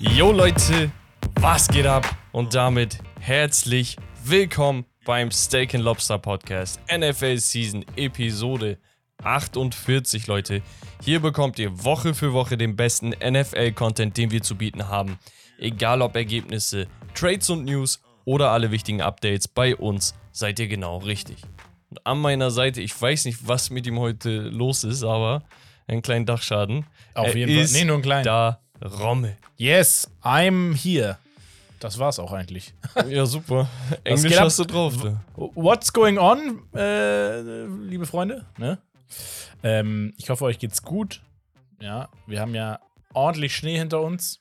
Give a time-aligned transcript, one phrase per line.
[0.00, 0.90] Jo Leute,
[1.36, 2.04] was geht ab?
[2.32, 8.76] Und damit herzlich willkommen beim Steak and Lobster Podcast NFL Season Episode
[9.22, 10.62] 48, Leute.
[11.00, 15.16] Hier bekommt ihr Woche für Woche den besten NFL-Content, den wir zu bieten haben.
[15.60, 20.98] Egal ob Ergebnisse, Trades und News oder alle wichtigen Updates, bei uns seid ihr genau
[20.98, 21.36] richtig.
[21.90, 25.44] Und an meiner Seite, ich weiß nicht, was mit ihm heute los ist, aber
[25.86, 26.84] einen kleinen Dachschaden.
[27.14, 27.72] Auf Er jeden Fall.
[27.72, 28.24] Nee, nur einen kleinen.
[28.24, 29.36] Da Rommel.
[29.56, 31.18] Yes, I'm here.
[31.80, 32.72] Das war's auch eigentlich.
[33.08, 33.68] Ja, super.
[34.04, 34.94] Englisch hast du drauf.
[35.34, 38.46] What's going on, äh, liebe Freunde?
[38.58, 38.78] Ne?
[39.62, 41.22] Ähm, ich hoffe, euch geht's gut.
[41.80, 42.80] Ja, wir haben ja
[43.12, 44.38] ordentlich Schnee hinter uns.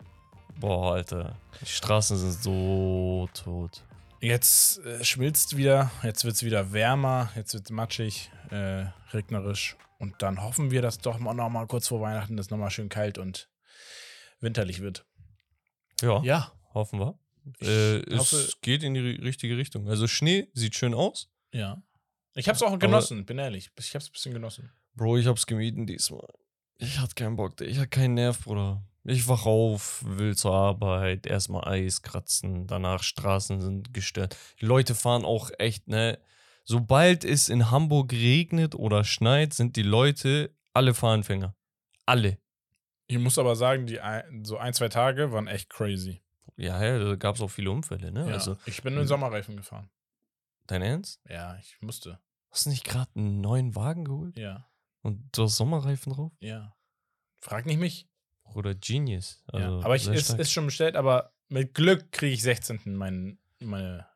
[0.59, 1.35] Boah, Alter.
[1.61, 3.83] Die Straßen sind so tot.
[4.21, 9.75] Jetzt äh, schmilzt wieder, jetzt wird's wieder wärmer, jetzt wird's matschig, äh, regnerisch.
[9.99, 12.89] Und dann hoffen wir, dass doch mal noch mal kurz vor Weihnachten das nochmal schön
[12.89, 13.49] kalt und
[14.39, 15.05] winterlich wird.
[16.01, 16.51] Ja, Ja.
[16.73, 17.17] hoffen wir.
[17.61, 19.87] Äh, Ich es hoffe- geht in die ri- richtige Richtung.
[19.87, 21.29] Also Schnee sieht schön aus.
[21.53, 21.81] Ja.
[22.33, 23.69] Ich hab's auch genossen, bin ehrlich.
[23.79, 24.71] Ich hab's ein bisschen genossen.
[24.95, 26.27] Bro, ich hab's gemieden diesmal.
[26.77, 27.61] Ich hatte keinen Bock.
[27.61, 28.83] Ich hatte keinen Nerv, Bruder.
[29.05, 34.35] Ich wach auf, will zur Arbeit, erstmal Eis kratzen, danach Straßen sind gestört.
[34.59, 36.19] Die Leute fahren auch echt, ne?
[36.63, 41.55] Sobald es in Hamburg regnet oder schneit, sind die Leute alle Fahranfänger.
[42.07, 42.39] Alle.
[43.07, 46.21] Ich muss aber sagen, die ein, so ein, zwei Tage waren echt crazy.
[46.57, 48.27] Ja, ja, da gab es auch viele Unfälle, ne?
[48.27, 49.89] Ja, Also, ich bin nur Sommerreifen gefahren.
[50.67, 51.19] dein Ernst?
[51.29, 52.19] Ja, ich musste.
[52.51, 54.37] Hast du nicht gerade einen neuen Wagen geholt?
[54.37, 54.67] Ja,
[55.01, 56.31] Und du hast Sommerreifen drauf?
[56.39, 56.73] ja.
[57.41, 58.07] Frag nicht mich.
[58.55, 59.43] Oder Genius.
[59.47, 59.85] Also, ja.
[59.85, 62.95] Aber ich, ist, ist schon bestellt, aber mit Glück kriege ich 16.
[62.95, 64.07] Meinen, meine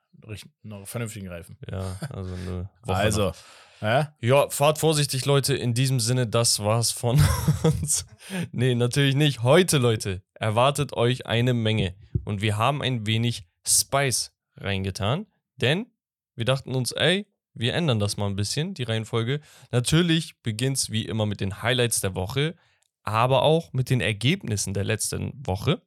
[0.64, 1.58] noch vernünftigen Reifen.
[1.70, 2.96] Ja, also eine Woche.
[2.98, 3.38] Also, hä?
[3.82, 5.56] Ja, fahrt vorsichtig, Leute.
[5.56, 7.22] In diesem Sinne, das war's von
[7.64, 8.06] uns.
[8.52, 9.42] nee, natürlich nicht.
[9.44, 11.96] Heute, Leute, erwartet euch eine Menge.
[12.26, 15.28] Und wir haben ein wenig Spice reingetan.
[15.56, 15.88] Denn
[16.36, 19.40] wir dachten uns, ey, wir ändern das mal ein bisschen, die Reihenfolge.
[19.72, 22.56] Natürlich beginnt's wie immer mit den Highlights der Woche,
[23.04, 25.82] aber auch mit den Ergebnissen der letzten Woche.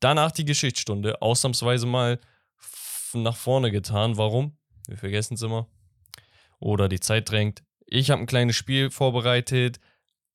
[0.00, 2.18] Danach die Geschichtsstunde, ausnahmsweise mal
[3.12, 4.16] nach vorne getan.
[4.16, 4.56] Warum?
[4.86, 5.68] Wir vergessen es immer
[6.58, 7.62] oder die Zeit drängt.
[7.86, 9.80] Ich habe ein kleines Spiel vorbereitet.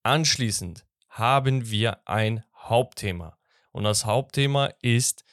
[0.03, 3.37] Anschließend haben wir ein Hauptthema.
[3.71, 5.23] Und das Hauptthema ist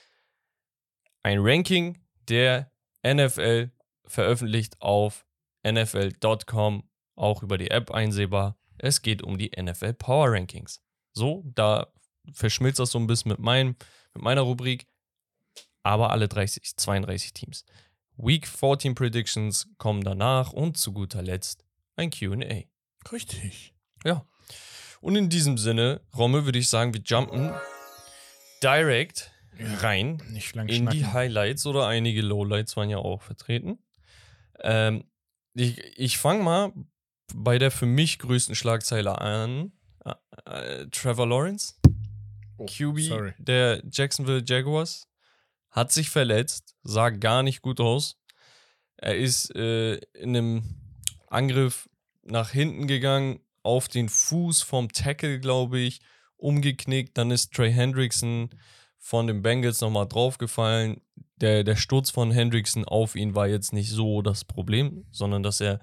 [1.22, 1.98] ein Ranking
[2.28, 2.70] der
[3.04, 3.70] NFL
[4.06, 5.26] veröffentlicht auf
[5.66, 8.56] NFL.com, auch über die App einsehbar.
[8.78, 10.82] Es geht um die NFL Power Rankings.
[11.12, 11.92] So, da
[12.32, 13.76] verschmilzt das so ein bisschen mit, meinem,
[14.14, 14.86] mit meiner Rubrik.
[15.82, 17.64] Aber alle 30, 32 Teams.
[18.16, 21.64] Week 14 Predictions kommen danach und zu guter Letzt
[21.96, 22.64] ein QA.
[23.12, 23.74] Richtig.
[24.04, 24.26] Ja.
[25.00, 27.52] Und in diesem Sinne, Romme, würde ich sagen, wir jumpen
[28.62, 29.30] direkt
[29.80, 31.12] rein Nicht lang in die schnacken.
[31.14, 33.78] Highlights oder einige Lowlights waren ja auch vertreten.
[34.60, 35.04] Ähm,
[35.54, 36.72] ich ich fange mal
[37.34, 39.72] bei der für mich größten Schlagzeile an.
[40.04, 40.14] Äh,
[40.82, 41.74] äh, Trevor Lawrence,
[42.58, 43.34] Oh, QB Sorry.
[43.38, 45.06] der Jacksonville Jaguars,
[45.76, 48.18] hat sich verletzt, sah gar nicht gut aus.
[48.96, 50.62] Er ist äh, in einem
[51.28, 51.88] Angriff
[52.22, 56.00] nach hinten gegangen, auf den Fuß vom Tackle, glaube ich,
[56.36, 57.18] umgeknickt.
[57.18, 58.48] Dann ist Trey Hendrickson
[58.96, 61.02] von den Bengals nochmal draufgefallen.
[61.36, 65.60] Der, der Sturz von Hendrickson auf ihn war jetzt nicht so das Problem, sondern dass
[65.60, 65.80] er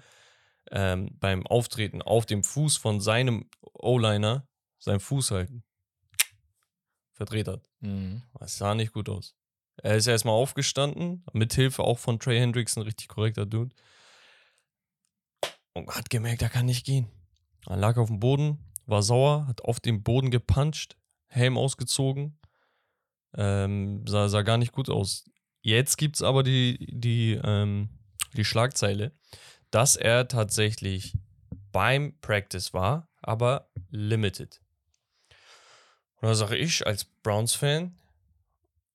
[0.71, 4.47] ähm, beim Auftreten auf dem Fuß von seinem O-Liner
[4.79, 5.51] seinen Fuß halt
[7.11, 7.69] verdreht hat.
[7.81, 8.23] Mhm.
[8.39, 9.35] Es sah nicht gut aus.
[9.83, 13.75] Er ist erstmal aufgestanden, mithilfe auch von Trey Hendrickson, richtig korrekter Dude.
[15.73, 17.07] Und hat gemerkt, er kann nicht gehen.
[17.67, 20.95] Er lag auf dem Boden, war sauer, hat auf den Boden gepuncht,
[21.27, 22.39] Helm ausgezogen.
[23.35, 25.25] Ähm, sah, sah gar nicht gut aus.
[25.61, 27.89] Jetzt gibt es aber die, die, ähm,
[28.37, 29.11] die Schlagzeile,
[29.69, 31.17] dass er tatsächlich
[31.73, 34.61] beim Practice war, aber limited.
[36.21, 37.97] Und da sage ich als Browns-Fan,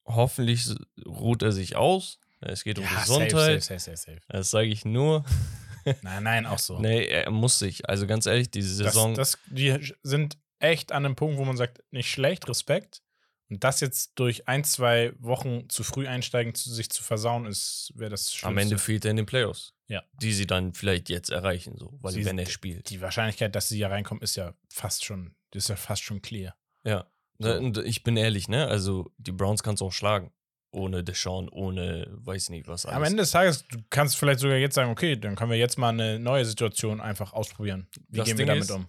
[0.08, 0.66] hoffentlich
[1.06, 2.18] ruht er sich aus.
[2.40, 3.30] Es geht um Ja, Gesundheit.
[3.32, 4.20] safe, safe, safe, safe.
[4.28, 5.24] Das sage ich nur.
[6.02, 6.78] Nein, nein, auch so.
[6.80, 7.88] Nee, er muss sich.
[7.88, 9.14] Also ganz ehrlich, diese das, Saison.
[9.14, 13.00] das, die sind echt an einem Punkt, wo man sagt, nicht schlecht, Respekt.
[13.48, 17.92] Und das jetzt durch ein, zwei Wochen zu früh einsteigen, zu, sich zu versauen, ist,
[17.94, 18.46] wäre das Schlimmste.
[18.48, 19.72] am Ende fehlt er in den Playoffs.
[19.86, 20.02] Ja.
[20.20, 22.90] Die sie dann vielleicht jetzt erreichen, so, weil Sie- wenn er spielt.
[22.90, 26.20] Die Wahrscheinlichkeit, dass sie hier reinkommen, ist ja fast schon, das ist ja fast schon
[26.20, 26.54] clear.
[26.84, 27.06] Ja.
[27.40, 28.66] Und ich bin ehrlich, ne?
[28.66, 30.32] Also die Browns kannst du auch schlagen.
[30.70, 32.96] Ohne Deshaun, ohne weiß nicht was alles.
[32.96, 35.78] Am Ende des Tages, du kannst vielleicht sogar jetzt sagen, okay, dann können wir jetzt
[35.78, 37.88] mal eine neue Situation einfach ausprobieren.
[38.08, 38.86] Wie Das gehen Ding wir damit ist- um?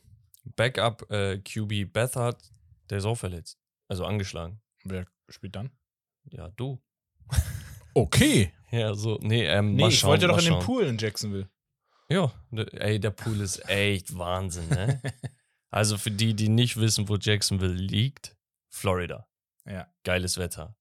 [0.55, 2.41] Backup äh, QB Bethard,
[2.89, 3.57] der ist auch verletzt.
[3.87, 4.59] Also angeschlagen.
[4.83, 5.69] Wer spielt dann?
[6.31, 6.81] Ja, du.
[7.93, 8.51] Okay.
[8.71, 10.63] Ja, so, nee, ähm, Nee, mal ich schauen, wollte doch in den schauen.
[10.63, 11.49] Pool in Jacksonville.
[12.07, 15.01] Ja, ne- ey, der Pool ist echt Wahnsinn, ne?
[15.71, 18.37] also für die, die nicht wissen, wo Jacksonville liegt,
[18.69, 19.27] Florida.
[19.65, 19.87] Ja.
[20.03, 20.75] Geiles Wetter.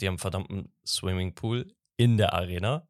[0.00, 2.88] Die haben einen verdammten Swimmingpool in der Arena.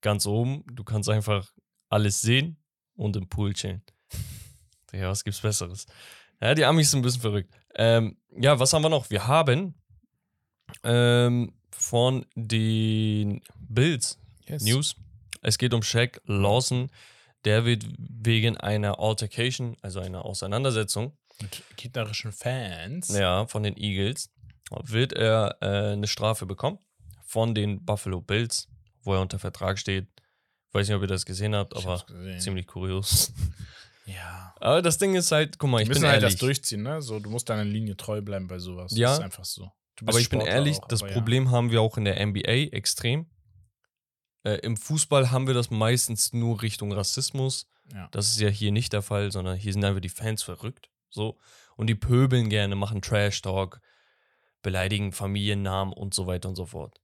[0.00, 0.64] Ganz oben.
[0.72, 1.52] Du kannst einfach
[1.88, 2.62] alles sehen
[2.94, 3.82] und im Pool chillen.
[4.90, 5.84] Ja, was gibt's Besseres?
[6.40, 7.54] Ja, die Amis sind ein bisschen verrückt.
[7.74, 9.10] Ähm, ja, was haben wir noch?
[9.10, 9.74] Wir haben
[10.82, 14.62] ähm, von den Bills Yes.
[14.62, 14.96] News.
[15.42, 16.90] Es geht um Shaq Lawson.
[17.44, 23.08] Der wird wegen einer Altercation, also einer Auseinandersetzung, Mit gegnerischen Fans.
[23.16, 24.30] ja, von den Eagles,
[24.84, 26.78] wird er äh, eine Strafe bekommen
[27.24, 28.68] von den Buffalo Bills,
[29.02, 30.06] wo er unter Vertrag steht.
[30.68, 32.40] Ich weiß nicht, ob ihr das gesehen habt, Ich aber gesehen.
[32.40, 33.32] ziemlich kurios.
[34.06, 34.54] Ja.
[34.58, 36.36] Aber das Ding ist halt, guck mal, Die ich müssen bin halt ehrlich.
[36.36, 37.02] das durchziehen, ne?
[37.02, 38.96] So, du musst deiner Linie treu bleiben bei sowas.
[38.96, 39.08] Ja.
[39.08, 39.70] Das ist einfach so.
[40.00, 43.26] Aber ich bin Sportler ehrlich, auch, das Problem haben wir auch in der NBA extrem.
[44.44, 47.68] Äh, Im Fußball haben wir das meistens nur Richtung Rassismus.
[47.92, 47.98] Ja.
[47.98, 48.08] ja.
[48.12, 50.88] Das ist ja hier nicht der Fall, sondern hier sind einfach die Fans verrückt.
[51.10, 51.38] So.
[51.76, 53.80] Und die pöbeln gerne, machen Trash-Talk,
[54.62, 57.00] beleidigen Familiennamen und so weiter und so fort.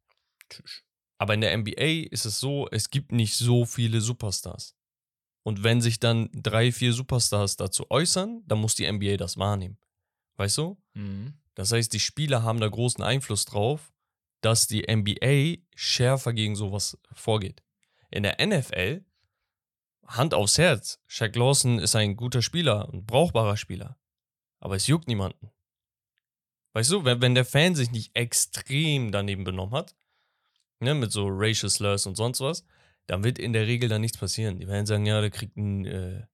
[0.51, 0.83] Tschüss.
[1.19, 4.77] Aber in der NBA ist es so, es gibt nicht so viele Superstars.
[5.43, 9.79] Und wenn sich dann drei, vier Superstars dazu äußern, dann muss die NBA das wahrnehmen.
[10.37, 10.77] Weißt du?
[10.95, 11.35] Mhm.
[11.55, 13.93] Das heißt, die Spieler haben da großen Einfluss drauf,
[14.41, 17.63] dass die NBA schärfer gegen sowas vorgeht.
[18.11, 19.05] In der NFL,
[20.07, 23.99] Hand aufs Herz, Shaq Lawson ist ein guter Spieler, ein brauchbarer Spieler.
[24.61, 25.51] Aber es juckt niemanden.
[26.73, 29.95] Weißt du, wenn, wenn der Fan sich nicht extrem daneben benommen hat,
[30.81, 32.65] ne, mit so Racial Slurs und sonst was,
[33.07, 34.59] dann wird in der Regel da nichts passieren.
[34.59, 36.27] Die werden sagen, ja, der kriegt ein, äh,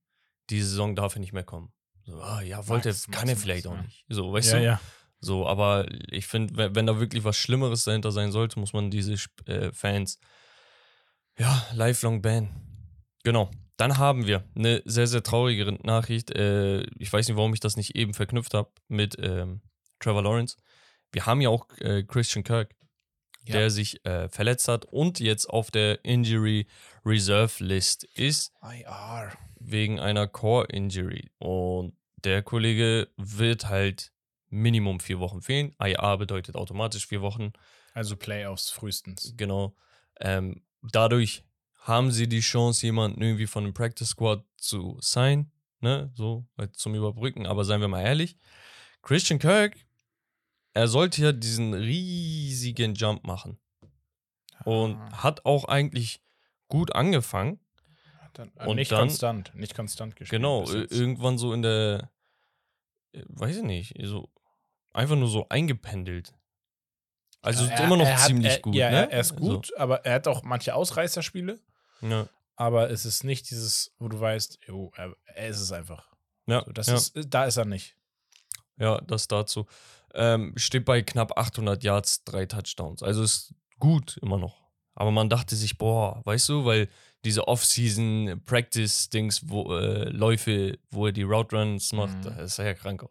[0.49, 1.73] diese Saison darf er nicht mehr kommen.
[2.05, 3.83] So, ah, ja, wollte, Max, kann Max, er Max, vielleicht auch ja.
[3.83, 4.05] nicht.
[4.09, 4.65] So, weißt ja, du?
[4.65, 4.81] ja.
[5.21, 8.91] So, aber ich finde, wenn, wenn da wirklich was Schlimmeres dahinter sein sollte, muss man
[8.91, 9.15] diese
[9.47, 10.19] äh, Fans,
[11.39, 12.70] ja, lifelong bannen.
[13.25, 13.51] Genau.
[13.77, 16.31] Dann haben wir eine sehr, sehr traurige Nachricht.
[16.31, 19.63] Äh, ich weiß nicht, warum ich das nicht eben verknüpft habe mit ähm,
[20.01, 20.57] Trevor Lawrence.
[21.13, 22.75] Wir haben ja auch äh, Christian Kirk,
[23.47, 23.55] Ja.
[23.55, 26.67] der sich äh, verletzt hat und jetzt auf der Injury
[27.07, 29.33] Reserve List ist IR.
[29.59, 31.31] wegen einer Core Injury.
[31.39, 31.95] Und
[32.25, 34.13] der Kollege wird halt
[34.51, 35.75] Minimum vier Wochen fehlen.
[35.83, 37.53] IA bedeutet automatisch vier Wochen.
[37.95, 39.33] Also Playoffs frühestens.
[39.37, 39.75] Genau.
[40.21, 41.45] Ähm, dadurch
[41.81, 45.50] haben sie die Chance, jemanden irgendwie von dem Practice Squad zu sein,
[45.81, 47.47] ne, so halt zum Überbrücken.
[47.47, 48.37] Aber seien wir mal ehrlich,
[49.03, 49.77] Christian Kirk,
[50.75, 53.59] er sollte ja diesen riesigen Jump machen
[54.65, 56.23] und Ah, hat auch eigentlich
[56.69, 57.59] gut angefangen.
[58.35, 59.53] dann, äh, und nicht dann- konstant.
[59.56, 60.41] Nicht konstant gespielt.
[60.41, 62.11] Genau, irgendwann so in der,
[63.12, 64.31] äh, weiß ich nicht, so
[64.93, 66.33] einfach nur so eingependelt.
[67.43, 68.97] Also Ja, er- immer noch er hat- ziemlich er, gut, Ja, ne?
[68.97, 71.59] er, er ist gut, aber er hat auch manche Ausreißerspiele.
[72.02, 76.08] Ja, Aber es ist nicht dieses, wo du weißt, jo, er, er ist es einfach.
[76.47, 77.97] ja, So, das ja, ist, da ist er nicht.
[78.79, 79.67] ja, das dazu.
[80.14, 83.02] Ähm, steht bei knapp 800 Yards, drei Touchdowns.
[83.02, 84.58] Also ist gut immer noch.
[84.94, 86.88] Aber man dachte sich, boah, weißt du, weil
[87.25, 92.23] diese Off-Season-Practice-Dings, wo äh, Läufe, wo er die Route Runs macht, Mhm.
[92.23, 93.05] das ist er ja krank.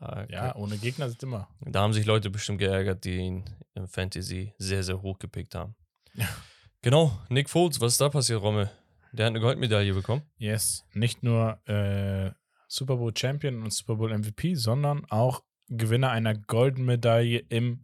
[0.00, 1.48] Ja, Ja, ohne Gegner sind immer.
[1.60, 5.74] Da haben sich Leute bestimmt geärgert, die ihn im Fantasy sehr, sehr hoch gepickt haben.
[6.82, 8.70] Genau, Nick Foles, was ist da passiert, Rommel?
[9.12, 10.22] Der hat eine Goldmedaille bekommen.
[10.38, 10.84] Yes.
[10.94, 12.32] Nicht nur äh,
[12.66, 17.82] Super Bowl Champion und Super Bowl MVP, sondern auch Gewinner einer Goldmedaille im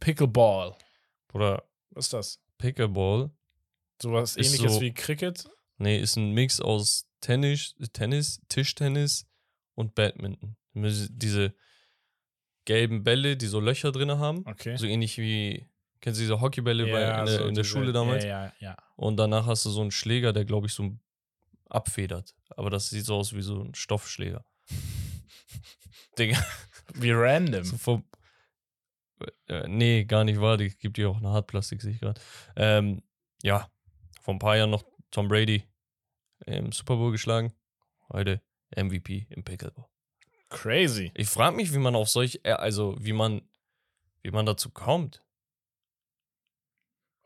[0.00, 0.76] Pickleball.
[1.32, 2.40] Oder Was ist das?
[2.58, 3.30] Pickleball.
[4.02, 5.48] Sowas ähnliches so- wie Cricket?
[5.78, 9.26] Nee, ist ein Mix aus Tennis, Tennis, Tischtennis
[9.74, 10.56] und Badminton.
[10.74, 11.54] Diese
[12.64, 14.42] gelben Bälle, die so Löcher drin haben.
[14.46, 14.76] Okay.
[14.76, 15.66] So ähnlich wie,
[16.00, 18.24] kennst du diese Hockeybälle bei, in, der, so in der diese- Schule damals?
[18.24, 18.76] Ja, ja, ja.
[18.96, 20.90] Und danach hast du so einen Schläger, der, glaube ich, so
[21.68, 22.34] abfedert.
[22.50, 24.44] Aber das sieht so aus wie so ein Stoffschläger.
[26.18, 26.38] Digga,
[26.94, 27.64] Wie random.
[27.64, 28.04] so vom.
[29.48, 30.56] Äh, nee, gar nicht wahr.
[30.56, 32.20] Die gibt dir auch eine Hartplastik, sehe ich gerade.
[32.56, 33.02] Ähm,
[33.42, 33.68] ja,
[34.22, 35.64] vor ein paar Jahren noch Tom Brady
[36.46, 37.52] im Super Bowl geschlagen.
[38.12, 38.40] Heute
[38.76, 39.86] MVP im Pickleball.
[40.50, 41.10] Crazy.
[41.14, 43.42] Ich frage mich, wie man auf solch, äh, also wie man,
[44.22, 45.22] wie man dazu kommt.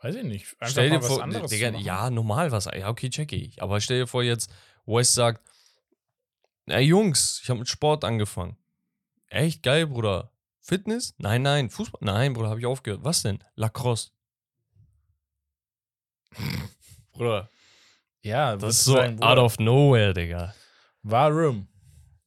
[0.03, 0.47] Weiß ich nicht.
[0.59, 2.65] Einfach stell dir was vor, anderes Digga, ja, normal was.
[2.65, 3.63] Ja, okay, checke ich.
[3.63, 4.51] Aber stell dir vor, jetzt
[4.85, 5.41] West sagt,
[6.67, 8.57] ey Jungs, ich habe mit Sport angefangen.
[9.29, 10.33] Echt geil, Bruder.
[10.61, 11.15] Fitness?
[11.19, 11.71] Nein, nein.
[11.71, 12.01] Fußball?
[12.03, 13.05] Nein, Bruder, habe ich aufgehört.
[13.05, 13.43] Was denn?
[13.55, 14.11] Lacrosse.
[17.13, 17.49] Bruder,
[18.23, 20.55] Ja, das ist so sagen, out of nowhere, Digga.
[21.03, 21.69] Warum?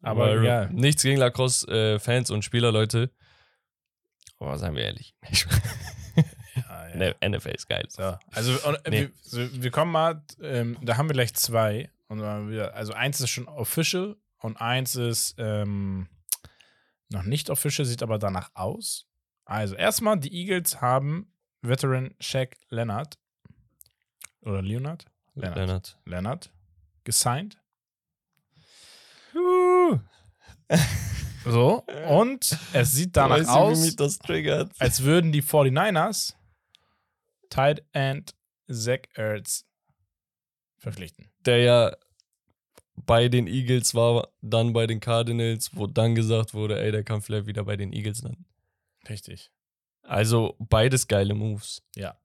[0.01, 0.70] Aber Weil egal.
[0.72, 3.12] Nichts gegen Lacrosse-Fans und Spieler, Leute.
[4.39, 5.15] Aber seien wir ehrlich.
[7.00, 7.86] Ja, NFL ist geil.
[7.90, 9.10] So, also und, äh, Nee.
[9.32, 11.90] wir, wir kommen mal, ähm, da haben wir gleich zwei.
[12.08, 16.08] Und wieder, also eins ist schon official und eins ist ähm,
[17.10, 19.08] noch nicht official, sieht aber danach aus.
[19.46, 23.18] Also erstmal, die Eagles haben Veteran Shaq Leonard
[24.42, 25.06] oder Leonard?
[25.34, 25.58] Leonard.
[25.58, 25.98] Leonard.
[26.06, 26.52] Leonard
[27.04, 27.58] gesigned.
[29.36, 30.00] Uh,
[31.48, 33.96] So, und es sieht danach aus,
[34.80, 36.34] als würden die 49ers
[37.50, 38.36] Tight End
[38.70, 39.66] Zach Ertz
[40.78, 41.30] verpflichten.
[41.46, 41.96] Der ja
[42.96, 47.22] bei den Eagles war, dann bei den Cardinals, wo dann gesagt wurde, ey, der kann
[47.22, 48.46] vielleicht wieder bei den Eagles landen.
[49.10, 49.52] Richtig.
[50.04, 51.84] Also beides geile Moves.
[51.96, 52.18] Ja.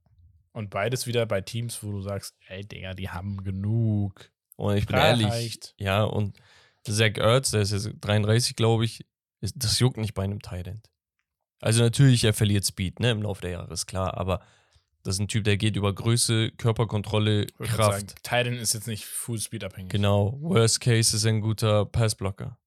[0.52, 4.30] Und beides wieder bei Teams, wo du sagst, ey, Digga, die haben genug.
[4.56, 5.22] Und ich bin Reicht.
[5.22, 6.38] ehrlich, ja, und
[6.86, 9.06] Zach Ertz, der ist jetzt 33, glaube ich,
[9.40, 10.90] ist, das juckt nicht bei einem Tight End.
[11.60, 14.40] Also natürlich, er verliert Speed, ne, im Laufe der Jahre, ist klar, aber
[15.02, 17.76] das ist ein Typ, der geht über Größe, Körperkontrolle, Kraft.
[18.00, 19.90] Sagen, Titan ist jetzt nicht Full Speed abhängig.
[19.90, 20.36] Genau.
[20.40, 22.58] Worst Case ist ein guter Passblocker.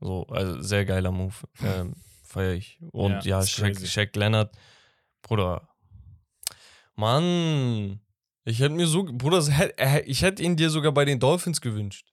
[0.00, 1.34] So, also sehr geiler Move.
[1.62, 2.78] Ähm, Feier ich.
[2.92, 3.78] Und Ja, ja, Shaq.
[3.86, 4.56] Shaq Leonard,
[5.20, 5.68] Bruder.
[6.96, 8.00] Mann.
[8.44, 9.44] Ich hätte mir so, Bruder,
[9.76, 12.08] er- ich hätte ihn dir sogar bei den Dolphins gewünscht.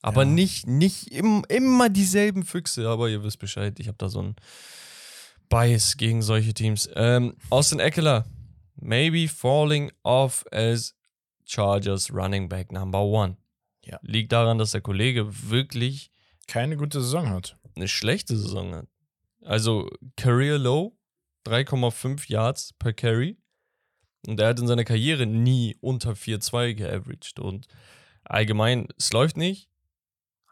[0.00, 0.30] Aber Ja.
[0.30, 2.88] nicht, nicht im, immer dieselben Füchse.
[2.88, 4.36] Aber ihr wisst Bescheid, ich habe da so einen
[5.48, 6.88] Bias gegen solche Teams.
[6.94, 8.26] Ähm, Austin Eckler,
[8.76, 10.94] maybe falling off as
[11.44, 13.36] Chargers Running Back Number One.
[13.84, 13.98] Ja.
[14.02, 16.10] Liegt daran, dass der Kollege wirklich
[16.46, 17.58] Keine gute Saison hat.
[17.74, 18.88] eine schlechte Saison hat.
[19.42, 20.98] Also Career Low,
[21.46, 23.38] 3,5 Yards per Carry.
[24.26, 27.38] Und er hat in seiner Karriere nie unter 4,2 geaveraged.
[27.38, 27.66] Und
[28.24, 29.70] allgemein, es läuft nicht.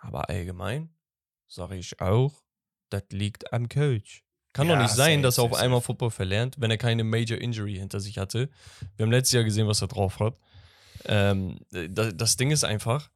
[0.01, 0.95] Aber allgemein
[1.49, 2.43] sage ich auch,
[2.89, 4.25] das liegt am Coach.
[4.57, 5.87] Kann doch Ja, nicht sein, safe, dass er auf safe, einmal safe.
[5.87, 8.49] Football verlernt, wenn er keine Major Injury hinter sich hatte.
[8.97, 10.39] Wir haben letztes Jahr gesehen, was er drauf hat.
[11.05, 13.11] Ähm, das, das Ding ist einfach,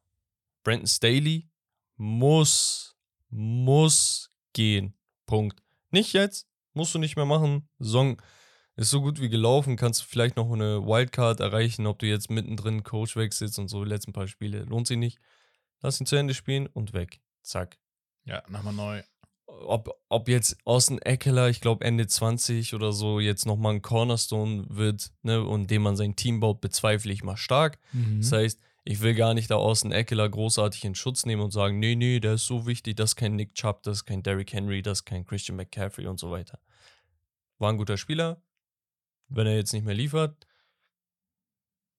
[0.63, 1.49] Brandon Staley
[1.97, 2.95] muss,
[3.29, 4.93] muss gehen.
[5.25, 5.63] Punkt.
[5.89, 7.67] Nicht jetzt, musst du nicht mehr machen.
[7.79, 8.21] Saison
[8.75, 12.29] ist so gut wie gelaufen, kannst du vielleicht noch eine Wildcard erreichen, ob du jetzt
[12.29, 14.63] mittendrin Coach wechselst und so, die letzten paar Spiele.
[14.65, 15.17] Lohnt sich nicht.
[15.81, 17.19] Lass ihn zu Ende spielen und weg.
[17.41, 17.79] Zack.
[18.25, 19.01] Ja, nochmal neu.
[19.65, 24.65] Ob, ob jetzt Austin Eckler, ich glaube Ende 20 oder so, jetzt nochmal ein Cornerstone
[24.69, 27.79] wird, ne, und dem man sein Team baut, bezweifle ich mal stark.
[27.93, 28.21] Mhm.
[28.21, 31.79] Das heißt, ich will gar nicht da Austin Eckler großartig in Schutz nehmen und sagen,
[31.79, 34.53] nee, nee, der ist so wichtig, das ist kein Nick Chubb, das ist kein Derrick
[34.53, 36.59] Henry, das ist kein Christian McCaffrey und so weiter.
[37.59, 38.41] War ein guter Spieler.
[39.29, 40.47] Wenn er jetzt nicht mehr liefert,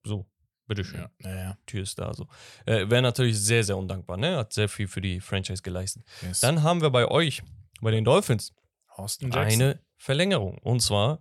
[0.05, 0.25] so,
[0.67, 0.99] bitteschön.
[0.99, 1.57] Ja, naja.
[1.65, 2.27] Tür ist da so.
[2.65, 4.37] Äh, Wäre natürlich sehr, sehr undankbar, ne?
[4.37, 6.03] Hat sehr viel für die Franchise geleistet.
[6.21, 6.39] Yes.
[6.39, 7.43] Dann haben wir bei euch,
[7.81, 8.53] bei den Dolphins,
[9.31, 10.57] eine Verlängerung.
[10.59, 11.19] Und zwar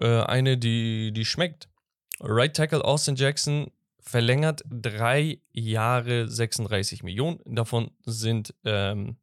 [0.00, 1.68] äh, eine, die, die schmeckt.
[2.20, 7.40] Right Tackle Austin Jackson verlängert drei Jahre 36 Millionen.
[7.44, 9.16] Davon sind ähm,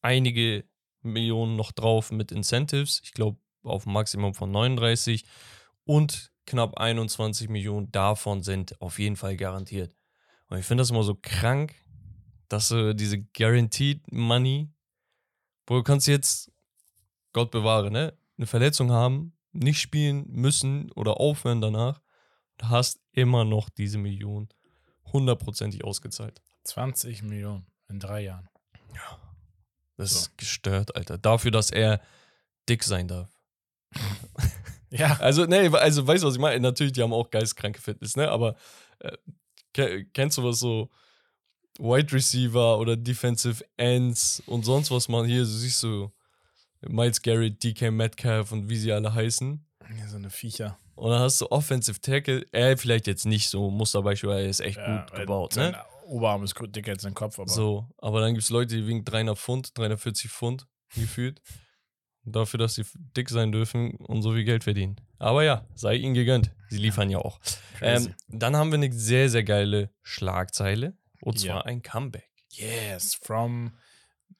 [0.00, 0.64] einige
[1.02, 3.00] Millionen noch drauf mit Incentives.
[3.04, 5.24] Ich glaube, auf ein Maximum von 39.
[5.84, 9.94] Und knapp 21 Millionen davon sind auf jeden Fall garantiert.
[10.48, 11.74] Und ich finde das immer so krank,
[12.48, 14.70] dass äh, diese Guaranteed Money,
[15.66, 16.52] wo du kannst jetzt
[17.32, 18.16] Gott bewahre, ne?
[18.36, 22.00] Eine Verletzung haben, nicht spielen müssen oder aufhören danach.
[22.58, 24.48] Du hast immer noch diese Million
[25.12, 26.42] hundertprozentig ausgezahlt.
[26.64, 28.48] 20 Millionen in drei Jahren.
[29.96, 30.16] Das So.
[30.20, 31.18] ist gestört, Alter.
[31.18, 32.00] Dafür, dass er
[32.68, 33.30] dick sein darf.
[34.92, 35.16] Ja.
[35.20, 36.60] Also, nee, also weißt du, was ich meine?
[36.60, 38.30] Natürlich, die haben auch geistkranke Fitness, ne?
[38.30, 38.56] Aber
[39.00, 39.16] äh,
[39.72, 40.90] ke- kennst du was so
[41.78, 46.12] Wide Receiver oder Defensive Ends und sonst was man hier, so siehst du
[46.82, 49.64] Miles Garrett, DK Metcalf und wie sie alle heißen.
[49.98, 50.78] Ja, so eine Viecher.
[50.94, 54.76] Und dann hast du Offensive Tackle, er vielleicht jetzt nicht so, Musterbeispiel, er ist echt
[54.78, 55.74] Ja, gut gebaut, ne?
[56.04, 58.86] Oberarm ist gut dicker als sein Kopf, aber So, aber dann gibt es Leute, die
[58.86, 61.40] wiegen 300 Pfund, 340 Pfund gefühlt.
[62.24, 62.84] Dafür, dass sie
[63.16, 64.96] dick sein dürfen und so viel Geld verdienen.
[65.18, 66.50] Aber ja, sei ihnen gegönnt.
[66.68, 67.40] Sie liefern ja auch.
[67.80, 70.96] Ähm, dann haben wir eine sehr, sehr geile Schlagzeile.
[71.20, 71.60] Und zwar Ja.
[71.62, 72.28] ein Comeback.
[72.52, 73.72] yes, from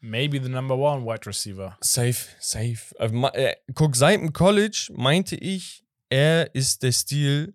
[0.00, 1.76] maybe the number one wide receiver.
[1.80, 2.78] Safe, safe.
[3.10, 7.54] Ma- äh, guck, seit dem College meinte ich, er ist der Stil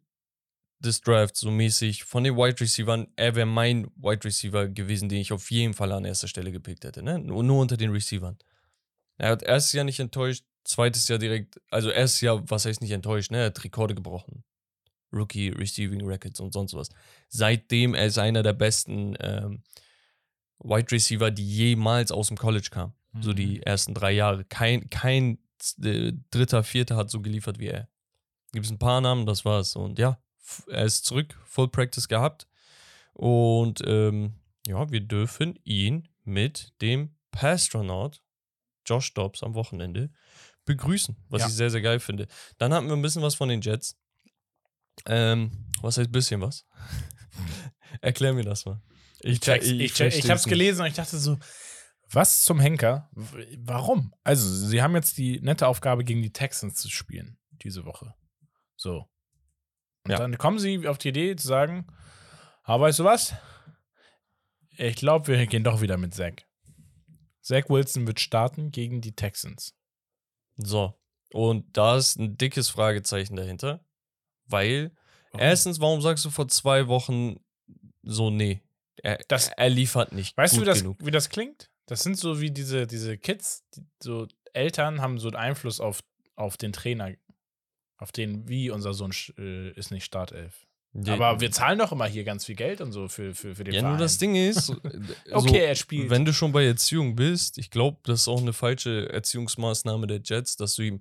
[0.79, 3.07] des Drafts, so mäßig von den Wide Receivern.
[3.15, 6.84] Er wäre mein Wide Receiver gewesen, den ich auf jeden Fall an erster Stelle gepickt
[6.84, 7.01] hätte.
[7.03, 7.17] Ne?
[7.19, 8.38] Nur, nur unter den Receivern.
[9.17, 12.91] Er hat erstes Jahr nicht enttäuscht, zweites Jahr direkt, also erstes Jahr, was heißt nicht
[12.91, 13.39] enttäuscht, ne?
[13.39, 14.43] Er hat Rekorde gebrochen.
[15.13, 16.89] Rookie Receiving Records und sonst was.
[17.29, 19.63] Seitdem er ist einer der besten ähm,
[20.59, 22.93] Wide Receiver, die jemals aus dem College kamen.
[23.21, 23.36] So Mhm.
[23.36, 24.43] die ersten drei Jahre.
[24.43, 25.39] Kein, kein
[25.81, 27.89] äh, dritter, vierter hat so geliefert wie er.
[28.51, 29.75] Gibt es ein paar Namen, das war's.
[29.75, 30.21] Und ja,
[30.67, 32.47] er ist zurück, Full Practice gehabt.
[33.13, 34.33] Und ähm,
[34.67, 38.21] ja, wir dürfen ihn mit dem Pastronaut
[38.88, 40.10] Josh Dobbs am Wochenende
[40.65, 41.48] begrüßen, was Ja.
[41.48, 42.27] ich sehr, sehr geil finde.
[42.58, 43.98] Dann hatten wir ein bisschen was von den Jets.
[45.06, 45.51] Ähm,
[45.82, 46.65] was heißt bisschen was?
[48.01, 48.82] Erklär mir das mal.
[49.22, 50.51] Ich, check's, ich, ich, check, ich hab's nicht.
[50.51, 51.38] gelesen und ich dachte so,
[52.12, 53.10] was zum Henker?
[53.13, 54.13] Warum?
[54.24, 58.15] Also, sie haben jetzt die nette Aufgabe, gegen die Texans zu spielen, diese Woche.
[58.75, 59.10] So.
[60.06, 60.17] Und Ja.
[60.17, 61.88] dann kommen sie auf die Idee zu sagen,
[62.63, 63.34] aber weißt du was?
[64.77, 66.34] Ich glaube, wir gehen doch wieder mit Zach.
[67.48, 69.74] Zach Wilson wird starten gegen die Texans.
[70.58, 71.00] So.
[71.32, 73.86] Und da ist ein dickes Fragezeichen dahinter.
[74.46, 74.92] Weil,
[75.32, 75.42] Warum?
[75.42, 77.38] erstens, warum sagst du vor zwei Wochen
[78.04, 78.62] so, nee,
[79.04, 80.98] er, Das- er liefert nicht Weißt du, wie das, genug.
[81.06, 81.70] wie das klingt?
[81.86, 86.01] Das sind so wie diese, diese Kids, die, so Eltern haben so einen Einfluss auf,
[86.36, 87.13] auf den Trainer,
[87.98, 90.66] auf den, wie unser Sohn äh, ist nicht Startelf.
[91.00, 93.63] Die- Aber wir zahlen doch immer hier ganz viel Geld und so für, für, für
[93.63, 93.94] den Ja, Verein.
[93.94, 96.10] nur das Ding ist, äh, Okay, so, er spielt.
[96.10, 100.22] wenn du schon bei Erziehung bist, ich glaube, das ist auch eine falsche Erziehungsmaßnahme der
[100.24, 101.00] Jets, dass du ihm,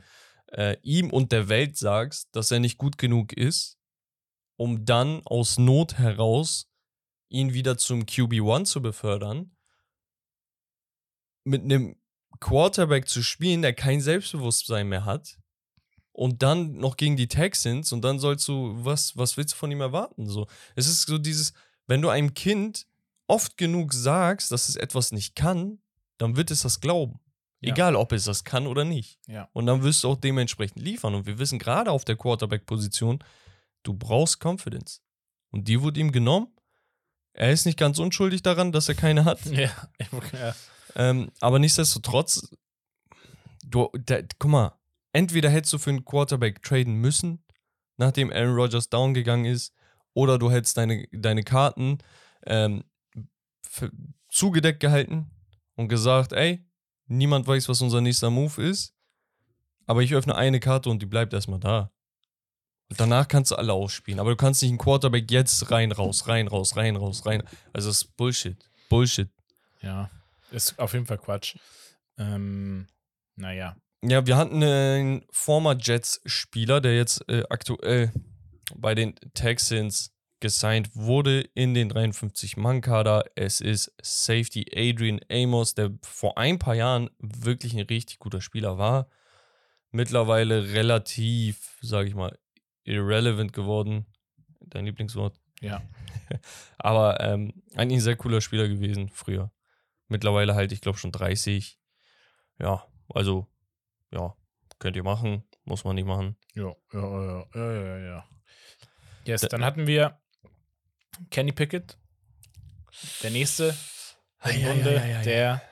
[0.53, 3.79] äh, ihm und der Welt sagst, dass er nicht gut genug ist,
[4.57, 6.69] um dann aus Not heraus
[7.31, 9.57] ihn wieder zum QB1 zu befördern,
[11.45, 11.97] mit einem
[12.41, 15.39] Quarterback zu spielen, der kein Selbstbewusstsein mehr hat.
[16.17, 19.71] Und dann noch gegen die Texans und dann sollst du, was, was willst du von
[19.71, 20.27] ihm erwarten?
[20.27, 21.53] So, es ist so dieses,
[21.87, 22.87] wenn du einem Kind
[23.27, 25.79] oft genug sagst, dass es etwas nicht kann,
[26.17, 27.21] dann wird es das glauben.
[27.61, 27.75] Ja.
[27.75, 29.19] Egal, ob es das kann oder nicht.
[29.27, 29.51] Ja.
[29.53, 31.15] Und dann wirst du auch dementsprechend liefern.
[31.15, 33.23] Und wir wissen gerade auf der Quarterback-Position,
[33.83, 35.03] du brauchst Confidence.
[35.51, 36.49] Und die wurde ihm genommen.
[37.35, 39.45] Er ist nicht ganz unschuldig daran, dass er keine hat.
[39.51, 39.71] Ja,
[40.33, 40.55] ja.
[40.95, 42.49] Ähm, aber nichtsdestotrotz,
[43.67, 44.73] du, da, guck mal,
[45.17, 47.43] entweder hättest du für einen Quarterback traden müssen,
[47.97, 49.73] nachdem Aaron Rodgers down gegangen ist,
[50.13, 51.99] oder du hättest deine, deine Karten
[52.45, 52.85] ähm,
[54.29, 55.31] zugedeckt gehalten
[55.75, 56.63] und gesagt, ey,
[57.07, 58.95] niemand weiß, was unser nächster Move ist,
[59.87, 61.91] aber ich öffne eine Karte und die bleibt erstmal da.
[62.91, 66.29] Und danach kannst du alle ausspielen, aber du kannst nicht einen Quarterback jetzt rein, raus,
[66.29, 67.43] rein, raus, rein, raus, rein.
[67.73, 68.69] Also das ist Bullshit.
[68.91, 69.31] Bullshit.
[69.81, 70.11] ja,
[70.51, 71.57] ist auf jeden Fall Quatsch.
[72.19, 72.87] Ähm,
[73.35, 73.77] naja.
[74.09, 78.13] Ja, wir hatten einen former Jets-Spieler, der jetzt äh, aktuell
[78.77, 83.25] bei den Texans gesigned wurde in den 53-Mann-Kader.
[83.35, 88.79] Es ist Safety Adrian Amos, der vor ein paar Jahren wirklich ein richtig guter Spieler
[88.79, 89.09] war.
[89.91, 92.39] Mittlerweile relativ, sage ich mal,
[92.85, 94.07] irrelevant geworden.
[94.61, 95.37] Dein Lieblingswort.
[95.61, 95.83] Ja.
[96.79, 99.51] Aber ähm, eigentlich ein sehr cooler Spieler gewesen früher.
[100.07, 101.77] Mittlerweile halt, ich glaube, schon 30.
[102.61, 103.49] Ja, also,
[104.11, 104.35] ja,
[104.79, 106.37] könnt ihr machen, muss man nicht machen.
[106.55, 108.29] Ja, ja, ja, ja, ja, ja.
[109.25, 110.21] Yes, Da- dann hatten wir
[111.31, 111.99] Kenny Pickett,
[113.23, 113.75] der nächste
[114.45, 115.63] im Bunde der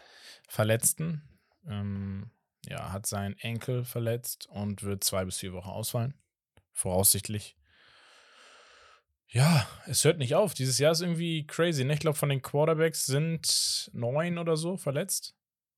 [0.48, 1.22] Verletzten.
[1.66, 2.30] Ähm,
[2.66, 6.14] ja, hat seinen Enkel verletzt und wird zwei bis vier Wochen ausfallen.
[6.72, 7.56] Voraussichtlich.
[9.28, 10.54] Ja, es hört nicht auf.
[10.54, 11.84] Dieses Jahr ist irgendwie crazy.
[11.84, 11.94] Ne?
[11.94, 15.34] Ich glaube, von den Quarterbacks sind neun oder so verletzt.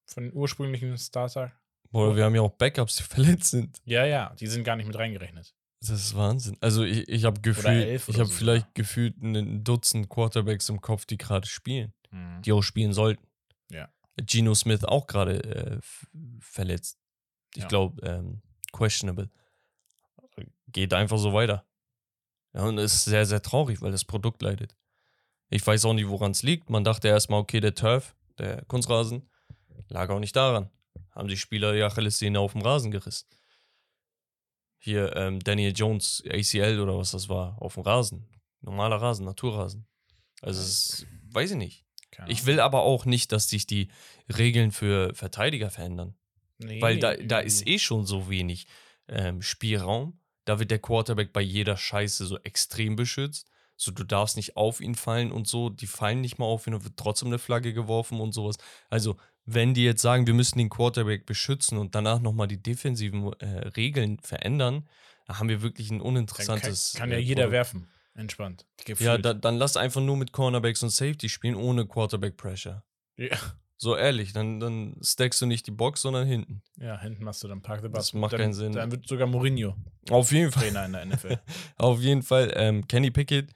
[0.07, 1.53] Von den ursprünglichen Starter.
[1.93, 3.03] Oder wir haben ja auch Backups, die
[3.39, 3.81] verletzt sind.
[3.85, 5.55] Ja, ja, die sind gar nicht mit reingerechnet.
[5.81, 6.57] Das ist Wahnsinn.
[6.61, 11.05] Also ich, ich habe gefühlt, ich habe so vielleicht gefühlt ein Dutzend Quarterbacks im Kopf,
[11.07, 12.43] die gerade spielen, Mhm.
[12.43, 13.23] die auch spielen sollten.
[13.71, 13.89] Ja.
[14.17, 15.79] Geno Smith auch gerade äh,
[16.41, 16.99] verletzt.
[17.55, 17.69] Ich Ja.
[17.69, 18.41] glaube, ähm,
[18.73, 19.29] questionable.
[20.69, 21.65] Geht einfach so weiter.
[22.55, 24.77] Ja, und es ist sehr, sehr traurig, weil das Produkt leidet.
[25.51, 26.71] Ich weiß auch nicht, woran es liegt.
[26.71, 29.29] Man dachte erstmal, okay, der Turf, der Kunstrasen,
[29.89, 30.71] lag auch nicht daran.
[31.17, 33.27] Haben die Spieler die Achillessehne auf dem Rasen gerissen.
[34.79, 38.29] Hier, ähm, Daniel Jones, ACL oder was das war, auf dem Rasen.
[38.61, 39.87] Normaler Rasen, Naturrasen.
[40.43, 41.87] Also, ist, weiß ich nicht.
[42.29, 43.89] Ich will aber auch nicht, dass sich die
[44.37, 46.15] Regeln für Verteidiger verändern.
[46.59, 48.67] Nee, Weil da, da ist eh schon so wenig
[49.09, 50.21] ähm, Spielraum.
[50.45, 53.51] Da wird der Quarterback bei jeder Scheiße so extrem beschützt.
[53.77, 55.69] So, du darfst nicht auf ihn fallen und so.
[55.69, 58.57] Die fallen nicht mal auf ihn und wird trotzdem eine Flagge geworfen und sowas.
[58.89, 63.33] Also, wenn die jetzt sagen, wir müssen den Quarterback beschützen und danach nochmal die defensiven
[63.41, 64.89] äh, Regeln verändern,
[65.27, 66.95] dann haben wir wirklich ein Dann kann, uninteressantes.
[66.97, 67.53] kann ja äh, jeder Produkt.
[67.53, 67.89] werfen.
[68.15, 68.65] Entspannt.
[68.79, 69.25] Ja, Gefühlt.
[69.25, 72.83] da, dann lass einfach nur mit Cornerbacks und Safety spielen, ohne Quarterback-Pressure.
[73.17, 73.37] ja.
[73.79, 76.63] So ehrlich, dann, dann stackst du nicht die Box, sondern hinten.
[76.81, 78.15] ja, hinten machst du dann Park the Das Bus.
[78.19, 78.73] macht dann, keinen Sinn.
[78.73, 79.77] Dann wird sogar Mourinho
[80.09, 80.63] Auf jeden Fall.
[80.63, 81.39] Trainer in der NFL.
[81.77, 83.51] Auf jeden Fall, ähm, Kenny Pickett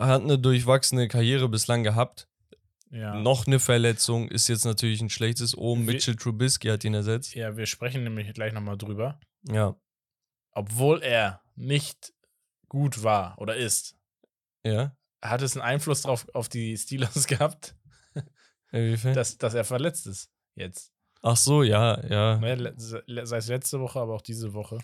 [0.00, 2.26] hat eine durchwachsene Karriere bislang gehabt.
[2.94, 3.14] Ja.
[3.16, 5.84] Noch eine Verletzung ist jetzt natürlich ein schlechtes Omen.
[5.86, 7.34] Wir- Mitchell Trubisky hat ihn ersetzt.
[7.34, 9.18] Ja, wir sprechen nämlich gleich nochmal drüber.
[9.48, 9.74] Ja.
[10.52, 12.12] Obwohl er nicht
[12.68, 13.96] gut war oder ist,
[14.64, 14.96] Ja.
[15.22, 17.74] hat es einen Einfluss drauf auf die Steelers gehabt,
[18.70, 19.14] Inwiefern?
[19.14, 20.92] dass, dass er verletzt ist jetzt.
[21.22, 22.36] Ach so, ja, ja.
[22.38, 24.78] Ne, Sei es letzte Woche, aber auch diese Woche.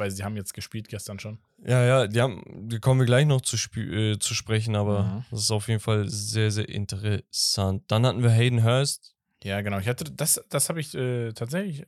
[0.00, 1.38] Weil sie haben jetzt gespielt gestern schon.
[1.62, 5.24] Ja, ja, die haben, die kommen wir gleich noch zu, äh, zu sprechen, aber Mhm.
[5.30, 7.84] das ist auf jeden Fall sehr, sehr interessant.
[7.88, 9.14] Dann hatten wir Hayden Hurst.
[9.44, 9.78] Ja, genau.
[9.78, 11.86] Ich hatte das, das habe ich äh, tatsächlich äh,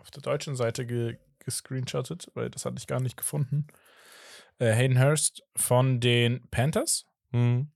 [0.00, 3.66] auf der deutschen Seite ge gescreenshottet, weil das hatte ich gar nicht gefunden.
[4.58, 7.04] Äh, Hayden Hurst von den Panthers.
[7.32, 7.70] Hm.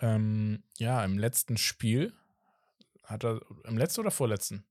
[0.00, 2.12] Ähm, ja, im letzten Spiel
[3.04, 4.64] hat er im letzten oder vorletzten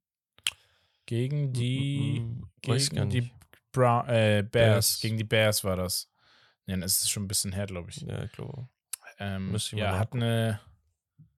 [1.05, 2.25] gegen die
[2.65, 3.31] weiß ich gar gegen die
[3.75, 4.51] Bra äh, Bears.
[4.51, 4.99] Bears.
[5.01, 6.09] gegen die Bears war das.
[6.65, 7.97] Ja, das ist schon ein bisschen her, glaube ich.
[8.01, 8.67] Ja, ich glaube.
[9.19, 10.59] Ähm, ja, hat eine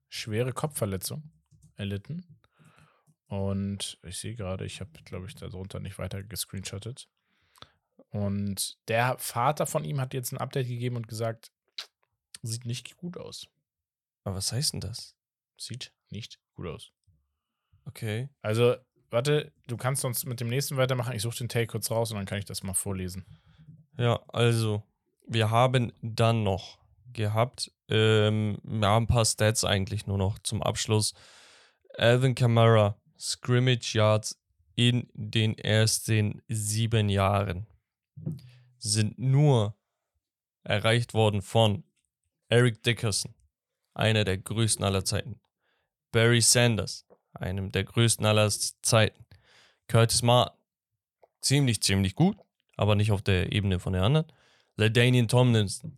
[0.08, 1.30] schwere Kopfverletzung
[1.76, 2.38] erlitten.
[3.26, 7.08] Und ich sehe gerade, ich habe, glaube ich, darunter nicht weiter gescreenshottet.
[8.10, 11.52] Und der Vater von ihm hat jetzt ein Update gegeben und gesagt,
[12.42, 13.46] sieht nicht gut aus.
[14.24, 15.14] Aber was heißt denn das?
[15.58, 16.92] Sieht nicht gut aus.
[17.84, 18.28] Okay.
[18.42, 18.76] Also,
[19.10, 21.14] warte, du kannst sonst mit dem nächsten weitermachen.
[21.14, 23.24] Ich suche den Take kurz raus und dann kann ich das mal vorlesen.
[23.96, 24.82] Ja, also,
[25.26, 26.78] wir haben dann noch
[27.12, 31.14] gehabt, ähm, ja, ein paar Stats eigentlich nur noch zum Abschluss.
[31.96, 34.38] Alvin Kamara, Scrimmage Yards
[34.76, 37.66] in den ersten sieben Jahren
[38.78, 39.74] sind nur
[40.62, 41.82] erreicht worden von
[42.48, 43.34] Eric Dickerson,
[43.94, 45.40] einer der größten aller Zeiten.
[46.12, 47.07] Barry Sanders,
[47.40, 49.24] einem der größten aller Zeiten.
[49.88, 50.56] Curtis Martin,
[51.40, 52.36] ziemlich, ziemlich gut,
[52.76, 54.26] aber nicht auf der Ebene von den anderen.
[54.76, 55.96] LaDainian Tomlinson,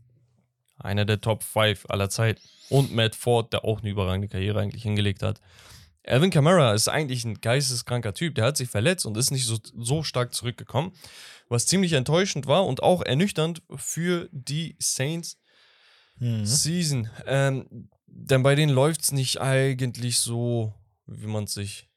[0.79, 2.41] einer der Top 5 aller Zeiten.
[2.69, 5.41] Und Matt Ford, der auch eine überragende Karriere eigentlich hingelegt hat.
[6.07, 8.35] Alvin Kamara ist eigentlich ein geisteskranker Typ.
[8.37, 10.93] Der hat sich verletzt und ist nicht so, so stark zurückgekommen.
[11.49, 15.37] Was ziemlich enttäuschend war und auch ernüchternd für die Saints
[16.21, 17.11] Season.
[17.27, 20.75] Ähm, denn bei denen läuft es nicht eigentlich so,
[21.11, 21.89] wie man es sich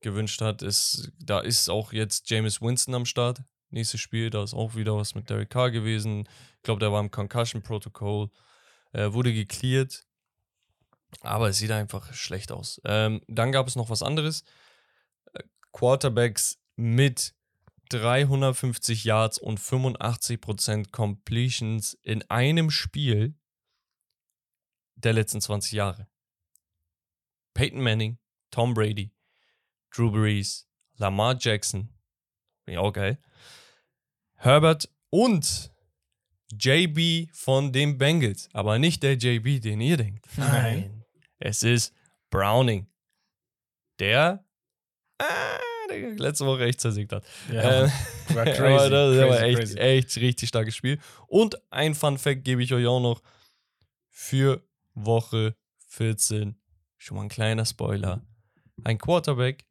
[0.00, 0.62] gewünscht hat.
[0.62, 3.42] Es, da ist auch jetzt Jameis Winston am Start.
[3.70, 6.28] Nächstes Spiel, da ist auch wieder was mit Derek Carr gewesen.
[6.56, 8.30] Ich glaube, der war im Concussion-Protokoll.
[8.92, 10.04] Äh, wurde gecleared.
[11.20, 12.80] Aber es sieht einfach schlecht aus.
[12.84, 14.42] Ähm, dann gab es noch was anderes.
[15.32, 17.34] Äh, Quarterbacks mit
[17.90, 23.34] 350 Yards und 85% Completions in einem Spiel
[24.94, 26.08] der letzten 20 Jahre.
[27.54, 28.18] Peyton Manning,
[28.50, 29.12] Tom Brady,
[29.94, 31.88] Drew Brees, Lamar Jackson,
[32.64, 33.18] bin ich auch geil,
[34.36, 35.72] Herbert und
[36.52, 38.48] JB von den Bengals.
[38.52, 40.26] Aber nicht der JB, den ihr denkt.
[40.36, 41.04] Nein.
[41.38, 41.94] Es ist
[42.30, 42.86] Browning.
[43.98, 44.44] Der,
[45.90, 47.24] der letzte Woche echt zersiegt hat.
[47.52, 47.92] Ja, Ähm,
[48.34, 48.62] war crazy.
[48.62, 49.78] aber das ist aber echt, crazy.
[49.78, 50.98] echt richtig starkes Spiel.
[51.28, 53.22] Und ein Fun Fact gebe ich euch auch noch
[54.08, 55.54] für Woche
[55.88, 56.56] 14.
[56.96, 58.22] Schon mal ein kleiner Spoiler.
[58.84, 59.64] Ein Quarterback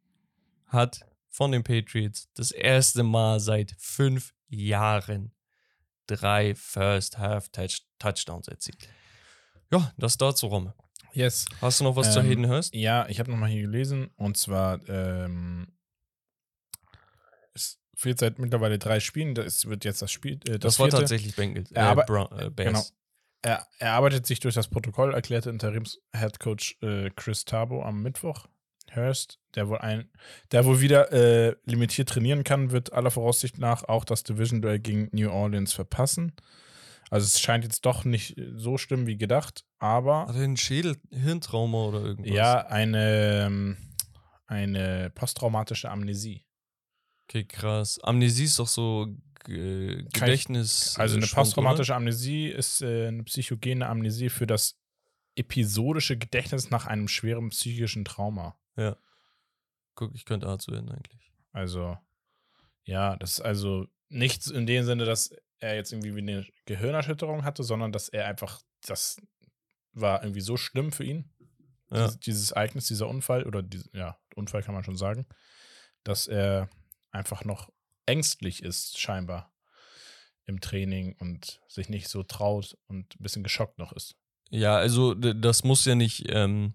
[0.68, 5.34] hat von den Patriots das erste Mal seit fünf Jahren
[6.08, 8.90] drei First Half Touch Touchdowns erzielt.
[9.72, 10.74] Ja, das dazu, Romme.
[11.14, 11.46] Yes.
[11.62, 12.74] Hast du noch was zu Ähm, Hayden Hurst?
[12.74, 15.68] Ja, ich habe nochmal hier gelesen und zwar ähm,
[17.54, 19.36] es fehlt seit mittlerweile drei Spielen.
[19.36, 20.34] Das wird jetzt das Spiel.
[20.48, 21.70] Äh, das Das, war tatsächlich Bengals.
[21.70, 22.68] Brown, äh, Bears.
[22.68, 22.84] genau.
[23.42, 28.48] Er, er arbeitet sich durch das Protokoll, erklärte Interims-Headcoach äh, Chris Tabo am Mittwoch.
[28.96, 30.10] Hurst, der wohl ein,
[30.52, 35.10] der wohl wieder äh, limitiert trainieren kann, wird aller Voraussicht nach auch das Division-Duell gegen
[35.12, 36.34] New Orleans verpassen.
[37.10, 40.98] Also es scheint jetzt doch nicht so schlimm wie gedacht, aber Hat er einen Schädel,
[41.12, 42.34] Hirntrauma oder irgendwas?
[42.34, 43.78] ja, eine, ähm,
[44.46, 46.46] eine posttraumatische Amnesie.
[47.24, 48.00] Okay, krass.
[48.04, 49.08] Amnesie ist doch so
[49.48, 50.96] äh, Gedächtnis.
[50.98, 54.80] Also äh, eine Schwund, posttraumatische Amnesie ist äh, eine psychogene Amnesie für das
[55.36, 58.58] episodische Gedächtnis nach einem schweren psychischen Trauma.
[58.80, 58.98] Oder?
[59.96, 61.34] Guck, ich könnte A zu werden eigentlich.
[61.52, 61.98] Also,
[62.86, 67.44] ja, das ist also nichts in dem Sinne, dass er jetzt irgendwie wie eine Gehirnerschütterung
[67.44, 69.18] hatte, sondern dass er einfach, das
[69.92, 71.34] war irgendwie so schlimm für ihn,
[71.92, 72.06] Ja.
[72.06, 75.28] dieses, dieses Ereignis, dieser Unfall, oder diese, ja, Unfall kann man schon sagen,
[76.04, 76.70] dass er
[77.12, 77.70] einfach noch
[78.06, 79.54] ängstlich ist, scheinbar
[80.46, 84.16] im Training und sich nicht so traut und ein bisschen geschockt noch ist.
[84.50, 86.74] Ja, also das muss ja nicht ähm,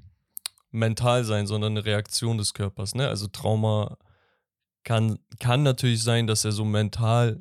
[0.74, 2.94] mental sein, sondern eine Reaktion des Körpers.
[2.94, 3.08] Ne?
[3.08, 3.96] Also Trauma
[4.82, 7.40] kann, kann natürlich sein, dass er so mental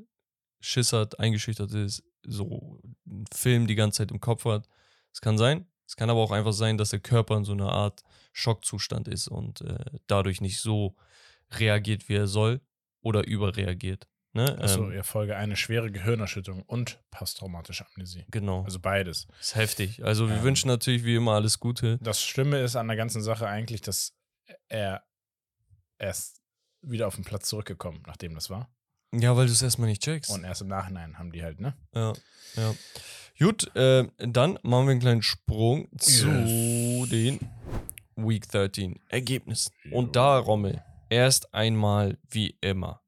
[0.61, 4.69] Schiss hat, eingeschüchtert ist, so einen Film die ganze Zeit im Kopf hat.
[5.11, 5.65] Das kann sein.
[5.85, 9.27] Es kann aber auch einfach sein, dass der Körper in so einer Art Schockzustand ist
[9.27, 10.95] und äh, dadurch nicht so
[11.51, 12.61] reagiert, wie er soll
[13.01, 14.07] oder überreagiert.
[14.35, 14.57] Ne?
[14.59, 18.25] Achso, Ähm, ihr Folge eine schwere Gehirnerschütterung und posttraumatische Amnesie.
[18.31, 18.63] genau.
[18.63, 19.27] Also beides.
[19.39, 20.03] ist heftig.
[20.03, 20.43] Also wir Ähm.
[20.43, 21.99] wünschen natürlich wie immer alles Gute.
[22.01, 24.13] Das Schlimme ist an der ganzen Sache eigentlich, dass
[24.69, 25.03] er
[25.99, 26.41] erst
[26.81, 28.73] wieder auf den Platz zurückgekommen, nachdem das war.
[29.13, 30.31] Ja, weil du es erstmal nicht checkst.
[30.31, 31.77] Und erst im Nachhinein haben die halt, ne?
[31.93, 32.13] Ja,
[32.55, 32.73] ja.
[33.39, 37.09] Gut, äh, dann machen wir einen kleinen Sprung zu Yes.
[37.09, 37.39] den
[38.15, 39.71] Week 13 Ergebnissen.
[39.91, 43.01] Und da, Rommel, erst einmal wie immer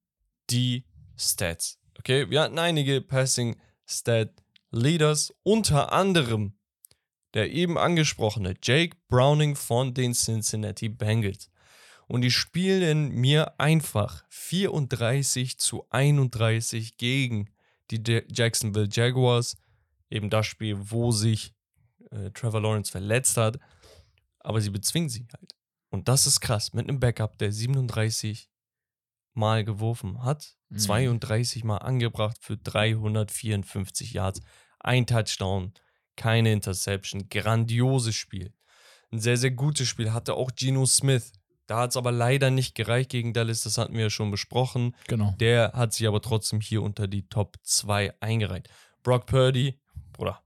[0.52, 0.85] die
[1.18, 1.80] Stats.
[2.00, 3.56] Okay, wir hatten einige Passing
[3.88, 4.32] Stat
[4.72, 6.54] Leaders, unter anderem
[7.36, 11.52] der eben angesprochene Jake Browning von den Cincinnati Bengals.
[12.08, 17.50] Und die spielen mir einfach 34 zu 31 gegen
[17.92, 19.58] die Ja- Jacksonville Jaguars.
[20.10, 21.54] Eben das Spiel, wo sich
[22.12, 23.60] äh, Trevor Lawrence verletzt hat.
[24.40, 25.56] Aber sie bezwingen sie halt.
[25.90, 26.72] Und das ist krass.
[26.74, 28.50] Mit einem Backup, der 37
[29.36, 30.78] Mal geworfen hat, Mhm.
[30.80, 34.42] 32 Mal angebracht für 354 Yards,
[34.80, 35.74] ein Touchdown,
[36.16, 38.54] keine Interception, grandioses Spiel.
[39.12, 40.14] Ein sehr, sehr gutes Spiel.
[40.14, 41.32] Hatte auch Geno Smith.
[41.68, 44.96] Da hat es aber leider nicht gereicht gegen Dallas, das hatten wir ja schon besprochen.
[45.08, 45.34] Genau.
[45.40, 48.70] Der hat sich aber trotzdem hier unter die Top 2 eingereiht.
[49.04, 49.80] Brock Purdy,
[50.14, 50.42] Bruder,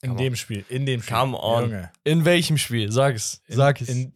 [0.00, 1.16] In dem Spiel, in dem Spiel.
[1.16, 1.64] Come on.
[1.64, 1.92] Junge.
[2.04, 2.90] in welchem Spiel?
[2.92, 3.42] Sag es.
[3.46, 3.88] In, Sag es.
[3.88, 4.12] In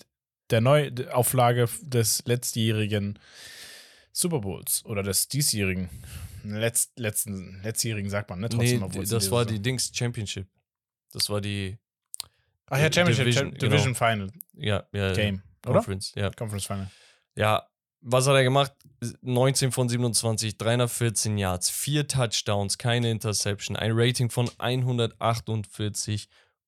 [0.51, 3.19] der Neuauflage des letztjährigen
[4.13, 5.89] Super Bowls oder des diesjährigen,
[6.45, 8.49] letzt, letzten, letztjährigen sagt man, ne?
[8.49, 10.47] nee, Trotzdem, obwohl in das war die Dings Championship.
[11.13, 11.79] Das war die,
[12.67, 14.29] Ach ja, Championship, Division, Division, Division genau.
[14.29, 15.75] Final ja, ja Game, oder?
[15.75, 16.31] Conference, ja.
[16.31, 16.91] Conference Final.
[17.37, 17.67] Ja,
[18.01, 18.73] was hat er gemacht?
[19.23, 24.51] 19 von 27, 314 Yards, 4 Touchdowns, keine Interception, ein Rating von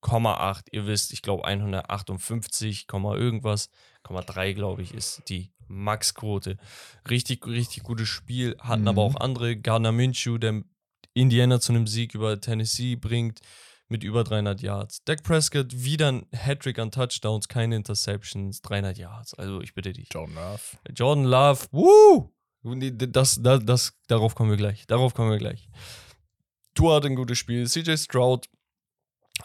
[0.05, 0.67] 148,8.
[0.71, 3.69] Ihr wisst, ich glaube 158, Komma irgendwas,
[4.03, 6.57] Komma 3 glaube ich ist die Maxquote.
[7.09, 8.55] Richtig, richtig gutes Spiel.
[8.59, 8.87] Hatten Mhm.
[8.89, 9.55] aber auch andere.
[9.57, 10.63] Gardner Minshew, der
[11.13, 13.39] Indiana zu einem Sieg über Tennessee bringt
[13.87, 15.03] mit über 300 Yards.
[15.05, 19.33] Dak Prescott wieder ein Hattrick an Touchdowns, keine Interceptions, 300 Yards.
[19.35, 20.09] Also ich bitte dich.
[20.11, 20.61] John Love.
[20.93, 22.31] Jordan Love, woo!
[22.63, 24.87] Das, das, das, darauf kommen wir gleich.
[24.87, 25.69] Darauf kommen wir gleich.
[26.73, 27.67] Tour hat ein gutes Spiel.
[27.67, 28.47] CJ Stroud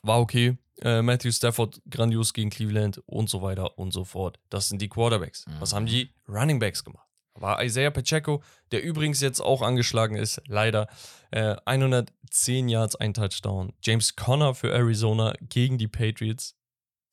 [0.03, 0.57] war okay.
[0.83, 4.39] Äh, Matthew Stafford grandios gegen Cleveland und so weiter und so fort.
[4.49, 5.45] Das sind die Quarterbacks.
[5.59, 7.07] Was haben die Running Backs gemacht?
[7.35, 10.89] War Isaiah Pacheco, der übrigens jetzt auch angeschlagen ist, leider.
[11.31, 13.73] Äh, 110 Yards, ein Touchdown.
[13.83, 16.57] James Conner für Arizona gegen die Patriots,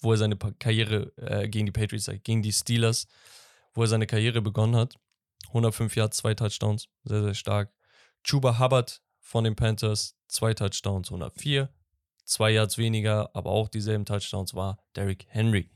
[0.01, 3.07] wo er seine Pa- Karriere äh, gegen die Patriots, ich, gegen die Steelers,
[3.73, 4.95] wo er seine Karriere begonnen hat.
[5.49, 7.71] 105 Yards, zwei Touchdowns, sehr, sehr stark.
[8.23, 11.69] Chuba Hubbard von den Panthers, zwei Touchdowns, 104.
[12.27, 15.69] Zwei Yards weniger, aber auch dieselben Touchdowns war Derrick Henry.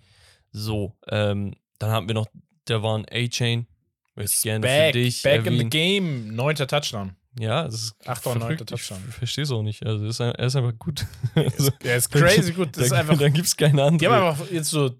[0.51, 2.27] So, ähm, dann haben wir noch
[2.67, 3.67] Devon A-Chain.
[4.15, 6.35] Möchte gerne Back, für dich back in the game.
[6.35, 7.15] Neunter Touchdown.
[7.39, 8.71] Ja, das ist Achter und neunter verrückt.
[8.73, 9.11] Ich Touchdown.
[9.11, 9.85] verstehe es auch nicht.
[9.85, 11.05] Also, ist, ein- er ist einfach gut.
[11.33, 12.75] also, Er ist crazy gut.
[12.75, 13.17] Das ist da, einfach.
[13.17, 13.97] da gibt es keine andere.
[13.99, 14.91] Die haben einfach jetzt so.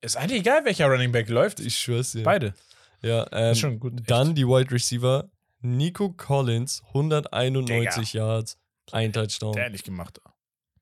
[0.00, 1.60] Ist eigentlich egal, welcher Running Back läuft.
[1.60, 2.22] ich schwör's dir.
[2.22, 2.54] Beide.
[3.02, 4.00] Ja, ähm, ist schon gut.
[4.00, 4.10] echt.
[4.10, 5.28] Dann die Wide Receiver.
[5.60, 8.58] Nico Collins, 191 Yards,
[8.92, 9.52] ein Touchdown.
[9.52, 10.18] Der ehrlich gemacht.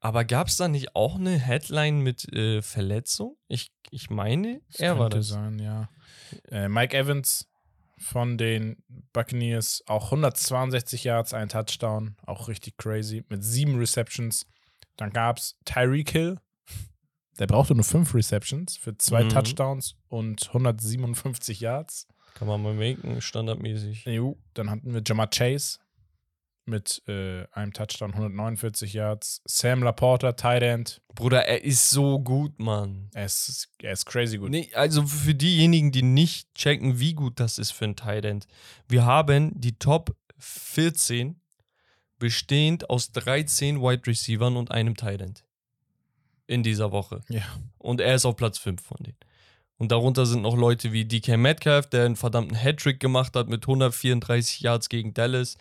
[0.04, 3.36] Aber gab es da nicht auch eine Headline mit äh, Verletzung?
[3.46, 5.28] Ich, ich meine, er war das.
[5.28, 5.88] sein, ja.
[6.50, 7.48] Äh, Mike Evans
[7.98, 14.44] von den Buccaneers, auch 162 Yards, ein Touchdown, auch richtig crazy, mit sieben Receptions.
[14.96, 16.40] Dann gab es Tyreek Hill,
[17.38, 19.28] der brauchte nur fünf Receptions für zwei Mhm.
[19.28, 22.08] Touchdowns und 157 Yards.
[22.34, 24.04] Kann man mal machen, standardmäßig.
[24.08, 24.32] EU.
[24.54, 25.78] Dann hatten wir Jamar Chase
[26.66, 29.42] mit äh, einem Touchdown, 149 Yards.
[29.44, 31.00] Sam Laporta, Tight End.
[31.14, 33.10] Bruder, er ist so gut, Mann.
[33.14, 34.50] Er ist, er ist crazy gut.
[34.50, 38.46] Nee, also für diejenigen, die nicht checken, wie gut das ist für ein Tight End.
[38.88, 41.40] Wir haben die Top 14
[42.18, 45.44] bestehend aus 13 Wide Receivern und einem Tight End.
[46.46, 47.22] In dieser Woche.
[47.28, 47.42] Ja.
[47.78, 49.16] Und er ist auf Platz 5 von denen.
[49.78, 53.64] Und darunter sind noch Leute wie DK Metcalf, der einen verdammten Hattrick gemacht hat mit
[53.64, 55.56] 134 Yards gegen Dallas.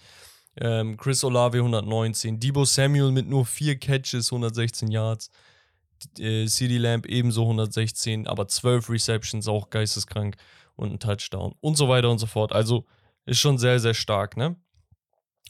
[0.57, 2.39] Ähm, Chris Olave 119.
[2.39, 5.29] Debo Samuel mit nur 4 Catches, 116 Yards.
[6.17, 10.35] Äh, CD Lamb ebenso 116, aber 12 Receptions, auch geisteskrank.
[10.75, 11.53] Und ein Touchdown.
[11.61, 12.53] Und so weiter und so fort.
[12.53, 12.85] Also
[13.25, 14.55] ist schon sehr, sehr stark, ne?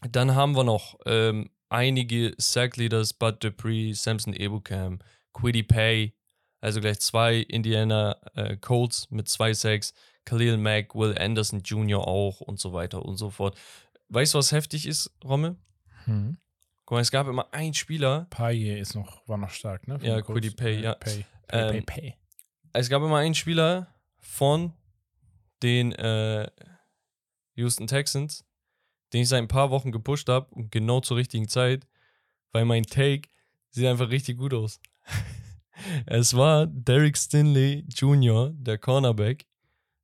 [0.09, 4.99] Dann haben wir noch ähm, einige Sack-Leaders, Bud Dupree, Samson Ebukam,
[5.33, 6.13] Quiddy Pay,
[6.59, 9.93] also gleich zwei Indiana äh, Colts mit zwei Sacks,
[10.25, 12.07] Khalil Mack, Will Anderson Jr.
[12.07, 13.57] auch und so weiter und so fort.
[14.13, 15.55] Weißt du, was heftig ist, Rommel?
[16.05, 16.37] Hm.
[16.85, 19.97] Guck mal, es gab immer einen Spieler, Paye ist noch, war noch stark, ne?
[19.99, 20.21] Von Ja.
[20.21, 20.95] Kwity Paye, Äh, ja.
[20.95, 22.17] Paye, Paye, Ähm, Paye, Paye.
[22.73, 24.73] es gab immer einen Spieler von
[25.63, 26.49] den äh,
[27.55, 28.45] Houston Texans,
[29.13, 31.87] den ich seit ein paar Wochen gepusht habe und genau zur richtigen Zeit,
[32.51, 33.29] weil mein Take
[33.69, 34.81] sieht einfach richtig gut aus.
[36.05, 39.45] es war Derek Stinley Jr., der Cornerback.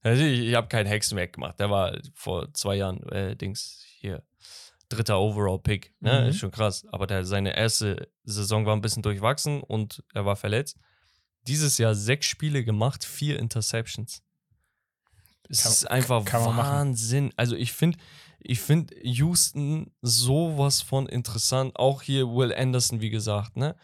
[0.01, 1.59] Also ich, ich habe keinen Hexenwerk gemacht.
[1.59, 4.23] Der war vor zwei Jahren, äh, Dings, hier,
[4.89, 5.93] dritter Overall-Pick.
[5.99, 6.21] Ne?
[6.23, 6.29] Mhm.
[6.29, 6.85] Ist schon krass.
[6.91, 10.77] Aber der, seine erste Saison war ein bisschen durchwachsen und er war verletzt.
[11.47, 14.21] Dieses Jahr sechs Spiele gemacht, vier Interceptions.
[15.49, 16.25] Es Kann- ist einfach.
[16.33, 17.31] Wahnsinn.
[17.37, 17.97] Also ich finde,
[18.39, 21.75] ich finde Houston sowas von interessant.
[21.77, 23.75] Auch hier Will Anderson, wie gesagt, ne?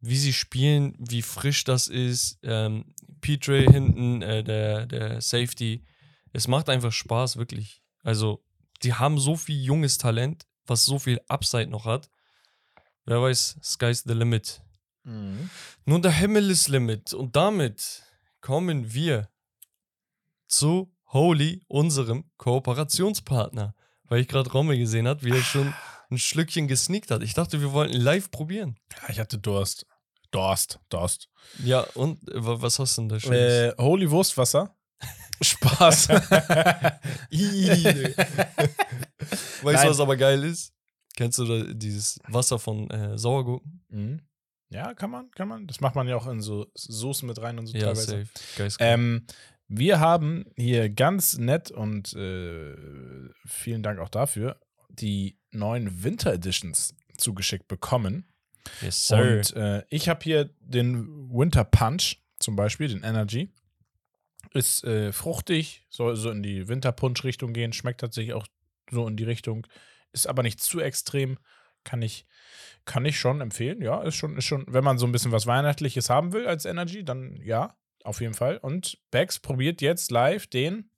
[0.00, 2.38] Wie sie spielen, wie frisch das ist.
[2.42, 5.84] Ähm, Petre hinten, äh, der, der Safety.
[6.32, 7.82] Es macht einfach Spaß, wirklich.
[8.02, 8.44] Also,
[8.82, 12.10] die haben so viel junges Talent, was so viel Upside noch hat.
[13.06, 14.60] Wer weiß, sky's the limit.
[15.04, 15.48] Mhm.
[15.86, 17.14] Nun, der Himmel ist Limit.
[17.14, 18.02] Und damit
[18.40, 19.28] kommen wir
[20.46, 23.74] zu Holy, unserem Kooperationspartner.
[24.04, 25.72] Weil ich gerade Rommel gesehen habe, wie er schon
[26.10, 27.22] ein Schlückchen gesneakt hat.
[27.22, 28.78] Ich dachte, wir wollten live probieren.
[29.02, 29.86] Ja, ich hatte Durst.
[30.30, 31.28] Durst, Durst.
[31.64, 33.72] Ja, und äh, wa- was hast du denn da Schönes?
[33.72, 34.74] Äh, Holy Wurstwasser.
[35.40, 36.08] Spaß.
[36.08, 36.24] Weißt
[39.64, 39.84] Nein.
[39.84, 40.72] du, was aber geil ist?
[41.16, 43.82] Kennst du dieses Wasser von äh, Sauergurken?
[43.88, 44.20] Mhm.
[44.70, 45.66] Ja, kann man, kann man.
[45.66, 48.06] Das macht man ja auch in so Soßen mit rein und so Ja, teilweise.
[48.06, 48.28] safe.
[48.56, 48.70] Geil.
[48.80, 49.26] Ähm,
[49.66, 52.74] wir haben hier ganz nett und äh,
[53.46, 58.26] vielen Dank auch dafür die neuen Winter Editions zugeschickt bekommen.
[58.82, 59.38] yes, sir.
[59.38, 63.50] Und äh, ich habe hier den Winter Punch zum Beispiel, den Energy.
[64.52, 68.46] Ist äh, fruchtig, soll so in die Winterpunsch-Richtung gehen, schmeckt tatsächlich auch
[68.90, 69.66] so in die Richtung,
[70.12, 71.38] ist aber nicht zu extrem.
[71.84, 72.26] Kann ich,
[72.84, 75.46] kann ich schon empfehlen, ja, ist schon, ist schon, wenn man so ein bisschen was
[75.46, 78.58] Weihnachtliches haben will als Energy, dann ja, auf jeden Fall.
[78.58, 80.90] Und Bex probiert jetzt live den,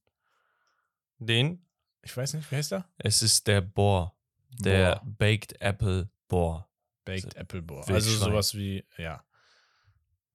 [1.19, 1.67] Den,
[2.03, 2.89] ich weiß nicht, wie heißt der?
[2.99, 4.17] es ist der Bohr.
[4.59, 5.03] Der Boah.
[5.19, 6.69] Baked Apple Bohr.
[7.05, 7.87] Baked Apple Boar.
[7.87, 7.95] Wildschwein.
[7.95, 9.23] Also sowas wie, ja,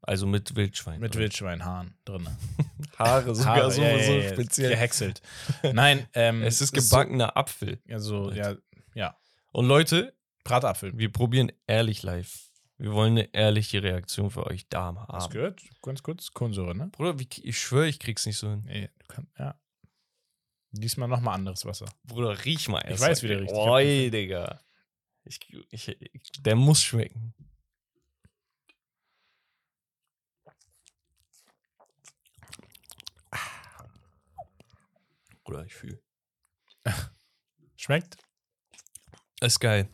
[0.08, 1.00] Also mit Wildschwein.
[1.00, 1.22] mit drin.
[1.24, 2.28] Wildschweinhaaren drin.
[3.00, 4.70] Haare sogar Haare, so, ja, so ja, speziell.
[4.70, 5.22] Gehäckselt.
[5.74, 7.82] Nein, ähm, Es ist so- gebackener Apfel.
[7.90, 8.56] Also, ja,
[8.94, 9.18] ja.
[9.52, 10.14] Und Leute,
[10.44, 10.98] Bratapfel.
[10.98, 12.42] wir probieren ehrlich live.
[12.78, 15.30] Wir wollen eine ehrliche Reaktion für euch da haben.
[15.32, 15.62] gehört?
[15.82, 16.88] Ganz kurz, Kohlensäure, ne?
[16.90, 18.64] Bruder, wie, ich schwöre, ich krieg's nicht so hin.
[18.66, 19.56] Nee, du kannst, ja.
[20.72, 21.86] Diesmal nochmal anderes Wasser.
[22.04, 23.02] Bruder, riech mal erst.
[23.02, 23.52] weiß, wie der riecht.
[23.52, 24.60] Ich Oi, Digga.
[25.24, 25.40] Ich,
[25.72, 27.34] ich, ich, der muss schmecken.
[35.46, 36.02] Bruder, ich fühle.
[37.78, 38.18] Schmeckt?
[39.42, 39.88] Ist geil.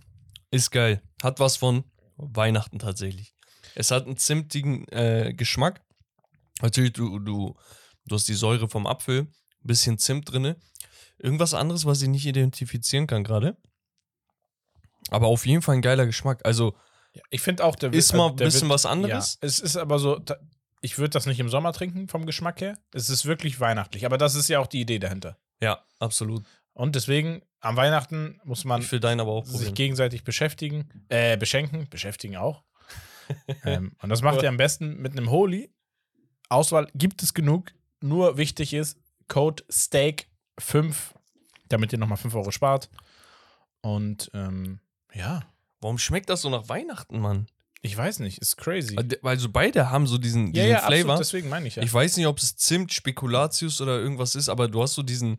[0.49, 1.01] Ist geil.
[1.21, 1.83] Hat was von
[2.15, 3.35] Weihnachten tatsächlich.
[3.75, 5.81] Es hat einen zimtigen äh, Geschmack.
[6.61, 7.55] Natürlich, du, du,
[8.05, 9.27] du hast die Säure vom Apfel,
[9.61, 10.59] bisschen Zimt drinne.
[11.17, 13.57] Irgendwas anderes, was ich nicht identifizieren kann gerade.
[15.09, 16.45] Aber auf jeden Fall ein geiler Geschmack.
[16.45, 16.75] Also
[17.13, 19.37] Ja, ich finde auch, der ist mal ein der bisschen was anderes.
[19.41, 20.19] Ja, es ist aber so,
[20.81, 22.77] ich würde das nicht im Sommer trinken vom Geschmack her.
[22.93, 25.37] Es ist wirklich weihnachtlich, aber das ist ja auch die Idee dahinter.
[25.61, 26.43] Ja, absolut.
[26.73, 32.63] Und deswegen, am Weihnachten muss man sich gegenseitig beschäftigen, äh, beschenken, beschäftigen auch.
[33.63, 35.73] ähm, und das macht ihr am besten mit einem Holy.
[36.49, 37.73] Auswahl gibt es genug.
[38.01, 40.95] Nur wichtig ist, Code STEAK5,
[41.69, 42.89] damit ihr nochmal 5 Euro spart.
[43.81, 44.79] Und ähm,
[45.13, 45.41] ja,
[45.81, 47.47] Warum schmeckt das so nach Weihnachten, Mann?
[47.81, 48.95] Ich weiß nicht, ist crazy.
[49.23, 50.99] Also beide haben so diesen, ja, diesen ja, Flavor.
[50.99, 51.83] absolut, deswegen meine ich ja.
[51.83, 55.37] Ich weiß nicht, ob es Zimt, Spekulatius oder irgendwas ist, aber du hast so diesen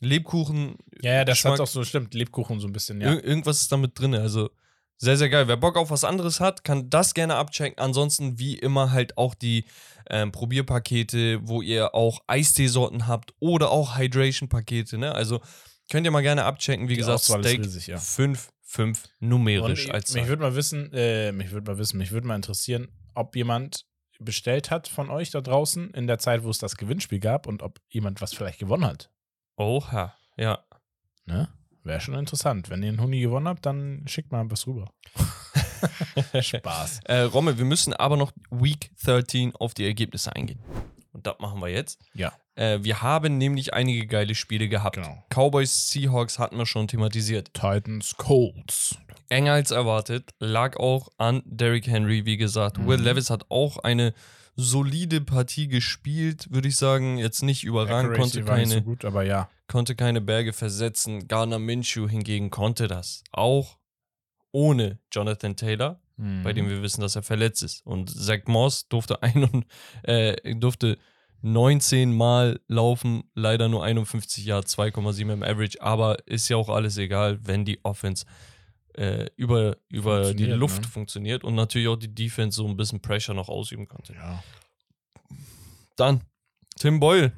[0.00, 0.76] Lebkuchen.
[1.00, 1.54] ja, ja, das Geschmack.
[1.54, 3.12] hat auch so, stimmt, Lebkuchen so ein bisschen, ja.
[3.12, 4.14] Ir irgendwas ist damit drin.
[4.14, 4.50] Also
[4.96, 5.48] sehr, sehr geil.
[5.48, 7.78] Wer Bock auf was anderes hat, kann das gerne abchecken.
[7.78, 9.64] Ansonsten, wie immer, halt auch die
[10.08, 14.98] ähm, Probierpakete, wo ihr auch Eisteesorten habt oder auch Hydration-Pakete.
[14.98, 15.12] Ne?
[15.12, 15.40] Also
[15.90, 16.88] könnt ihr mal gerne abchecken.
[16.88, 17.98] Wie Die gesagt, Auswahl Steak riesig, ja.
[17.98, 20.28] 5, 5 numerisch Und als mich Zahl.
[20.30, 23.84] würde mal wissen, äh, mich würde mal wissen, mich würde mal interessieren, ob jemand
[24.18, 27.62] bestellt hat von euch da draußen in der Zeit, wo es das Gewinnspiel gab und
[27.62, 29.10] ob jemand was vielleicht gewonnen hat.
[29.56, 30.64] Oha, ja.
[31.26, 31.48] Ne?
[31.84, 32.70] Wäre schon interessant.
[32.70, 34.90] Wenn ihr einen Huni gewonnen habt, dann schickt mal was rüber.
[36.40, 37.00] Spaß.
[37.04, 40.60] Äh, Rommel, wir müssen aber noch Week 13 auf die Ergebnisse eingehen.
[41.12, 42.00] Und das machen wir jetzt.
[42.14, 42.32] Ja.
[42.54, 44.96] Äh, wir haben nämlich einige geile Spiele gehabt.
[44.96, 45.24] Genau.
[45.30, 47.54] Cowboys, Seahawks hatten wir schon thematisiert.
[47.54, 48.96] Titans, Colts.
[49.28, 52.78] Enger als erwartet, lag auch an Derrick Henry, wie gesagt.
[52.78, 52.86] Mhm.
[52.86, 54.12] Will Levis hat auch eine
[54.56, 57.16] solide Partie gespielt, würde ich sagen.
[57.16, 59.48] Jetzt nicht überragend, konnte keine, so gut, ja.
[59.68, 61.28] konnte keine Berge versetzen.
[61.28, 63.24] Garner Minshew hingegen konnte das.
[63.32, 63.78] Auch
[64.50, 66.42] ohne Jonathan Taylor, Mhm.
[66.42, 67.86] bei dem wir wissen, dass er verletzt ist.
[67.86, 69.66] Und Zach Moss durfte, ein und,
[70.02, 70.98] äh, durfte
[71.42, 76.96] 19 Mal laufen, leider nur 51 Jahre, 2,7 im Average, aber ist ja auch alles
[76.98, 78.24] egal, wenn die Offense
[78.94, 80.88] äh, über, über die Luft ne?
[80.88, 84.14] funktioniert und natürlich auch die Defense so ein bisschen Pressure noch ausüben konnte.
[84.14, 84.42] Ja.
[85.96, 86.22] Dann
[86.78, 87.32] Tim Boyle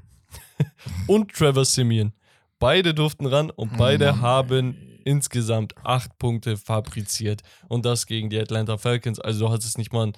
[1.07, 2.13] und Trevor Simeon.
[2.59, 7.43] Beide durften ran und beide Mann, haben insgesamt acht Punkte fabriziert.
[7.69, 9.21] Und das gegen die Atlanta Falcons.
[9.21, 10.13] Also du hattest nicht mal einen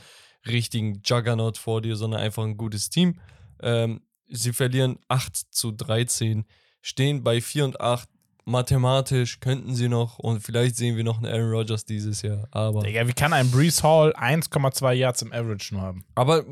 [0.46, 3.18] richtigen Juggernaut vor dir, sondern einfach ein gutes Team.
[3.62, 6.44] Ähm, sie verlieren 8 zu 13,
[6.82, 8.08] stehen bei 4 und 8.
[8.48, 12.46] Mathematisch könnten sie noch und vielleicht sehen wir noch einen Aaron Rodgers dieses Jahr.
[12.52, 16.04] Aber, Digga, wie kann ein Brees Hall 1,2 Yards im Average nur haben?
[16.14, 16.44] aber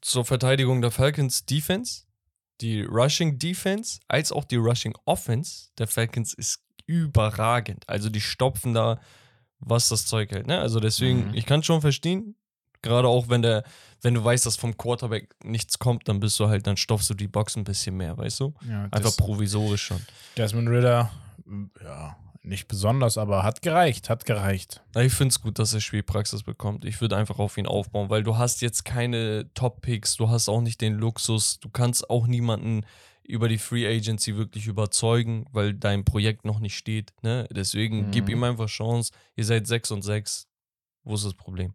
[0.00, 2.04] zur Verteidigung der Falcons Defense,
[2.62, 7.86] die Rushing Defense als auch die Rushing Offense der Falcons ist überragend.
[7.86, 8.98] Also die stopfen da,
[9.58, 10.46] was das Zeug hält.
[10.46, 10.58] Ne?
[10.58, 11.34] Also deswegen, Mhm.
[11.34, 12.34] ich kann schon verstehen,
[12.84, 13.64] gerade auch wenn der,
[14.02, 17.14] wenn du weißt, dass vom Quarterback nichts kommt, dann bist du halt, dann stopfst du
[17.14, 18.54] die Box ein bisschen mehr, weißt du?
[18.68, 20.00] Ja, Einfach provisorisch schon.
[20.36, 21.10] Desmond Ritter,
[21.82, 24.82] ja, nicht besonders, aber hat gereicht, hat gereicht.
[24.98, 26.84] Ich finde es gut, dass er Spielpraxis bekommt.
[26.84, 30.60] Ich würde einfach auf ihn aufbauen, weil du hast jetzt keine Top-Picks, du hast auch
[30.60, 32.84] nicht den Luxus, du kannst auch niemanden
[33.26, 37.14] über die Free Agency wirklich überzeugen, weil dein Projekt noch nicht steht.
[37.22, 37.48] Ne?
[37.50, 38.10] Deswegen Mhm.
[38.10, 39.12] gib ihm einfach Chance.
[39.36, 40.46] Ihr seid 6 und 6.
[41.04, 41.74] Wo ist das Problem?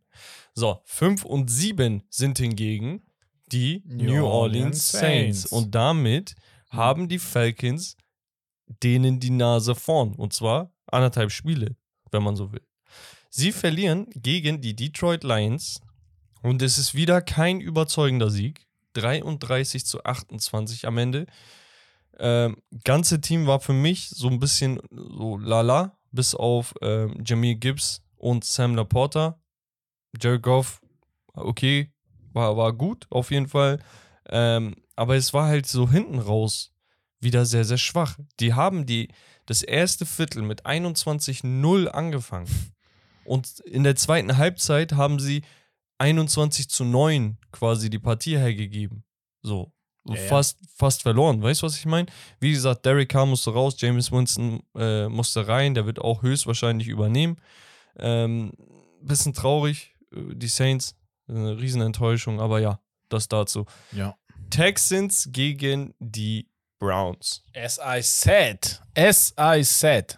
[0.54, 3.04] So, 5 und 7 sind hingegen
[3.52, 5.42] die New, Orleans Saints.
[5.42, 5.46] Saints.
[5.46, 6.36] Und damit
[6.70, 7.96] haben die Falcons
[8.84, 10.14] denen die Nase vorn.
[10.14, 11.76] Und zwar anderthalb Spiele,
[12.12, 12.62] wenn man so will.
[13.30, 15.82] Sie verlieren gegen die Detroit Lions
[16.42, 18.66] und es ist wieder kein überzeugender Sieg.
[18.94, 21.28] 33 zu 28 am Ende.
[22.18, 27.56] Ähm, ganze Team war für mich so ein bisschen so lala, bis auf ähm, Jamil
[27.56, 29.42] Gibbs und Sam Laporta.
[30.20, 30.82] Jared Goff,
[31.34, 31.92] okay,
[32.34, 33.80] war, war gut auf jeden Fall.
[34.30, 36.72] Ähm, aber es war halt so hinten raus
[37.20, 38.18] wieder sehr, sehr schwach.
[38.40, 39.10] Die haben die
[39.46, 42.48] das erste Viertel mit 21-0 angefangen.
[43.26, 45.44] Und in der zweiten Halbzeit haben sie
[45.98, 49.04] 21 zu 9 quasi die Partie hergegeben.
[49.42, 49.72] So.
[50.08, 50.22] Ja, ja.
[50.28, 51.42] fast, fast verloren.
[51.42, 52.08] Weißt du, was ich meine?
[52.40, 56.88] Wie gesagt, Derek Carr musste raus, James Winston äh, musste rein, der wird auch höchstwahrscheinlich
[56.88, 57.38] übernehmen.
[58.02, 58.52] Ähm,
[59.02, 60.96] bisschen traurig, äh, die Saints,
[61.28, 62.80] eine Riesenenttäuschung, aber ja,
[63.10, 63.66] das dazu.
[63.92, 64.16] Ja.
[64.50, 66.48] Texans gegen die
[66.80, 67.44] Browns.
[67.56, 68.82] As I said.
[68.96, 70.18] As I said.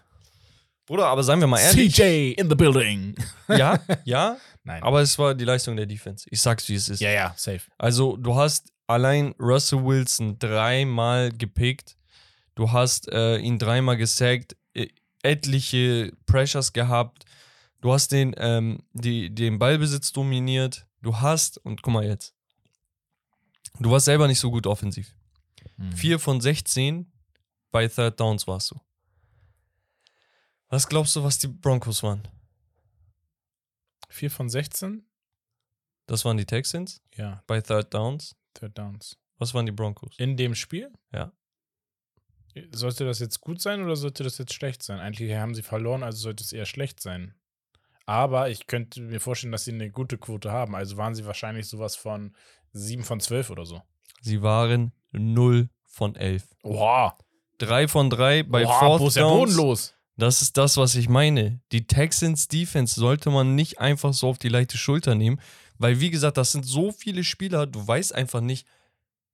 [0.85, 1.93] Bruder, aber seien wir mal ehrlich.
[1.95, 3.15] CJ in the building.
[3.47, 4.81] Ja, ja, Nein.
[4.83, 6.25] aber es war die Leistung der Defense.
[6.29, 7.01] Ich sag's, wie es ist.
[7.01, 7.61] ja, ja, safe.
[7.77, 11.97] Also, du hast allein Russell Wilson dreimal gepickt.
[12.55, 14.87] Du hast äh, ihn dreimal gesackt, äh,
[15.23, 17.25] etliche Pressures gehabt.
[17.81, 20.85] Du hast den, ähm, die, den Ballbesitz dominiert.
[21.01, 22.35] Du hast, und guck mal jetzt,
[23.79, 25.15] du warst selber nicht so gut offensiv.
[25.77, 25.91] Hm.
[25.91, 27.11] 4 von 16
[27.71, 28.79] bei Third Downs warst du.
[30.69, 32.27] Was glaubst du, was die Broncos waren?
[34.09, 35.03] 4 von 16?
[36.05, 38.35] Das waren die Texans Ja, bei Third Downs.
[38.53, 39.17] Third Downs.
[39.37, 40.13] Was waren die Broncos?
[40.19, 40.91] In dem Spiel?
[41.11, 41.31] Ja.
[42.71, 44.99] Sollte das jetzt gut sein oder sollte das jetzt schlecht sein?
[44.99, 47.33] Eigentlich haben sie verloren, also sollte es eher schlecht sein.
[48.05, 50.75] Aber ich könnte mir vorstellen, dass sie eine gute Quote haben.
[50.75, 52.35] Also waren sie wahrscheinlich sowas von
[52.73, 53.81] 7 von 12 oder so.
[54.21, 56.43] Sie waren 0 von 11.
[56.63, 57.17] Oha.
[57.59, 59.23] 3 von 3 bei Oha, Fourth wo ist der.
[59.23, 59.93] Boden los?
[60.17, 61.61] Das ist das, was ich meine.
[61.71, 65.39] Die Texans Defense sollte man nicht einfach so auf die leichte Schulter nehmen,
[65.77, 68.67] weil wie gesagt, das sind so viele Spieler, du weißt einfach nicht,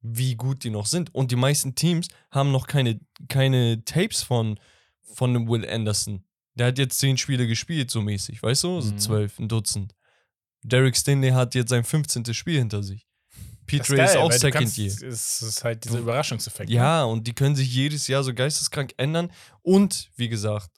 [0.01, 1.13] wie gut die noch sind.
[1.13, 4.59] Und die meisten Teams haben noch keine, keine Tapes von,
[5.01, 6.23] von dem Will Anderson.
[6.57, 8.81] Der hat jetzt 10 Spiele gespielt, so mäßig, weißt du?
[8.81, 8.97] So Mhm.
[8.99, 9.93] 12, ein Dutzend.
[10.63, 12.33] Derek Stinley hat jetzt sein 15.
[12.33, 13.07] Spiel hinter sich.
[13.69, 14.93] Das Petrie ist, auch Second kannst- Year.
[15.09, 16.69] Es ist halt dieser Überraschungseffekt.
[16.69, 16.75] ne?
[16.75, 19.29] Ja, und die können sich jedes Jahr so geisteskrank ändern.
[19.61, 20.71] Und wie gesagt,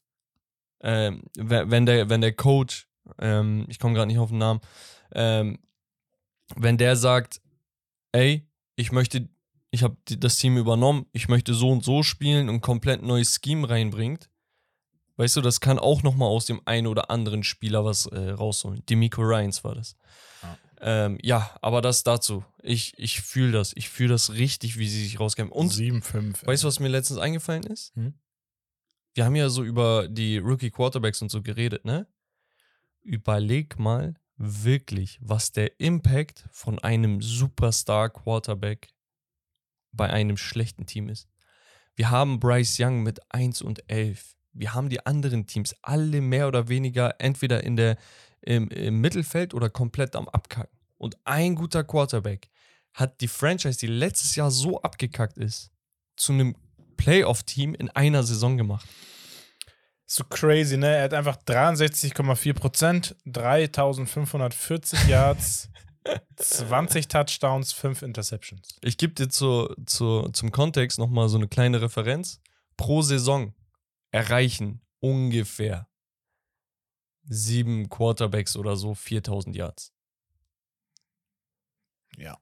[0.82, 2.88] ähm, we- wenn, der, wenn der Coach,
[3.20, 4.60] ähm, ich komme gerade nicht auf den Namen,
[5.14, 5.60] ähm,
[6.56, 7.42] wenn der sagt,
[8.12, 9.30] ey, ich möchte,
[9.72, 13.40] ich habe das Team übernommen, ich möchte so und so spielen und ein komplett neues
[13.44, 14.30] Scheme reinbringt,
[15.20, 18.86] weißt du, das kann auch nochmal aus dem einen oder anderen Spieler was äh, rausholen.
[18.86, 19.98] Demico Ryans war das.
[20.42, 20.58] Ja.
[20.80, 22.46] Ähm, ja, aber das dazu.
[22.64, 23.74] Ich, ich fühle das.
[23.76, 25.54] Ich fühle das richtig, wie sie sich rauskämpfen.
[25.54, 26.48] Und 7, 5.
[26.48, 27.94] Weißt du, was mir letztens eingefallen ist?
[27.96, 28.14] Hm?
[29.14, 32.08] Wir haben ja so über die Rookie Quarterbacks und so geredet, ne?
[33.02, 38.94] Überleg mal wirklich, was der Impact von einem Superstar Quarterback
[39.92, 41.28] bei einem schlechten Team ist.
[41.96, 44.38] Wir haben Bryce Young mit 1 und 11.
[44.54, 47.98] wir haben die anderen Teams alle mehr oder weniger entweder in der,
[48.42, 50.78] im, im Mittelfeld oder komplett am Abkacken.
[50.98, 52.50] Und ein guter Quarterback
[52.94, 55.72] hat die Franchise, die letztes Jahr so abgekackt ist,
[56.16, 56.56] zu einem
[56.98, 58.88] Playoff-Team in einer Saison gemacht.
[60.06, 60.88] So crazy, ne?
[60.88, 65.70] Er hat einfach 63,4 Prozent, 3540 Yards,
[66.36, 68.80] 20 Touchdowns, 5 Interceptions.
[68.82, 72.42] Ich gebe dir zu, zu, zum Kontext nochmal so eine kleine Referenz.
[72.76, 73.54] Pro Saison
[74.12, 75.88] erreichen ungefähr
[77.24, 79.94] sieben Quarterbacks oder so 4000 Yards
[82.18, 82.38] Ja,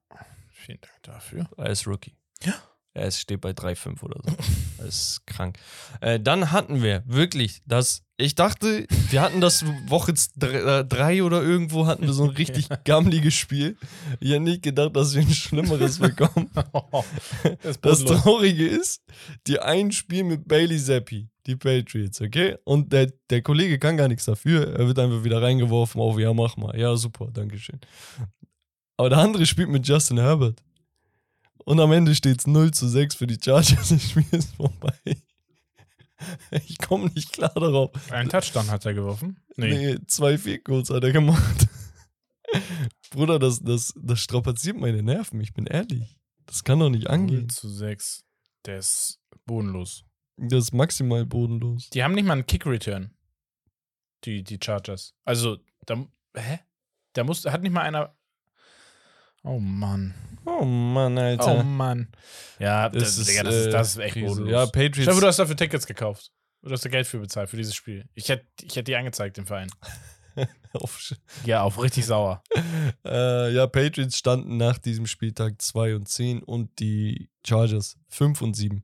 [0.50, 1.50] vielen Dank dafür.
[1.58, 2.16] als Rookie.
[2.44, 2.54] Ja.
[2.94, 4.36] Er ist- steht bei 3,5 oder so.
[4.78, 5.60] Das ist krank.
[6.02, 8.02] Äh, dann hatten wir wirklich das.
[8.20, 13.36] Ich dachte, wir hatten das Woche 3 oder irgendwo hatten wir so ein richtig gammeliges
[13.36, 13.78] Spiel.
[14.20, 16.50] Ich hätte nicht gedacht, dass wir ein schlimmeres bekommen.
[17.82, 18.08] das ist.
[18.08, 19.04] Traurige ist,
[19.46, 22.58] die einen spielen mit Bailey Zappi, die Patriots, okay?
[22.64, 24.76] Und der, der Kollege kann gar nichts dafür.
[24.78, 26.78] Er wird einfach wieder reingeworfen auf, ja, mach mal.
[26.78, 27.80] Ja, super, Dankeschön.
[28.98, 30.62] Aber der andere spielt mit Justin Herbert.
[31.66, 33.90] Und am Ende steht es 0 zu 6 für die Chargers.
[33.90, 34.94] Das Spiel ist vorbei.
[36.66, 37.92] Ich komme nicht klar darauf.
[38.12, 39.40] Einen Touchdown hat er geworfen.
[39.56, 39.96] Nee.
[39.96, 41.68] Nee, zwei Viercodes hat er gemacht.
[43.12, 46.18] Bruder, das, das, das strapaziert meine Nerven, ich bin ehrlich.
[46.46, 47.50] Das kann doch nicht 0 angehen.
[47.50, 48.24] zu 6.
[48.66, 50.07] Der ist bodenlos.
[50.38, 51.90] Das ist maximal bodenlos.
[51.90, 53.12] Die haben nicht mal einen Kick-Return.
[54.24, 55.16] Die, die Chargers.
[55.26, 56.60] Also, da, hä?
[57.14, 58.16] Da muss, hat nicht mal einer.
[59.44, 60.14] Oh Mann.
[60.46, 61.64] Oh Mann, Oh Alter.
[61.64, 62.12] Mann.
[62.60, 64.28] Ja, das, das, ist, Digga, das, ist, äh, das ist echt Krise.
[64.28, 64.52] bodenlos.
[64.52, 65.20] Ja, Patriots.
[65.20, 66.32] du hast dafür Tickets gekauft.
[66.62, 68.10] Du hast da Geld für bezahlt, für dieses Spiel.
[68.14, 69.70] Ich hätte ich hätt die angezeigt, dem Verein.
[70.74, 71.14] auf,
[71.46, 72.44] Ja, auf richtig sauer.
[73.06, 78.56] äh, ja, Patriots standen nach diesem Spieltag 2 und 10 und die Chargers 5 und
[78.56, 78.84] 7.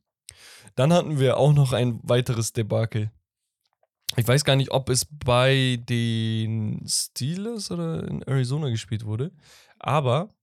[0.76, 3.12] Dann hatten wir auch noch ein weiteres Debakel.
[4.16, 9.32] Ich weiß gar nicht, ob es bei den Steelers oder in Arizona gespielt wurde.
[9.80, 10.34] Aber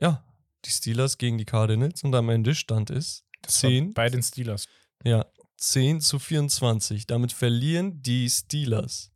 [0.00, 0.24] ja,
[0.64, 4.22] die Steelers gegen die Cardinals und am Ende stand es Das war 10 Bei den
[4.22, 4.66] Steelers.
[5.02, 5.24] Ja,
[5.56, 7.06] 10 zu 24.
[7.06, 9.12] Damit verlieren die Steelers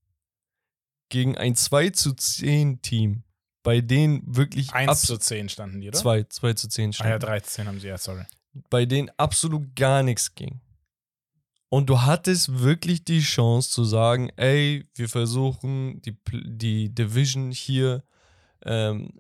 [1.11, 3.24] gegen ein 2 zu 10 Team,
[3.62, 5.99] bei denen wirklich 1 abs- zu 10 standen die, oder?
[5.99, 8.24] 2, 2 zu 10 Ah stand, ja, 13 haben sie, ja, sorry.
[8.70, 10.61] Bei denen absolut gar nichts ging.
[11.70, 18.03] Und du hattest wirklich die Chance zu sagen, ey, wir versuchen die, die Division hier
[18.64, 19.12] ähm,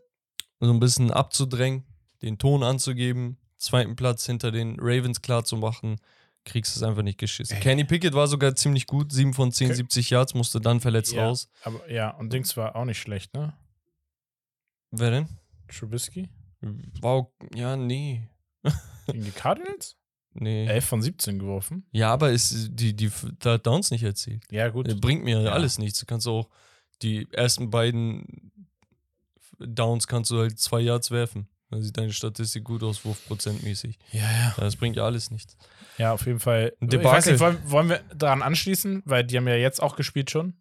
[0.60, 1.84] so ein bisschen abzudrängen,
[2.22, 5.96] den Ton anzugeben, zweiten Platz hinter den Ravens klar zu machen,
[6.44, 7.56] kriegst es einfach nicht geschissen.
[7.56, 7.62] Ey.
[7.62, 9.76] Kenny Pickett war sogar ziemlich gut, 7 von 10, Okay.
[9.76, 11.26] 70 Yards, musste dann verletzt Ja.
[11.26, 11.50] raus.
[11.64, 13.52] Aber ja, und Dings war auch nicht schlecht, ne?
[14.90, 15.28] Wer denn?
[15.68, 16.30] Trubisky?
[17.02, 18.26] Wow, ja, nee.
[19.06, 19.96] Gegen die Cardinals?
[20.34, 20.66] Nee.
[20.66, 21.86] 11 von 17 geworfen.
[21.90, 23.10] Ja, aber ist die, die
[23.62, 24.44] Downs nicht erzählt.
[24.50, 25.00] Ja, gut.
[25.00, 25.52] Bringt mir Ja.
[25.52, 25.98] alles nichts.
[26.00, 26.48] Du kannst auch
[27.02, 28.52] die ersten beiden
[29.58, 31.48] Downs kannst du halt zwei Yards werfen.
[31.70, 33.98] Da sieht deine Statistik gut aus, wurfprozentmäßig.
[34.12, 34.54] Ja, ja.
[34.56, 35.56] Das bringt ja alles nichts.
[35.98, 36.72] Ja, auf jeden Fall.
[36.80, 37.32] Ein Ich weiß Debakel.
[37.32, 39.02] nicht, wollen, wollen wir daran anschließen?
[39.04, 40.54] Weil die haben ja jetzt auch gespielt schon.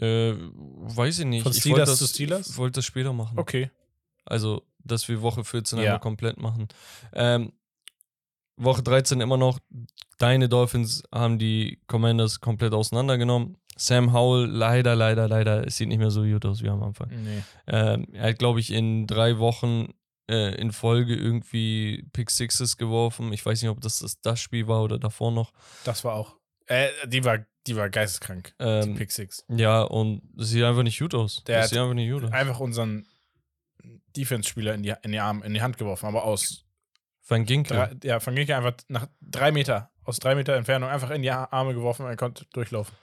[0.00, 1.42] Äh, weiß ich nicht.
[1.42, 2.48] Von ich Steelers wollte das, zu Steelers?
[2.50, 3.38] Ich wollte das später machen.
[3.38, 3.70] Okay.
[4.24, 5.84] Also, dass wir Woche 14 Ja.
[5.84, 6.68] einmal komplett machen.
[7.12, 7.52] Ähm,
[8.56, 9.58] Woche 13 immer noch.
[10.18, 13.56] Deine Dolphins haben die Commanders komplett auseinandergenommen.
[13.78, 17.10] Sam Howell, leider, leider, leider, es sieht nicht mehr so gut aus wie am Anfang.
[17.22, 17.42] Nee.
[17.66, 19.88] Ähm, er hat, glaube ich, in drei Wochen
[20.30, 23.32] äh, in Folge irgendwie Pick Sixes geworfen.
[23.34, 25.52] Ich weiß nicht, ob das das, das Spiel war oder davor noch.
[25.84, 26.36] Das war auch.
[26.64, 28.54] Äh, die war, die war geisteskrank.
[28.58, 29.44] die Ähm, Pick Six.
[29.48, 31.44] ja, und es sieht einfach nicht gut aus.
[31.46, 32.32] Der das sieht einfach nicht gut aus.
[32.32, 33.06] Einfach unseren
[34.16, 36.64] Defense-Spieler in die, in die Arme, in die Hand geworfen, aber aus
[37.26, 37.98] Van Ginkel.
[38.04, 41.74] ja, von Ginkel einfach nach drei Meter, aus drei Meter Entfernung einfach in die Arme
[41.74, 42.94] geworfen und er konnte durchlaufen.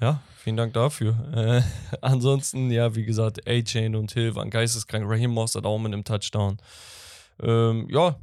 [0.00, 1.16] Ja, vielen Dank dafür.
[1.34, 1.62] Äh,
[2.00, 5.08] ansonsten, ja, wie gesagt, A-Chain und Hill waren geisteskrank.
[5.08, 6.58] Raheem Mostert auch mit einem Touchdown.
[7.40, 8.16] Ähm, ja,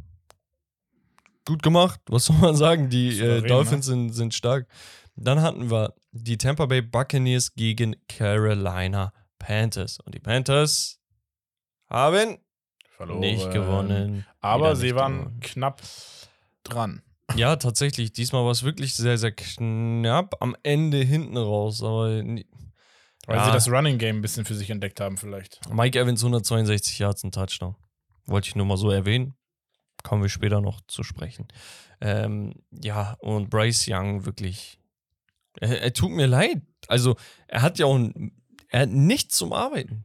[1.46, 2.00] gut gemacht.
[2.08, 2.90] Was soll man sagen?
[2.90, 3.48] Die äh, Souverän, ne?
[3.48, 4.68] Dolphins sind, sind stark.
[5.16, 10.00] Dann hatten wir die Tampa Bay Buccaneers gegen Carolina Panthers.
[10.00, 11.01] Und die Panthers
[11.92, 12.38] haben
[12.98, 13.20] Verloren.
[13.20, 14.26] nicht gewonnen.
[14.40, 15.40] Aber sie waren gewonnen.
[15.42, 15.82] knapp
[16.64, 17.02] dran.
[17.36, 18.12] Ja, tatsächlich.
[18.14, 21.82] Diesmal war es wirklich sehr, sehr knapp am Ende hinten raus.
[21.84, 22.08] Aber
[23.28, 23.46] Weil Ja.
[23.46, 25.60] sie das Running Game ein bisschen für sich entdeckt haben, vielleicht.
[25.72, 27.76] Mike Evans 162 Yards, ein Touchdown.
[28.26, 29.36] Wollte ich nur mal so erwähnen.
[30.04, 31.48] Kommen wir später noch zu sprechen.
[32.02, 34.80] Ähm, ja, und Bryce Young wirklich.
[35.60, 36.62] Er, er tut mir leid.
[36.88, 37.16] Also,
[37.48, 38.32] er hat ja auch ein,
[38.70, 40.04] er hat nichts zum Arbeiten.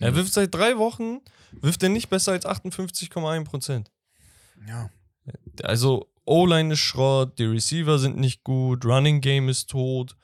[0.00, 0.16] Er Mhm.
[0.16, 1.20] wirft seit drei Wochen,
[1.52, 3.90] wirft er nicht besser als 58,1 Prozent.
[4.66, 4.90] Ja.
[5.62, 10.16] Also, O-Line ist Schrott, die Receiver sind nicht gut, Running Game ist tot.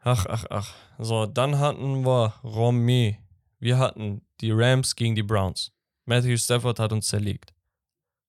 [0.00, 0.74] Ach, ach, ach.
[0.98, 3.16] So, dann hatten wir Romé.
[3.58, 5.72] Wir hatten die Rams gegen die Browns.
[6.04, 7.52] Matthew Stafford hat uns zerlegt.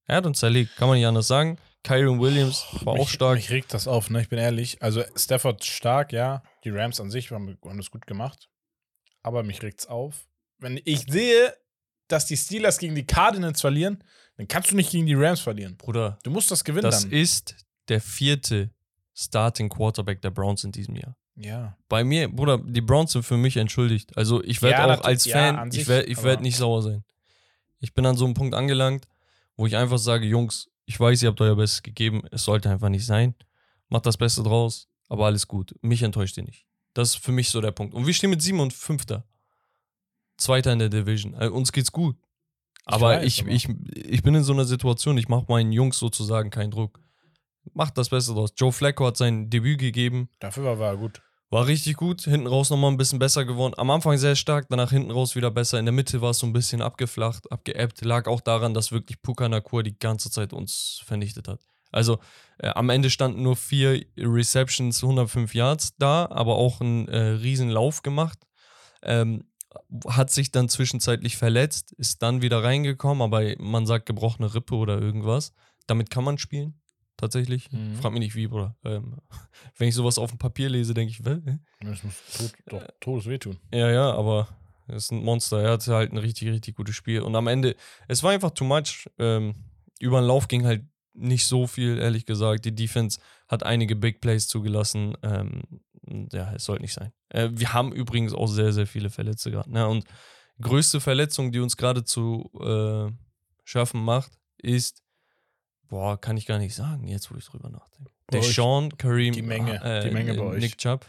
[0.05, 1.57] Er hat uns zerlegt, kann man nicht anders sagen.
[1.83, 3.35] Kyron Williams war mich, auch stark.
[3.35, 4.21] Mich regt das auf, ne?
[4.21, 4.81] Ich bin ehrlich.
[4.81, 6.41] Also Stafford stark, ja.
[6.63, 8.49] Die Rams an sich haben, haben das gut gemacht.
[9.21, 10.27] Aber mich regt's auf.
[10.59, 11.53] Wenn ich sehe,
[12.07, 14.03] dass die Steelers gegen die Cardinals verlieren,
[14.37, 15.77] dann kannst du nicht gegen die Rams verlieren.
[15.77, 17.11] Bruder, Du musst das gewinnen das dann.
[17.11, 17.55] ist
[17.89, 18.69] der vierte
[19.13, 21.15] Starting Quarterback der Browns in diesem Jahr.
[21.35, 21.75] ja.
[21.89, 24.15] Bei mir, Bruder, die Browns sind für mich entschuldigt.
[24.17, 26.57] Also ich werde Ja, auch als ja, Fan, an ich sich, werde ich werd nicht
[26.57, 27.03] sauer sein.
[27.79, 29.07] Ich bin an so einem Punkt angelangt,
[29.55, 32.89] wo ich einfach sage, Jungs, ich weiß, ihr habt euer Bestes gegeben, es sollte einfach
[32.89, 33.35] nicht sein.
[33.89, 35.75] Macht das Beste draus, aber alles gut.
[35.81, 36.65] Mich enttäuscht ihr nicht.
[36.93, 37.93] Das ist für mich so der Punkt.
[37.93, 39.05] Und wir stehen mit 7 und 5.
[40.37, 41.35] Zweiter in der Division.
[41.35, 42.15] Also uns geht's gut.
[42.85, 45.99] Aber weiß, ich, aber- ich, ich bin in so einer Situation, ich mache meinen Jungs
[45.99, 46.99] sozusagen keinen Druck.
[47.73, 48.53] Macht das Beste draus.
[48.55, 50.29] Joe Flacco hat sein Debüt gegeben.
[50.39, 51.21] Dafür war, war er gut.
[51.49, 53.73] War richtig gut, hinten raus nochmal ein bisschen besser geworden.
[53.77, 55.79] Am Anfang sehr stark, danach hinten raus wieder besser.
[55.79, 58.03] In der Mitte war es so ein bisschen abgeflacht, abgeebbt.
[58.03, 61.61] Lag auch daran, dass wirklich Puka Nakur die ganze Zeit uns vernichtet hat.
[61.91, 62.19] Also
[62.57, 67.69] äh, am Ende standen nur vier Receptions, 105 Yards da, aber auch einen äh, riesen
[67.69, 68.39] Lauf gemacht.
[69.03, 69.45] Ähm,
[70.07, 74.99] hat sich dann zwischenzeitlich verletzt, ist dann wieder reingekommen, aber man sagt gebrochene Rippe oder
[74.99, 75.53] irgendwas.
[75.87, 76.79] Damit kann man spielen,
[77.15, 77.71] tatsächlich.
[77.71, 77.95] Mhm.
[77.95, 78.75] Frag mich nicht wie, Bruder.
[78.83, 79.17] Ähm,
[79.77, 81.59] wenn ich sowas auf dem Papier lese, denke ich, hä?
[81.81, 83.57] Das muss tot, doch todes wehtun.
[83.73, 84.47] Ja, ja, aber
[84.87, 85.61] er ist ein Monster.
[85.61, 87.21] Er hatte halt ein richtig, richtig gutes Spiel.
[87.21, 87.75] Und am Ende,
[88.07, 89.09] es war einfach too much.
[89.19, 89.55] Ähm,
[89.99, 90.85] über den Lauf ging halt
[91.17, 92.65] nicht so viel, ehrlich gesagt.
[92.65, 95.15] Die Defense hat einige Big Plays zugelassen.
[95.23, 95.61] Ähm,
[96.31, 97.11] ja, es sollte nicht sein.
[97.29, 99.69] Äh, wir haben übrigens auch sehr, sehr viele Verletzte gehabt.
[99.69, 99.87] Ne?
[99.87, 100.05] Und
[100.61, 103.11] größte Verletzung, die uns gerade zu äh,
[103.63, 105.03] schaffen macht, ist,
[105.87, 108.11] boah, kann ich gar nicht sagen, jetzt wo ich drüber nachdenke.
[108.31, 110.61] Der Sean, Kareem, die Menge, äh, die Menge bei euch.
[110.61, 111.05] Nick Chubb.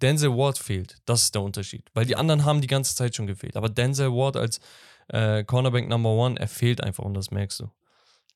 [0.00, 0.98] Denzel Ward fehlt.
[1.04, 1.88] Das ist der Unterschied.
[1.94, 3.56] Weil die anderen haben die ganze Zeit schon gefehlt.
[3.56, 4.60] Aber Denzel Ward als
[5.08, 7.70] äh, Cornerback Number One, er fehlt einfach und das merkst du.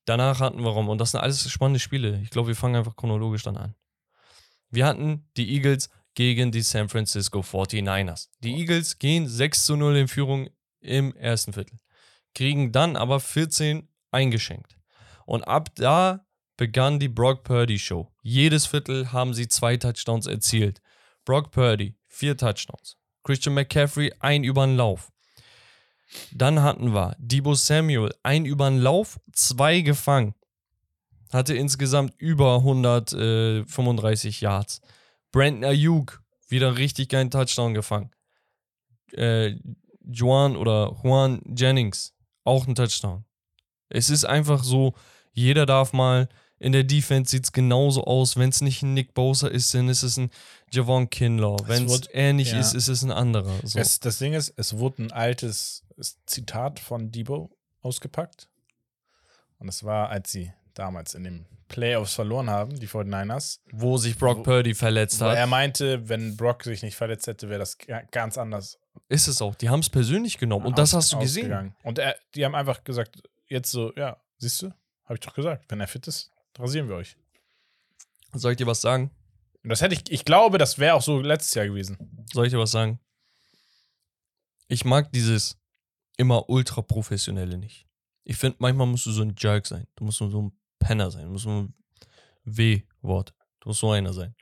[0.07, 2.21] Danach hatten wir Rom und das sind alles spannende Spiele.
[2.23, 3.75] Ich glaube, wir fangen einfach chronologisch dann an.
[4.71, 8.29] Wir hatten die Eagles gegen die San Francisco 49ers.
[8.41, 10.49] Die Eagles gehen 6 zu 0 in Führung
[10.81, 11.79] im ersten Viertel,
[12.35, 14.77] kriegen dann aber 14 eingeschenkt.
[15.27, 16.25] Und ab da
[16.57, 18.13] begann die Brock Purdy Show.
[18.23, 20.81] Jedes Viertel haben sie zwei Touchdowns erzielt.
[21.25, 22.97] Brock Purdy, vier Touchdowns.
[23.25, 25.11] Christian McCaffrey, ein über den Lauf.
[26.33, 30.35] Dann hatten wir Debo Samuel, ein über den Lauf, zwei gefangen.
[31.33, 34.81] Hatte insgesamt über 135 Yards.
[35.33, 38.11] Brandon Ayuk, wieder richtig geilen Touchdown gefangen.
[39.13, 39.57] Äh,
[40.05, 43.25] Juan oder Juan Jennings, auch ein Touchdown.
[43.89, 44.95] Es ist einfach so,
[45.33, 46.29] jeder darf mal.
[46.59, 48.37] In der Defense sieht es genauso aus.
[48.37, 50.31] Wenn es nicht ein Nick Bosa ist, dann ist es ein
[50.73, 51.59] Javon Kinlaw.
[51.67, 52.61] Wenn es er nicht ja.
[52.61, 53.55] ist, ist es ein anderer.
[53.63, 53.79] So.
[53.79, 55.83] Es, das Ding ist, es wurde ein altes
[56.27, 57.51] Zitat von Debo
[57.83, 58.49] ausgepackt.
[59.59, 63.61] Und es war, als sie damals in den Playoffs verloren haben, die 49ers.
[63.73, 65.37] wo sich Brock Wo- Purdy verletzt hat.
[65.37, 68.79] er meinte, wenn Brock sich nicht verletzt hätte, wäre das ga- ganz anders.
[69.09, 69.55] ist es auch.
[69.55, 70.67] Die haben es persönlich genommen.
[70.67, 71.75] Und das hast du gesehen.
[71.83, 74.67] Und er, die haben einfach gesagt, jetzt so, ja, siehst du,
[75.05, 77.17] habe ich doch gesagt, wenn er fit ist, rasieren wir euch.
[78.33, 79.11] Soll ich dir was sagen?
[79.65, 82.25] Das hätte ich, ich glaube, das wäre auch so letztes Jahr gewesen.
[82.33, 83.01] Soll ich dir was sagen?
[84.69, 85.57] Ich mag dieses
[86.17, 87.87] immer ultra professionelle nicht.
[88.25, 89.87] Ich finde, manchmal musst du so ein Jerk sein.
[89.97, 91.25] Du musst so ein Penner sein.
[91.25, 91.75] Du musst so ein
[92.45, 93.35] W-Wort.
[93.61, 94.35] Du musst so einer sein.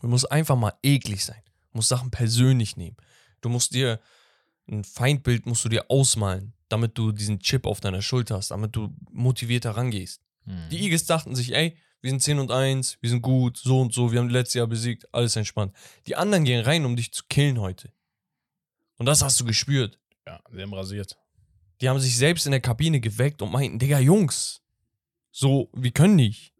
[0.00, 1.42] Du musst einfach mal eklig sein.
[1.72, 2.96] Du musst Sachen persönlich nehmen.
[3.40, 4.00] Du musst dir
[4.70, 8.76] ein Feindbild musst du dir ausmalen, damit du diesen Chip auf deiner Schulter hast, damit
[8.76, 10.22] du motivierter rangehst.
[10.70, 13.92] Die Eagles dachten sich, ey, wir sind 10 und 1, wir sind gut, so und
[13.92, 15.74] so, wir haben letztes Jahr besiegt, alles entspannt.
[16.06, 17.92] Die anderen gehen rein, um dich zu killen heute.
[18.98, 19.98] Und das hast du gespürt.
[20.28, 21.16] Ja, sie haben rasiert.
[21.80, 24.60] Die haben sich selbst in der Kabine geweckt und meinten, Digga, Jungs,
[25.30, 26.52] so, wir können nicht.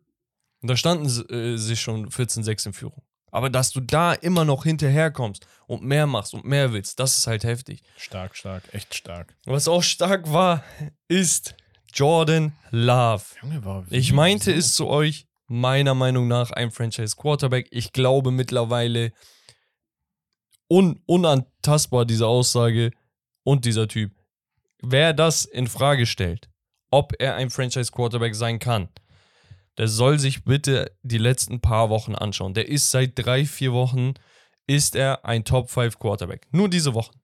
[0.62, 3.03] Und da standen sie äh, sich schon 14-6 in Führung.
[3.31, 7.27] Aber dass du da immer noch hinterherkommst und mehr machst und mehr willst, das ist
[7.27, 7.83] halt heftig.
[7.99, 9.35] Stark, stark, echt stark.
[9.45, 10.64] Was auch stark war,
[11.09, 11.55] ist
[11.93, 13.25] Jordan Love.
[13.43, 17.69] Junge, war Ich meinte es zu euch, meiner Meinung nach ein Franchise Quarterback.
[17.71, 19.12] Ich glaube mittlerweile
[20.71, 22.93] un unantastbar diese Aussage
[23.49, 24.12] und dieser Typ.
[24.82, 26.51] Wer das in Frage stellt,
[26.90, 28.90] ob er ein Franchise Quarterback sein kann,
[29.78, 32.53] der soll sich bitte die letzten paar Wochen anschauen.
[32.53, 34.12] Der ist seit drei, vier Wochen,
[34.66, 36.46] ist er ein Top 5 Quarterback.
[36.51, 37.18] Nur diese Wochen.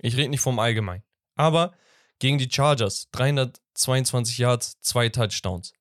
[0.00, 1.04] Ich rede nicht vom Allgemeinen.
[1.36, 1.72] Aber
[2.18, 5.72] gegen die Chargers 322 Yards, zwei Touchdowns.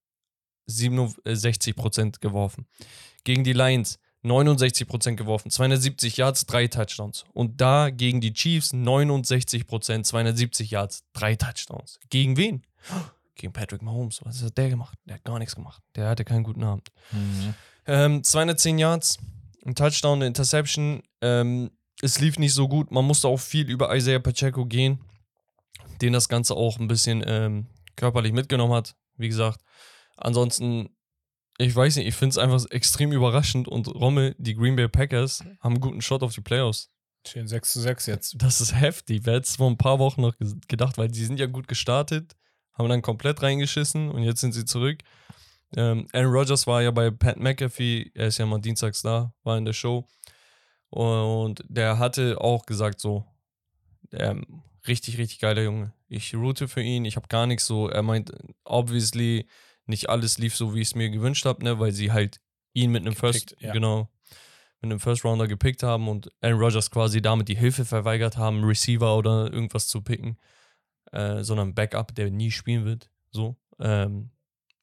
[0.69, 2.67] 67% geworfen.
[3.23, 3.97] Gegen die Lions
[4.27, 7.25] 69% geworfen, 270 Yards, drei Touchdowns.
[7.33, 11.99] Und da gegen die Chiefs 69%, 270 Yards, drei Touchdowns.
[12.09, 12.63] Gegen wen?
[13.35, 14.19] Gegen Patrick Mahomes.
[14.23, 14.97] Was hat der gemacht?
[15.05, 15.81] Der hat gar nichts gemacht.
[15.95, 16.89] Der hatte keinen guten Abend.
[17.11, 17.53] Mhm.
[17.85, 19.17] Ähm, 210 Yards,
[19.65, 21.03] ein Touchdown, eine Interception.
[21.21, 21.71] Ähm,
[22.01, 22.91] es lief nicht so gut.
[22.91, 24.99] Man musste auch viel über Isaiah Pacheco gehen,
[26.01, 28.95] den das Ganze auch ein bisschen ähm, körperlich mitgenommen hat.
[29.17, 29.61] Wie gesagt,
[30.15, 30.89] ansonsten,
[31.57, 33.67] ich weiß nicht, ich finde es einfach extrem überraschend.
[33.67, 36.89] Und Rommel, die Green Bay Packers, haben einen guten Shot auf die Playoffs.
[37.25, 38.35] Stehen 6 zu 6 jetzt.
[38.37, 39.21] Das ist heftig.
[39.25, 40.35] Wer hätte es vor ein paar Wochen noch
[40.67, 42.35] gedacht, weil die sind ja gut gestartet,
[42.73, 44.99] haben dann komplett reingeschissen und jetzt sind sie zurück.
[45.75, 49.57] Ähm, Aaron Rodgers war ja bei Pat McAfee, er ist ja mal dienstags da, war
[49.57, 50.07] in der Show.
[50.89, 53.25] Und der hatte auch gesagt, so,
[54.13, 55.91] ähm, richtig, richtig geiler Junge.
[56.07, 57.89] Ich route für ihn, ich habe gar nichts so.
[57.89, 58.31] Er meint,
[58.63, 59.47] obviously,
[59.87, 62.41] nicht alles lief so, wie ich es mir gewünscht habe, ne, weil sie halt
[62.73, 63.73] ihn mit einem First, ja.
[63.73, 64.09] genau,
[64.81, 68.63] mit einem First Rounder gepickt haben und Aaron Rodgers quasi damit die Hilfe verweigert haben,
[68.63, 70.37] Receiver oder irgendwas zu picken,
[71.11, 74.29] äh, sondern Backup, der nie spielen wird, so, ähm,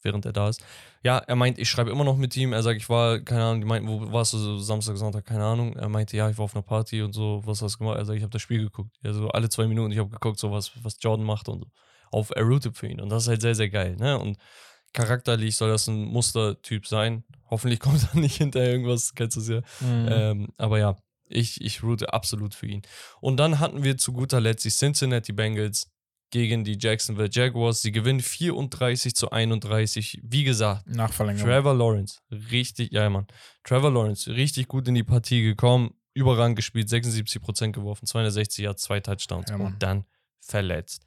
[0.02, 0.64] während er da ist.
[1.02, 2.52] Ja, er meint, ich schreibe immer noch mit ihm.
[2.52, 5.44] Er sagt, ich war, keine Ahnung, die meinten, wo warst du so Samstag, Sonntag, keine
[5.44, 5.74] Ahnung.
[5.76, 7.98] Er meinte, ja, ich war auf einer Party und so, was hast du gemacht?
[7.98, 8.96] Er sagt, ich habe das Spiel geguckt.
[9.02, 11.66] Ja, so alle zwei Minuten, ich habe geguckt, so was, was Jordan macht und so.
[12.10, 13.00] Auf er rooted für ihn.
[13.00, 14.18] Und das ist halt sehr, sehr geil, ne?
[14.18, 14.38] Und
[14.94, 17.24] charakterlich soll das ein Mustertyp sein.
[17.50, 19.60] Hoffentlich kommt da nicht hinterher irgendwas, kennst du es ja.
[19.80, 20.08] Mhm.
[20.10, 20.96] Ähm, aber ja,
[21.28, 22.82] ich, ich route absolut für ihn.
[23.20, 25.90] Und dann hatten wir zu guter Letzt die Cincinnati Bengals
[26.30, 27.82] gegen die Jacksonville Jaguars.
[27.82, 30.20] Sie gewinnen 34 zu 31.
[30.22, 30.84] Wie gesagt.
[31.44, 33.26] Trevor Lawrence, richtig, ja Mann,
[33.62, 39.00] Trevor Lawrence, richtig gut in die Partie gekommen, überragend gespielt, 76% geworfen, 260 Yards, zwei
[39.00, 40.06] Touchdowns Ja, und dann
[40.40, 41.04] verletzt.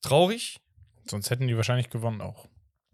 [0.00, 0.58] Traurig,
[1.10, 2.46] Sonst hätten die wahrscheinlich gewonnen auch.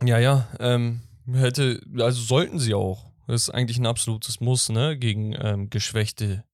[0.02, 1.00] ja, ja, ähm,
[1.32, 3.10] hätte, also sollten sie auch.
[3.26, 6.44] Das ist eigentlich ein absolutes Muss, ne, gegen ähm, geschwächte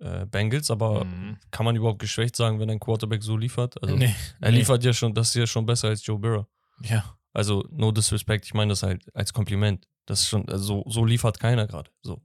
[0.00, 1.38] äh, Bengals, aber Mhm.
[1.50, 3.82] kann man überhaupt geschwächt sagen, wenn ein Quarterback so liefert?
[3.82, 4.14] Also, nee.
[4.40, 4.58] er nee.
[4.58, 6.46] liefert ja schon, das ist ja schon besser als Joe Burrow.
[6.82, 7.16] Ja.
[7.32, 9.86] Also, no disrespect, ich meine das halt als Kompliment.
[10.06, 11.90] Das ist schon, also, so liefert keiner gerade.
[12.02, 12.22] So.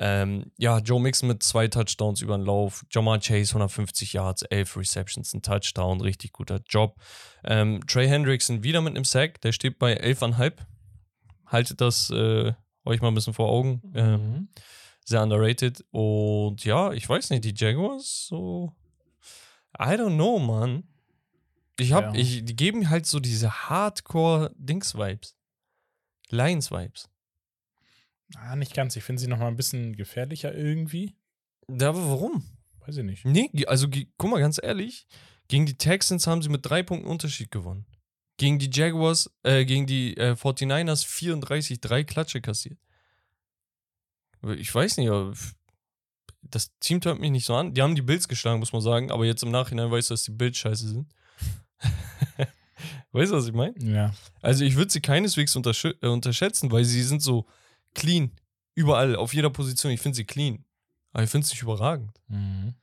[0.00, 2.84] Ähm, ja, Joe Mixon mit zwei Touchdowns über den Lauf.
[2.90, 6.96] Jamar Chase 150 Yards, 11 Receptions, ein Touchdown, richtig guter Job.
[7.44, 10.54] Ähm, Trey Hendrickson wieder mit einem Sack, der steht bei 11,5.
[11.46, 12.52] Haltet das äh,
[12.84, 13.82] euch mal ein bisschen vor Augen.
[13.94, 14.48] Ähm, Mhm.
[15.04, 15.84] sehr underrated.
[15.90, 18.72] Und ja, ich weiß nicht, die Jaguars so.
[19.78, 20.84] I don't know, Mann.
[21.78, 22.20] Ich hab, Ja.
[22.20, 25.36] ich, die geben halt so diese Hardcore-Dings-Vibes.
[26.30, 27.08] Lions-Vibes.
[28.36, 28.96] Ah, nicht ganz.
[28.96, 31.16] Ich finde sie noch mal ein bisschen gefährlicher irgendwie.
[31.68, 32.44] Ja, aber warum?
[32.86, 33.24] Weiß ich nicht.
[33.24, 35.06] Nee, also guck mal, ganz ehrlich,
[35.48, 37.86] gegen die Texans haben sie mit drei Punkten Unterschied gewonnen.
[38.36, 42.78] Gegen die Jaguars, äh, gegen die äh, 49ers 34, drei Klatsche kassiert.
[44.58, 45.32] Ich weiß nicht, aber
[46.42, 47.72] das Team hört mich nicht so an.
[47.72, 50.24] Die haben die Bills geschlagen, muss man sagen, aber jetzt im Nachhinein weißt du, dass
[50.24, 51.14] die Bills scheiße sind.
[53.12, 53.74] weißt du, was ich meine?
[53.78, 54.12] Ja.
[54.42, 57.46] Also ich würde sie keineswegs untersch äh, unterschätzen, weil sie sind so
[57.94, 58.32] clean.
[58.74, 59.92] Überall, auf jeder Position.
[59.92, 60.64] Ich finde sie clean.
[61.12, 62.10] Aber ich finde es nicht überragend.
[62.28, 62.74] Mhm.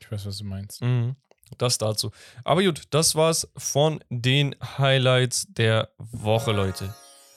[0.00, 0.82] Ich weiß, was du meinst.
[0.82, 1.14] Mhm.
[1.58, 2.10] Das dazu.
[2.44, 6.94] Aber gut, das war's von den Highlights der Woche, Leute.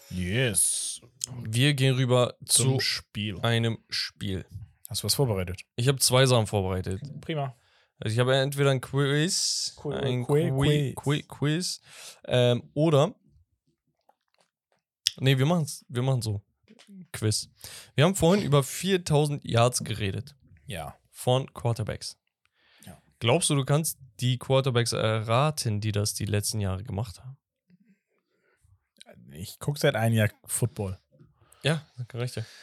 [0.09, 1.01] Yes.
[1.43, 3.39] Wir gehen rüber Zum zu Spiel.
[3.41, 4.45] einem Spiel.
[4.89, 5.61] Hast du was vorbereitet?
[5.75, 7.01] Ich habe zwei Sachen vorbereitet.
[7.21, 7.55] Prima.
[7.99, 10.95] Also ich habe entweder ein Quiz, Qui- ein Qui- Qui- Quiz.
[10.95, 11.81] Qui- Quiz,
[12.25, 13.15] ähm, oder
[15.19, 16.41] nee, wir machen's, wir machen so
[17.11, 17.49] Quiz.
[17.95, 20.95] Wir haben vorhin über 4000 Yards geredet Ja.
[21.11, 22.17] von Quarterbacks.
[22.85, 23.01] Ja.
[23.19, 27.37] Glaubst du, du kannst die Quarterbacks erraten, die das die letzten Jahre gemacht haben?
[29.31, 30.99] Ich gucke seit einem Jahr Football.
[31.63, 32.41] Ja, recht.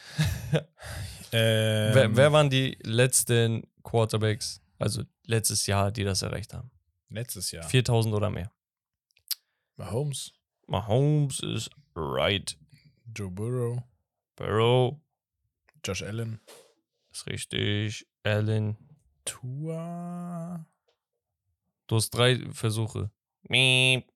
[1.35, 6.69] Ähm, wer, wer waren die letzten Quarterbacks, also letztes Jahr, die das erreicht haben?
[7.09, 7.63] Letztes Jahr.
[7.67, 8.51] 4000 oder mehr.
[9.75, 10.31] Mahomes,
[10.67, 12.55] Mahomes ist right.
[13.15, 13.81] Joe Burrow,
[14.35, 14.99] Burrow
[15.85, 16.39] Josh Allen,
[17.11, 18.07] ist richtig.
[18.23, 18.77] Allen.
[19.25, 20.65] Tua.
[21.87, 23.11] Du hast drei Versuche.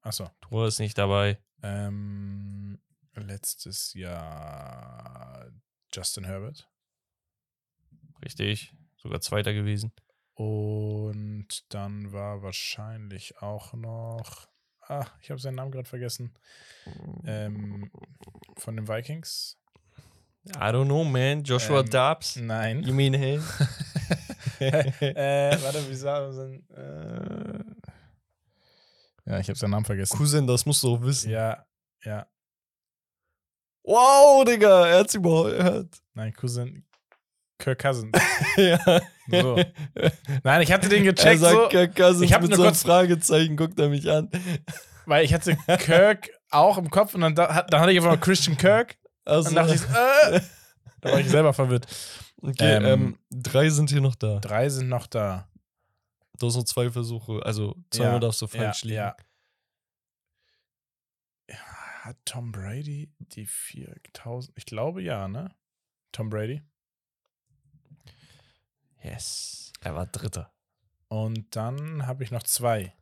[0.01, 0.29] Achso.
[0.41, 1.39] Tua ist nicht dabei.
[1.61, 2.79] Ähm,
[3.13, 5.51] letztes Jahr
[5.93, 6.69] Justin Herbert.
[8.23, 8.73] Richtig.
[8.95, 9.91] Sogar Zweiter gewesen.
[10.33, 14.47] Und dann war wahrscheinlich auch noch.
[14.81, 16.33] Ah, ich habe seinen Namen gerade vergessen.
[17.25, 17.91] Ähm,
[18.55, 19.57] von den Vikings.
[20.55, 21.43] I don't know, man.
[21.43, 22.35] Joshua Ähm, Dobbs.
[22.37, 22.83] Nein.
[22.83, 23.43] You mean him?
[24.59, 26.63] äh, warte, wie sagen sie?
[26.73, 27.59] Äh,
[29.25, 30.17] ja, ich habe seinen Namen vergessen.
[30.17, 31.29] Cousin, das musst du auch wissen.
[31.29, 31.65] Ja,
[32.03, 32.25] ja.
[33.83, 35.97] Wow, Digga, er hat's überhört.
[36.13, 36.83] Nein, Cousin.
[37.59, 38.11] Kirk Cousins.
[38.57, 38.79] ja.
[39.29, 39.59] So.
[40.43, 42.75] Nein, ich hatte den Er gecheckt, sagt so, Kirk Cousins Ich hab mit so einem
[42.75, 44.29] Fragezeichen, guckt er mich an.
[45.05, 48.17] weil ich hatte Kirk auch im Kopf und dann, da, dann hatte ich einfach mal
[48.19, 48.97] Christian Kirk.
[49.27, 50.41] Also, dann dachte ich, äh,
[51.01, 51.85] da war ich selber verwirrt.
[52.41, 54.39] okay, ähm, ähm, drei sind hier noch da.
[54.39, 55.49] Drei sind noch da.
[56.39, 58.95] Du hast noch zwei Versuche, also zweimal Ja, darfst du falsch liegen.
[58.95, 59.17] Ja.
[61.49, 61.57] ja.
[62.03, 64.57] Hat Tom Brady die 4000?
[64.57, 65.53] Ich glaube ja, ne?
[66.13, 66.63] Tom Brady.
[69.03, 69.73] Yes.
[69.81, 70.53] Er war Dritter.
[71.09, 72.95] Und dann habe ich noch zwei.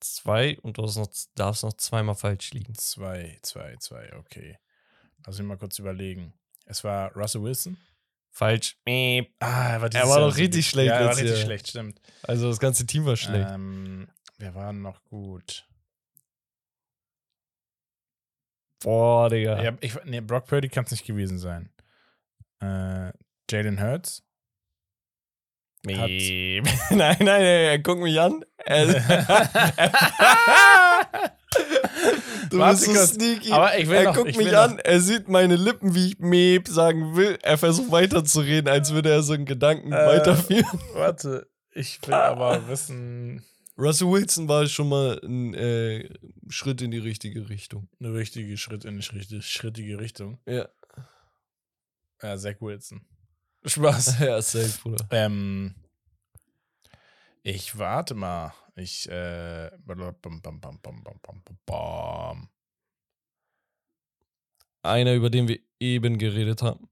[0.00, 2.74] Zwei und du hast noch, darfst noch zweimal falsch liegen.
[2.74, 4.58] Zwei, zwei, zwei, okay.
[5.26, 6.32] Lass mich mal kurz überlegen.
[6.66, 7.76] Es war Russell Wilson.
[8.30, 8.76] Falsch.
[8.86, 8.90] Ah,
[9.40, 11.44] er war, Er war doch richtig schlecht Ja, er war richtig Jahr.
[11.44, 12.00] schlecht, stimmt.
[12.22, 13.48] Also das ganze Team war schlecht.
[13.50, 14.08] Ähm,
[14.38, 15.66] wer war denn noch gut?
[18.82, 19.62] Boah, Digga.
[19.62, 21.70] Ja, ich, nee, Brock Purdy kann es nicht gewesen sein.
[22.60, 23.12] Äh,
[23.50, 24.22] Jalen Hurts.
[25.84, 26.64] Miep.
[26.90, 28.44] nein, nein, nein, guckt mich an.
[32.50, 33.52] Du Warte bist so sneaky.
[33.52, 36.08] Aber ich will er noch- guckt ich mich an, noch- er sieht meine Lippen, wie
[36.08, 37.38] ich Meep sagen will.
[37.42, 40.80] Er versucht weiterzureden, als würde er so einen Gedanken Äh, weiterführen.
[40.94, 43.44] Warte, ich will aber wissen,
[43.78, 46.08] Russell Wilson war schon mal ein äh,
[46.48, 47.88] Schritt in die richtige Richtung.
[48.00, 50.38] eine richtige Schritt in die schritt- schrittige Richtung.
[50.46, 50.68] Ja,
[52.22, 53.02] Ja, Zach Wilson.
[53.64, 54.18] Spaß.
[54.20, 55.06] ja safe, Bruder.
[55.10, 55.74] ähm,
[57.42, 58.52] ich warte mal.
[58.76, 59.70] Ich, äh,
[64.82, 66.88] Einer, über den wir eben geredet haben.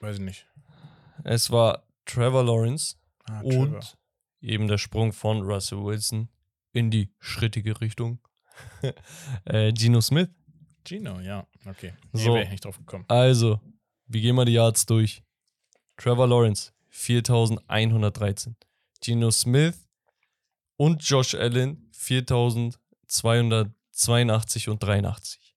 [0.00, 0.46] Weiß ich nicht.
[1.24, 3.60] Es war Trevor Lawrence ah, Trevor.
[3.60, 3.98] und
[4.40, 6.28] eben der Sprung von Russell Wilson
[6.72, 8.18] in die schrittige Richtung.
[9.44, 10.30] äh, Gino Smith.
[10.84, 11.92] Gino, ja, okay.
[12.12, 13.04] So, ich nicht drauf gekommen.
[13.08, 13.60] Also,
[14.06, 15.22] wir gehen mal die Yards durch.
[15.96, 18.56] Trevor Lawrence, 4113.
[19.00, 19.88] Geno Smith
[20.76, 25.56] und Josh Allen, 4282 und 83.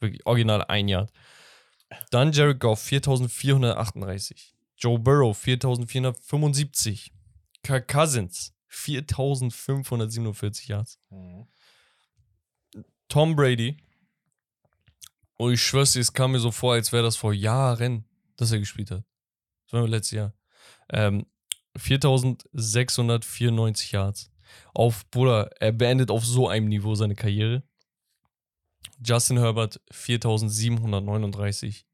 [0.00, 1.12] Wirklich original ein Yard.
[2.10, 4.54] Dann Jared Goff, 4438.
[4.76, 7.12] Joe Burrow, 4475.
[7.62, 10.98] Kirk Cousins, 4547 Yards.
[11.10, 11.46] Mhm.
[13.08, 13.76] Tom Brady.
[15.36, 18.04] Und ich schwör's dir, es kam mir so vor, als wäre das vor Jahren,
[18.36, 19.04] dass er gespielt hat.
[19.66, 20.34] Das war letztes Jahr.
[20.90, 21.26] Ähm,
[21.76, 24.30] 4694 Yards.
[24.72, 27.62] Auf, Bruder, er beendet auf so einem Niveau seine Karriere.
[29.04, 31.84] Justin Herbert 4739.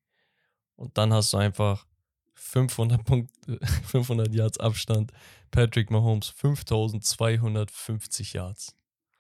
[0.77, 1.87] Und dann hast du einfach
[2.35, 3.59] 500 Punkte,
[3.89, 5.13] 500 Yards Abstand.
[5.51, 8.77] Patrick Mahomes 5250 Yards.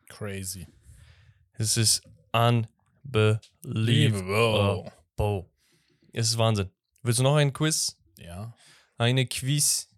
[0.09, 0.67] Crazy.
[1.55, 2.03] Es ist
[2.33, 4.93] unbelievable.
[5.17, 5.51] Bo.
[6.13, 6.71] Es ist Wahnsinn.
[7.03, 7.97] Willst du noch einen Quiz?
[8.17, 8.55] Ja.
[8.97, 9.90] Eine Quiz?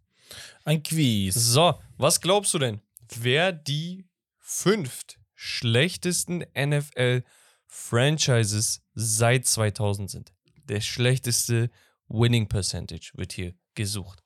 [0.64, 1.34] Ein Quiz.
[1.34, 2.80] So, was glaubst du denn,
[3.18, 4.04] wer die
[4.38, 10.32] fünft schlechtesten NFL-Franchises seit 2000 sind?
[10.64, 11.70] Der schlechteste
[12.08, 14.22] Winning Percentage wird hier gesucht.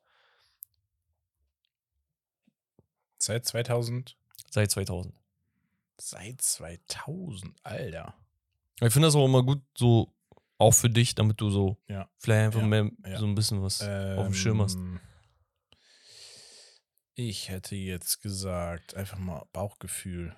[3.19, 4.17] Seit 2000.
[4.51, 5.15] Seit 2000.
[5.99, 8.15] Seit 2000, Alter.
[8.83, 10.13] Ich finde das auch immer gut, so
[10.59, 12.09] auch für dich, damit du so Ja.
[12.19, 13.19] vielleicht einfach Ja, mehr ja.
[13.19, 14.77] so ein bisschen was auf dem Schirm hast.
[17.19, 20.37] Ich hätte jetzt gesagt, einfach mal Bauchgefühl.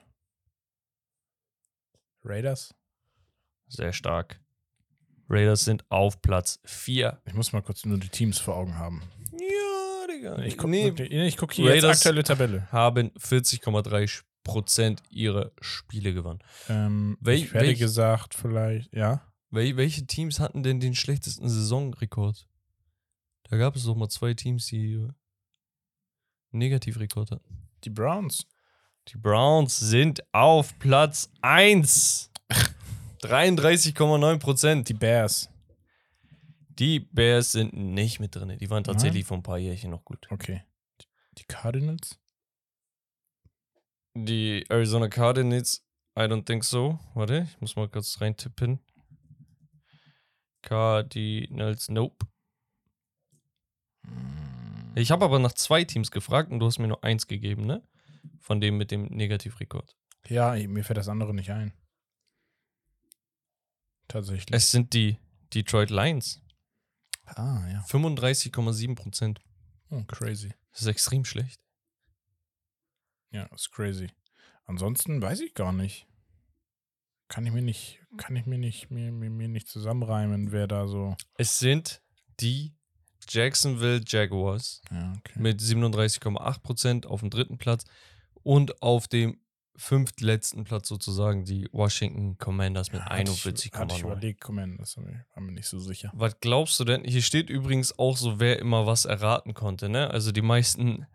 [2.25, 2.73] Raiders?
[3.67, 4.41] Sehr stark.
[5.29, 7.21] Raiders sind auf Platz 4.
[7.27, 9.03] Ich muss mal kurz nur die Teams vor Augen haben.
[9.33, 10.39] Ja, Digga.
[10.45, 12.71] Ich gucke nee, ich guck hier jetzt Raiders- aktuelle Tabelle.
[12.71, 16.39] haben 40,3% ihrer Spiele gewonnen.
[16.69, 19.21] Ähm, Wel- ich hätte gesagt, vielleicht, ja.
[19.51, 22.47] Wel welche Teams hatten denn den schlechtesten Saisonrekord?
[23.51, 25.09] Da gab es doch mal zwei Teams, die
[26.51, 27.69] Negativrekord hatten.
[27.85, 28.47] Die Browns.
[29.09, 32.31] Die Browns sind auf Platz 1.
[33.23, 34.85] 33,9%.
[34.85, 35.49] Die Bears.
[36.69, 38.57] Die Bears sind nicht mit drin.
[38.59, 40.27] Die waren tatsächlich vor ein paar Jährchen noch gut.
[40.31, 40.63] Okay.
[41.37, 42.19] Die Cardinals?
[44.15, 45.85] Die Arizona Cardinals,
[46.17, 46.99] I don't think so.
[47.15, 48.81] Warte, ich muss mal kurz reintippen.
[50.63, 52.27] Cardinals, nope.
[54.95, 57.87] Ich habe aber nach zwei Teams gefragt und du hast mir nur eins gegeben, ne?
[58.41, 59.97] Von dem mit dem Negativrekord.
[60.27, 61.73] Ja, mir fällt das andere nicht ein.
[64.09, 64.55] Tatsächlich.
[64.55, 65.19] Es sind die
[65.55, 66.43] Detroit Lions.
[67.27, 67.85] ah, ja.
[67.89, 69.41] 35,7 Prozent.
[69.91, 70.55] Oh, crazy.
[70.73, 71.61] Das ist extrem schlecht.
[73.31, 74.11] Ja, ist crazy.
[74.65, 76.07] Ansonsten weiß ich gar nicht.
[77.29, 80.87] kann ich mir nicht, kann ich mir nicht, mir, mir, mir nicht zusammenreimen, wer da
[80.87, 81.17] so.
[81.35, 82.03] Es sind
[82.41, 82.75] die
[83.29, 85.39] Jacksonville Jaguars Ja, okay.
[85.39, 87.85] mit 37,8% auf dem dritten Platz
[88.43, 89.41] und auf dem
[89.77, 94.01] fünftletzten Platz sozusagen die Washington Commanders mit Ja, hatte ich- Hatte ich 41,9.
[94.01, 96.11] überlegt, Comment, das war mir, nicht so sicher.
[96.15, 97.05] Was glaubst du denn?
[97.05, 100.11] Hier steht übrigens auch so, wer immer was erraten konnte, ne?
[100.11, 101.07] Also die meisten,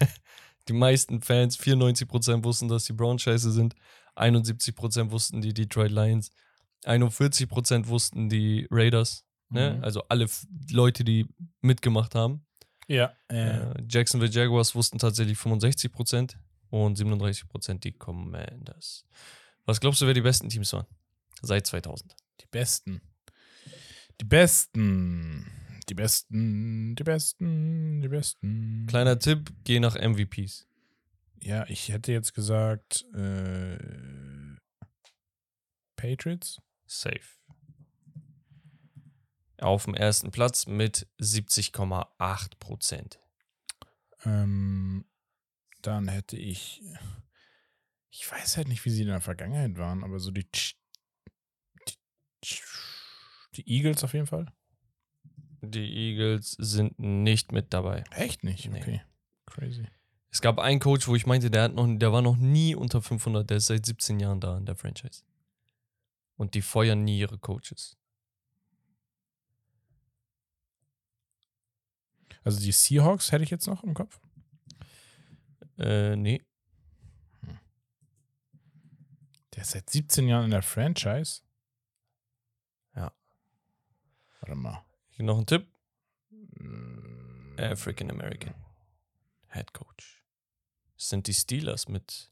[0.68, 3.74] die meisten Fans, 94% wussten, dass die Browns scheiße sind,
[4.14, 6.30] 71% wussten die Detroit Lions,
[6.84, 9.74] 41% wussten die Raiders, ne?
[9.76, 9.84] Mhm.
[9.84, 11.26] Also alle F Leute, die
[11.60, 12.44] mitgemacht haben.
[12.88, 16.36] Ja, äh, Äh, Jacksonville Jaguars wussten tatsächlich 65%
[16.70, 19.04] und 37% die Commanders.
[19.64, 20.86] Was glaubst du, wer die besten Teams waren?
[21.42, 22.14] Seit 2000.
[22.40, 23.00] die Besten.
[24.20, 25.46] Die Besten.
[25.88, 28.86] Die Besten, die Besten, die Besten.
[28.86, 30.66] Kleiner Tipp, geh nach MVPs.
[31.40, 33.76] Ja, ich hätte jetzt gesagt, äh,
[35.96, 36.60] Patriots.
[36.86, 37.20] Safe.
[39.62, 43.20] Auf dem ersten Platz mit 70,8 Prozent.
[44.24, 45.04] Ähm,
[45.82, 46.82] dann hätte ich,
[48.10, 50.48] ich weiß halt nicht, wie sie in der Vergangenheit waren, aber so die,
[52.44, 52.58] die,
[53.54, 54.52] die Eagles auf jeden Fall.
[55.60, 58.02] Die Eagles sind nicht mit dabei.
[58.10, 58.68] Echt nicht?
[58.68, 58.80] Nee.
[58.80, 59.02] Okay.
[59.46, 59.86] Crazy.
[60.30, 63.02] Es gab einen Coach, wo ich meinte, der, hat noch, der war noch nie unter
[63.02, 65.22] 500, der ist seit 17 Jahren da in der Franchise.
[66.36, 67.98] Und die feuern nie ihre Coaches.
[72.44, 74.20] Also die Seahawks hätte ich jetzt noch im Kopf.
[75.78, 76.42] Äh, nee.
[79.54, 81.42] Der ist seit 17 Jahren in der Franchise.
[82.96, 83.12] Ja.
[84.40, 84.84] Warte mal.
[85.10, 85.66] Hier noch ein Tipp.
[87.58, 88.54] Äh, African American.
[89.48, 90.24] Head Coach.
[90.96, 92.30] Das sind die Steelers mit.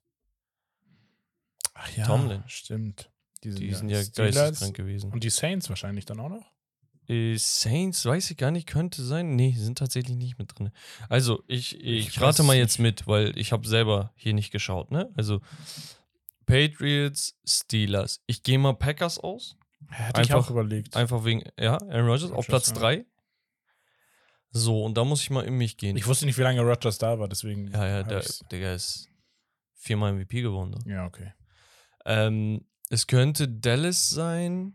[1.75, 2.43] Ach ja, Tomlin.
[2.47, 3.11] Stimmt.
[3.45, 5.13] Die sind, Die ja, sind ja Steelers geisteskrank gewesen.
[5.13, 6.53] Und die Saints wahrscheinlich dann auch noch.
[7.11, 9.35] Äh, Saints, weiß ich gar nicht, könnte sein.
[9.35, 10.71] Nee, sind tatsächlich nicht mit drin.
[11.09, 14.91] Also, ich, ich, Ich rate mal jetzt mit, weil ich habe selber hier nicht geschaut,
[14.93, 15.11] ne?
[15.17, 15.41] Also,
[16.47, 18.23] Patriots, Steelers.
[18.27, 19.57] Ich gehe mal Packers aus.
[19.89, 20.97] Hätte ich Einfach- auch überlegt.
[20.97, 22.75] Einfach wegen, ja, Aaron Rodgers auf Platz ja.
[22.75, 23.07] 3.
[24.53, 25.97] So, und da muss ich mal in mich gehen.
[25.97, 27.71] Ich wusste nicht, wie lange Rodgers da war, deswegen.
[27.73, 29.09] ja, ja, der, der ist
[29.75, 30.75] viermal MVP gewonnen.
[30.85, 30.93] Ne?
[30.93, 31.33] Ja, okay.
[32.05, 34.75] Ähm, es könnte Dallas sein.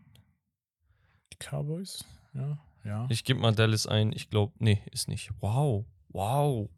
[1.32, 2.04] Die Cowboys?
[2.36, 3.06] Ja, ja.
[3.10, 4.12] Ich gebe mal Dallas ein.
[4.12, 5.30] Ich glaube, nee, ist nicht.
[5.40, 5.86] Wow.
[6.08, 6.68] Wow.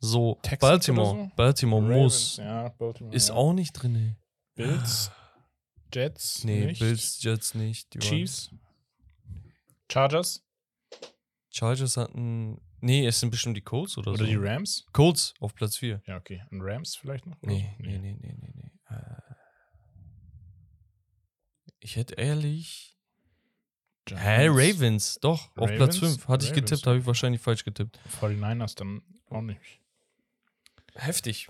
[0.00, 1.10] So, Texans Baltimore.
[1.10, 1.30] oder so?
[1.36, 2.36] Baltimore muss.
[2.36, 3.14] Ja, Baltimore.
[3.14, 3.34] Ist ja.
[3.34, 4.16] auch nicht drin.
[4.54, 5.10] Bills,
[5.92, 6.80] Jets, Nee, nicht.
[6.80, 7.92] Bills, Jets nicht.
[7.94, 8.50] Die Chiefs,
[9.90, 10.44] Chargers
[11.50, 12.60] Chargers hatten.
[12.80, 14.26] Nee, es sind bestimmt die Colts oder, oder so.
[14.26, 14.86] die Rams.
[14.92, 16.00] Colts auf Platz 4.
[16.06, 16.44] Ja, okay.
[16.50, 17.40] Und Rams vielleicht noch?
[17.42, 18.94] oder Nee, nee, nee, nee, nee, nee.
[18.94, 19.34] Äh,
[21.80, 22.97] ich hätte ehrlich.
[24.16, 26.16] Hä, Giants, Ravens, doch, auf Platz Ravens?
[26.16, 26.28] 5.
[26.28, 27.98] Hatte ich Ravens, getippt, habe ich wahrscheinlich falsch getippt.
[28.20, 29.60] 49ers dann auch nicht.
[30.94, 31.48] Heftig.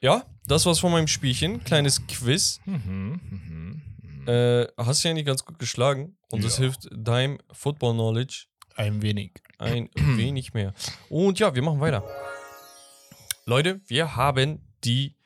[0.00, 1.62] Ja, das war's von meinem Spielchen.
[1.64, 2.60] Kleines Quiz.
[2.64, 4.28] Mhm, mhm, mhm.
[4.28, 6.16] Äh, hast du ja nicht ganz gut geschlagen.
[6.30, 6.64] Und das Ja.
[6.64, 8.46] hilft deinem Football Knowledge
[8.76, 9.32] Ein wenig.
[9.58, 10.72] ein wenig mehr.
[11.08, 12.04] Und ja, wir machen weiter.
[13.46, 15.16] Leute, wir haben die,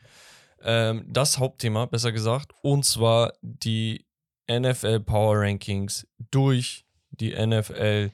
[0.63, 4.07] ähm, das Hauptthema, besser gesagt, und zwar die
[4.51, 8.11] NFL Power Rankings durch die NFL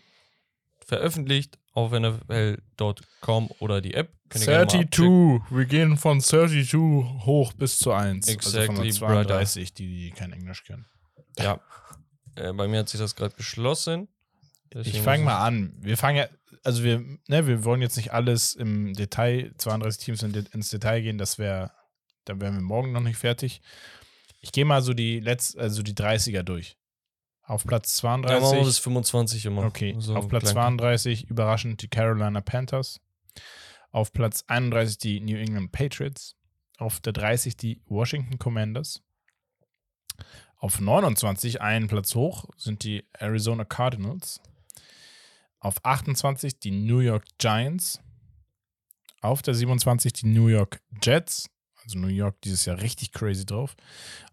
[0.84, 4.12] veröffentlicht auf NFL.com oder die App.
[4.28, 4.90] Könnt ihr gerne mal abchecken.
[4.90, 5.56] 32.
[5.56, 8.28] Wir gehen von 32 hoch bis zu 1.
[8.28, 10.86] also von Exactly, der 32, die, die kein Englisch können.
[11.38, 11.60] Ja.
[12.34, 14.08] Äh, bei mir hat sich das gerade geschlossen.
[14.70, 15.72] Ich Deswegen fange muss mal an.
[15.80, 16.26] Wir fangen ja,
[16.62, 21.00] also wir, ne, wir wollen jetzt nicht alles im Detail, 32 Teams in, ins Detail
[21.00, 21.70] gehen, das wäre,
[22.24, 23.62] dann wären wir morgen noch nicht fertig.
[24.40, 26.76] Ich gehe mal so die letzt, also die 30er durch.
[27.42, 28.82] Auf Platz Ja, machen wir bis 32.
[28.82, 29.64] 25 immer.
[29.64, 30.78] Okay, So auf Platz klein.
[30.78, 33.00] 32 überraschend die Carolina Panthers.
[33.90, 36.36] Auf Platz 31 die New England Patriots.
[36.76, 39.02] Auf der 30 die Washington Commanders.
[40.58, 44.40] Auf 29, einen Platz hoch, sind die Arizona Cardinals.
[45.60, 48.00] Auf 28 die New York Giants.
[49.20, 51.48] Auf der 27 die New York Jets.
[51.88, 53.74] Also New York dieses Jahr richtig crazy drauf.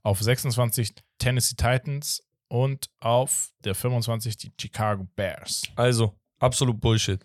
[0.04, 2.22] Auf 26 Tennessee Titans.
[2.48, 5.64] Und auf der 25 die Chicago Bears.
[5.76, 7.20] Also, absolut Bullshit.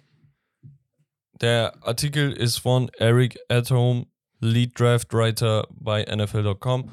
[1.40, 4.06] Der Artikel ist von Eric Atom,
[4.40, 6.90] Lead Draft Writer bei NFL.com.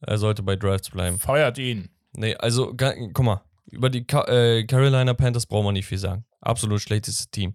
[0.00, 1.18] Er sollte bei Drafts bleiben.
[1.18, 1.90] Feuert ihn.
[2.12, 6.24] Nee, also, guck mal, über die äh, Carolina Panthers brauchen wir nicht viel sagen.
[6.40, 7.52] Absolut schlechtestes Team.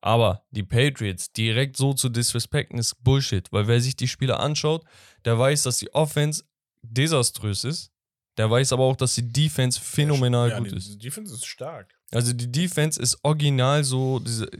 [0.00, 4.84] Aber die Patriots direkt so zu disrespekten ist Bullshit, weil wer sich die Spieler anschaut,
[5.24, 6.44] der weiß, dass die Offense
[6.82, 7.92] desaströs ist.
[8.38, 10.94] Der weiß aber auch, dass die Defense phänomenal ja, gut die, ist.
[10.94, 11.94] Die Defense ist stark.
[12.10, 14.50] Also die Defense ist original so, diese,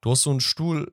[0.00, 0.92] du hast so einen Stuhl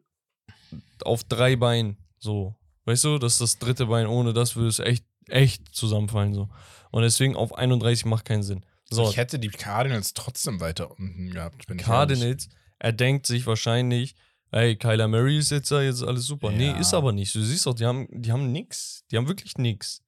[1.03, 2.55] auf drei Beinen, so.
[2.86, 6.49] Weißt du, das ist das dritte Bein, ohne das würde es echt, echt zusammenfallen, so.
[6.91, 8.63] Und deswegen auf 31 macht keinen Sinn.
[8.89, 11.65] So, Ich hätte die Cardinals trotzdem weiter unten gehabt.
[11.65, 11.86] Bin ich.
[11.86, 12.49] Cardinals,
[12.84, 14.13] er denkt sich wahrscheinlich,
[14.51, 16.51] ey, Kyler Murray ist jetzt da, jetzt ist alles super.
[16.51, 16.57] Ja.
[16.57, 17.34] Nee, ist aber nicht.
[17.34, 19.05] Du siehst doch, die haben, die haben nix.
[19.09, 20.03] Die haben wirklich nix.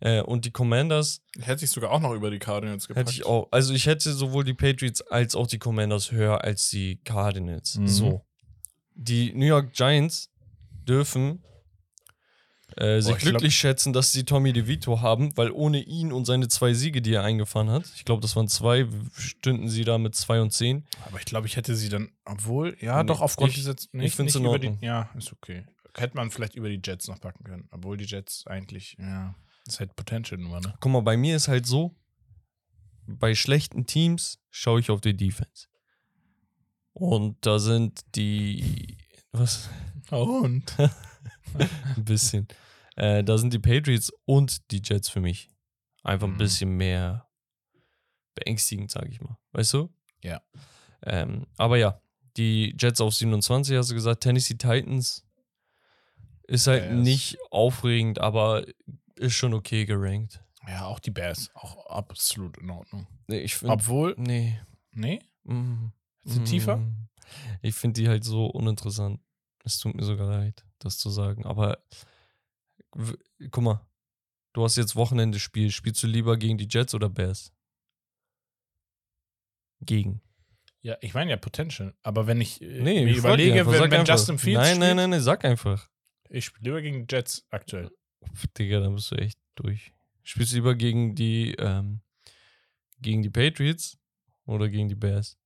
[0.00, 3.08] Äh, und die Commanders Hätte ich sogar auch noch über die Cardinals gepackt.
[3.08, 3.48] hätte ich auch.
[3.50, 7.76] Also ich hätte sowohl die Patriots als auch die Commanders höher als die Cardinals.
[7.76, 7.88] Mhm.
[7.88, 8.26] So.
[8.94, 10.30] Die New York Giants
[10.86, 11.42] dürfen
[12.76, 16.12] äh, sich Boah, ich glaub- glücklich schätzen, dass sie Tommy DeVito haben, weil ohne ihn
[16.12, 19.84] und seine zwei Siege, die er eingefahren hat, ich glaube, das waren zwei, stünden sie
[19.84, 20.84] da mit zwei und zehn.
[21.06, 23.74] Aber ich glaube, ich hätte sie dann, obwohl, ja, Nee, doch, aufgrund ich- dieser.
[23.92, 24.84] ich find's in über die, Ordnung.
[24.84, 25.64] Ja, ist okay.
[25.96, 27.68] Hätte man vielleicht über die Jets noch packen können.
[27.72, 29.34] Obwohl die Jets eigentlich, ja,
[29.66, 30.74] ist halt Potential nur, ne?
[30.80, 31.96] Guck mal, bei mir ist halt so,
[33.06, 35.66] bei schlechten Teams schaue ich auf die Defense.
[36.92, 38.96] Und da sind die,
[39.32, 39.68] was?
[40.10, 40.76] Und?
[41.96, 42.46] ein bisschen.
[42.96, 45.48] Äh, da sind die Patriots und die Jets für mich
[46.02, 46.38] einfach ein Mhm.
[46.38, 47.28] bisschen mehr
[48.34, 49.36] beängstigend, sage ich mal.
[49.52, 49.92] Weißt du?
[50.22, 50.40] Ja.
[51.04, 52.00] Ähm, aber ja,
[52.36, 54.22] die Jets auf 27, hast du gesagt.
[54.22, 55.24] Tennessee Titans
[56.44, 56.94] ist halt Bears.
[57.02, 58.64] nicht aufregend, aber
[59.16, 60.42] ist schon okay gerankt.
[60.66, 61.50] Ja, auch die Bears.
[61.54, 63.06] Auch absolut in Ordnung.
[63.28, 63.72] Nee, ich finde.
[63.74, 64.60] Obwohl, Nee.
[64.92, 65.20] nee?
[65.44, 65.88] Mm,
[66.24, 66.76] Sind tiefer?
[66.76, 67.08] mm.
[67.62, 69.20] Ich finde die halt so uninteressant.
[69.64, 71.46] Es tut mir sogar leid, das zu sagen.
[71.46, 71.78] Aber
[73.50, 73.86] guck mal,
[74.52, 75.70] du hast jetzt Wochenende-Spiel.
[75.70, 77.52] Spielst du lieber gegen die Jets oder Bears?
[79.80, 80.20] Gegen.
[80.82, 81.94] Ja, ich meine ja Potential.
[82.02, 84.04] Aber wenn ich äh, Nee, mir ich überlege, einfach, wenn, wenn.
[84.04, 85.88] Justin Fields Nein, nein, spielt, nein, nein, sag einfach.
[86.28, 87.90] ich spiele lieber gegen die Jets aktuell.
[88.34, 89.92] Pff, Digga, dann bist du echt durch.
[90.22, 92.00] Spielst du lieber gegen die, ähm,
[92.98, 93.98] gegen die Patriots
[94.46, 95.38] oder gegen die Bears?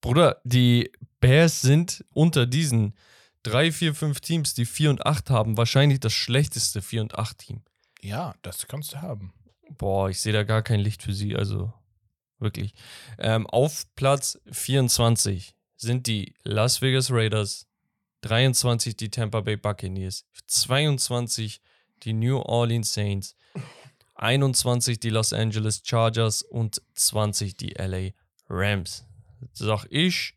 [0.00, 0.90] Bruder, die
[1.20, 2.94] Bears sind unter diesen
[3.42, 7.38] drei, vier, fünf Teams, die 4 und 8 haben, wahrscheinlich das schlechteste 4 und 8
[7.38, 7.62] Team.
[8.00, 9.32] Ja, das kannst du haben.
[9.70, 11.72] Boah, ich sehe da gar kein Licht für sie, also
[12.38, 12.74] wirklich.
[13.18, 17.66] Ähm, auf Platz 24 sind die Las Vegas Raiders,
[18.22, 21.60] 23 die Tampa Bay Buccaneers, 22
[22.02, 23.36] die New Orleans Saints,
[24.14, 28.10] 21 die Los Angeles Chargers und 20 die LA
[28.48, 29.04] Rams.
[29.52, 30.36] Sag ich,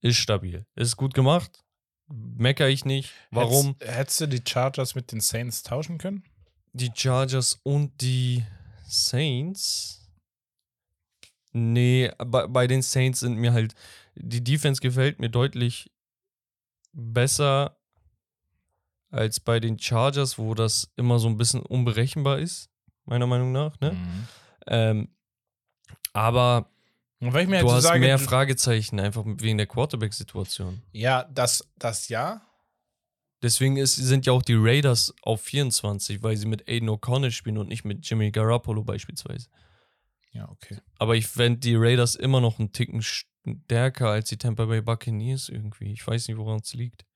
[0.00, 0.66] ist stabil.
[0.74, 1.64] Ist gut gemacht.
[2.08, 3.12] Mecker ich nicht.
[3.30, 3.76] Warum?
[3.80, 6.24] Hättest, hättest du die Chargers mit den Saints tauschen können?
[6.72, 8.44] Die Chargers und die
[8.86, 10.08] Saints.
[11.52, 13.74] Nee, bei, bei den Saints sind mir halt.
[14.14, 15.90] Die Defense gefällt mir deutlich
[16.92, 17.76] besser
[19.10, 22.70] als bei den Chargers, wo das immer so ein bisschen unberechenbar ist,
[23.04, 23.78] meiner Meinung nach.
[23.80, 23.92] Ne?
[23.92, 24.28] Mhm.
[24.66, 25.08] Ähm,
[26.12, 26.70] aber
[27.20, 30.82] Und weil ich mir du hast sage, mehr Fragezeichen, einfach wegen der Quarterback-Situation.
[30.92, 32.42] Ja, das, das ja.
[33.42, 37.58] Deswegen ist, sind ja auch die Raiders auf 24, weil sie mit Aiden O'Connell spielen
[37.58, 39.48] und nicht mit Jimmy Garoppolo beispielsweise.
[40.32, 40.78] Ja, okay.
[40.98, 45.48] Aber ich fände die Raiders immer noch einen Ticken stärker als die Tampa Bay Buccaneers
[45.48, 45.92] irgendwie.
[45.92, 47.06] Ich weiß nicht, woran es liegt.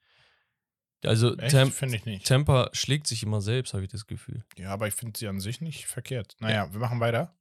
[1.04, 2.26] Also Echt?
[2.26, 4.44] Tampa schlägt sich immer selbst, habe ich das Gefühl.
[4.56, 6.36] Ja, aber ich finde sie an sich nicht verkehrt.
[6.40, 7.34] Naja, wir machen weiter.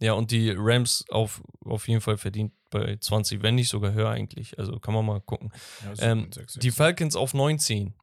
[0.00, 4.10] Ja, und die Rams auf, auf jeden Fall verdient bei 20, wenn nicht sogar höher
[4.10, 4.58] eigentlich.
[4.58, 5.50] Also kann man mal gucken.
[5.82, 6.76] Ja, Ähm, sieben, sechs, Die sechs.
[6.76, 7.94] Falcons auf 19.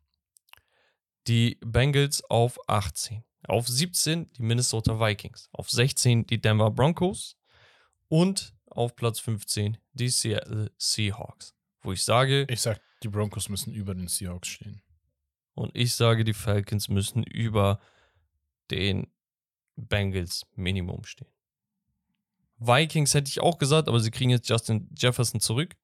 [1.27, 3.23] Die Bengals auf 18.
[3.47, 5.49] Auf 17 die Minnesota Vikings.
[5.51, 7.38] Auf 16 die Denver Broncos.
[8.07, 11.55] Und auf Platz 15 die Seattle Seahawks.
[11.81, 14.81] Wo ich sage, ich sag, die Broncos müssen über den Seahawks stehen.
[15.53, 17.80] und ich sage, die Falcons müssen über
[18.72, 19.07] den
[19.76, 21.30] Bengals Minimum stehen.
[22.57, 25.76] Vikings hätte ich auch gesagt, aber sie kriegen jetzt Justin Jefferson zurück.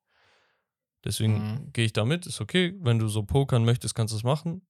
[1.04, 1.74] Deswegen Mhm.
[1.74, 2.76] gehe ich damit, ist okay.
[2.80, 4.66] Wenn du so pokern möchtest, kannst du es machen.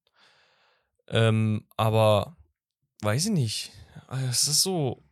[1.07, 2.37] Ähm, aber
[3.01, 3.71] weiß ich nicht.
[4.07, 5.03] Also, Es ist so.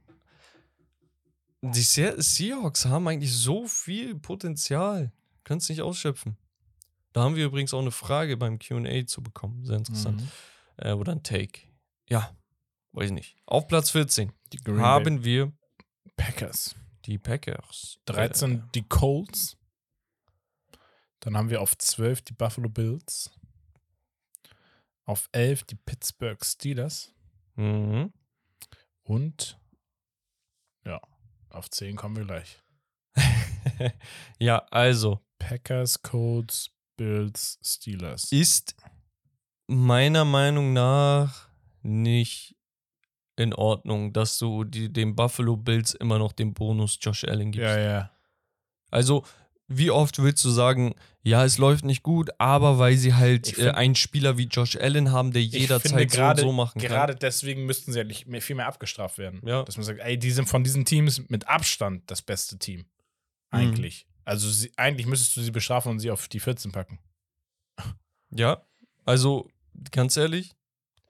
[1.61, 5.11] Die Se Seahawks haben eigentlich so viel Potenzial.
[5.43, 6.37] Es nicht ausschöpfen.
[7.11, 9.65] Da haben wir übrigens auch eine Frage beim QA zu bekommen.
[9.65, 10.21] Sehr interessant.
[10.21, 10.29] Mhm.
[10.77, 11.61] Äh, oder ein Take.
[12.07, 12.37] Ja,
[12.91, 13.35] weiß ich nicht.
[13.47, 15.51] Auf Platz 14 Die Green Bay haben wir
[16.19, 16.75] Packers.
[17.05, 17.99] die Packers.
[18.05, 19.57] 13 die Colts.
[21.21, 23.31] Dann haben wir auf 12 die Buffalo Bills.
[25.05, 27.13] Auf 11 die Pittsburgh Steelers.
[27.57, 28.13] Äh, mhm.
[29.03, 29.59] Und
[30.85, 31.01] ja,
[31.49, 32.59] auf 10 kommen wir gleich.
[34.39, 38.31] ja, also Packers, Colts, Bills, Steelers.
[38.31, 38.75] ist
[39.67, 41.49] meiner Meinung nach
[41.81, 42.55] nicht
[43.39, 47.65] in Ordnung, dass du die, den Buffalo Bills immer noch den Bonus Josh Allen gibst.
[47.65, 48.11] Ja, ja.
[48.91, 49.23] Also,
[49.67, 53.53] wie oft willst du sagen, ja, es läuft nicht gut, aber weil sie halt äh,
[53.53, 57.15] find- einen Spieler wie Josh Allen haben, der jederzeit so und gerade- so machen Gerade
[57.15, 59.41] deswegen müssten sie ja nicht mehr, viel mehr abgestraft werden.
[59.45, 59.63] Ja.
[59.63, 62.85] Dass man sagt, ey, die sind von diesen Teams mit Abstand das beste Team.
[63.51, 64.07] Eigentlich.
[64.25, 66.99] Also sie, eigentlich müsstest du sie bestrafen und sie auf die 14 packen.
[67.77, 67.95] kann.
[68.31, 68.63] Ja,
[69.05, 69.49] also
[69.91, 70.55] ganz ehrlich,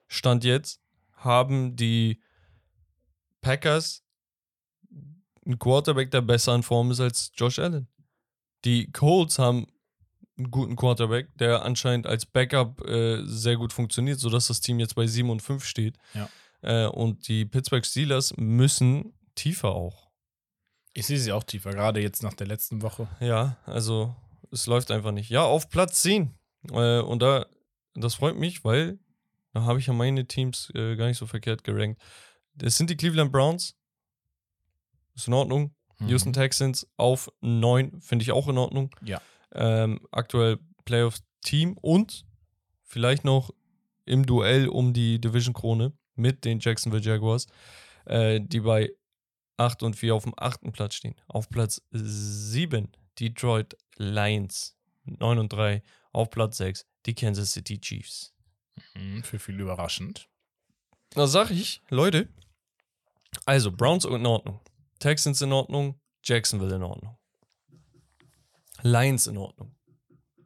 [0.08, 0.79] Stand jetzt
[1.20, 2.20] haben die
[3.40, 4.04] Packers
[5.44, 7.88] einen Quarterback, der besser in Form ist als Josh Allen.
[8.64, 9.66] Die Colts haben
[10.36, 14.94] einen guten Quarterback, der anscheinend als Backup äh, sehr gut funktioniert, sodass das Team jetzt
[14.94, 15.96] bei 7 und 5 steht.
[16.14, 16.28] Ja.
[16.62, 20.10] Äh, und die Pittsburgh Steelers müssen tiefer auch.
[20.92, 23.08] Ich sehe sie auch tiefer, gerade jetzt nach der letzten Woche.
[23.20, 24.14] Ja, also
[24.50, 25.30] es läuft einfach nicht.
[25.30, 26.34] Ja, auf Platz 10.
[26.70, 27.46] Äh, und da,
[27.94, 28.98] das freut mich, weil
[29.52, 32.00] da habe ich ja meine Teams äh, gar nicht so verkehrt gerankt.
[32.54, 33.74] Das sind die Cleveland Browns.
[35.14, 35.74] Ist in Ordnung.
[35.98, 36.08] Mhm.
[36.08, 38.94] Houston Texans auf 9, finde ich auch in Ordnung.
[39.02, 39.20] Ja.
[39.52, 42.24] Ähm, aktuell Playoff-Team und
[42.84, 43.50] vielleicht noch
[44.04, 47.46] im Duell um die Division-Krone mit den Jacksonville Jaguars,
[48.06, 48.90] äh, die bei
[49.56, 51.14] 8 und 4 auf dem achten Platz stehen.
[51.28, 55.82] Auf Platz 7 Detroit Lions, 9 und 3.
[56.12, 58.32] Auf Platz 6 die Kansas City Chiefs.
[58.94, 60.28] Mhm, für viele überraschend.
[61.10, 62.28] Da sag ich, Leute,
[63.46, 64.60] also Browns in Ordnung,
[64.98, 67.16] Texans in Ordnung, Jacksonville in Ordnung.
[68.82, 69.74] Lions in Ordnung.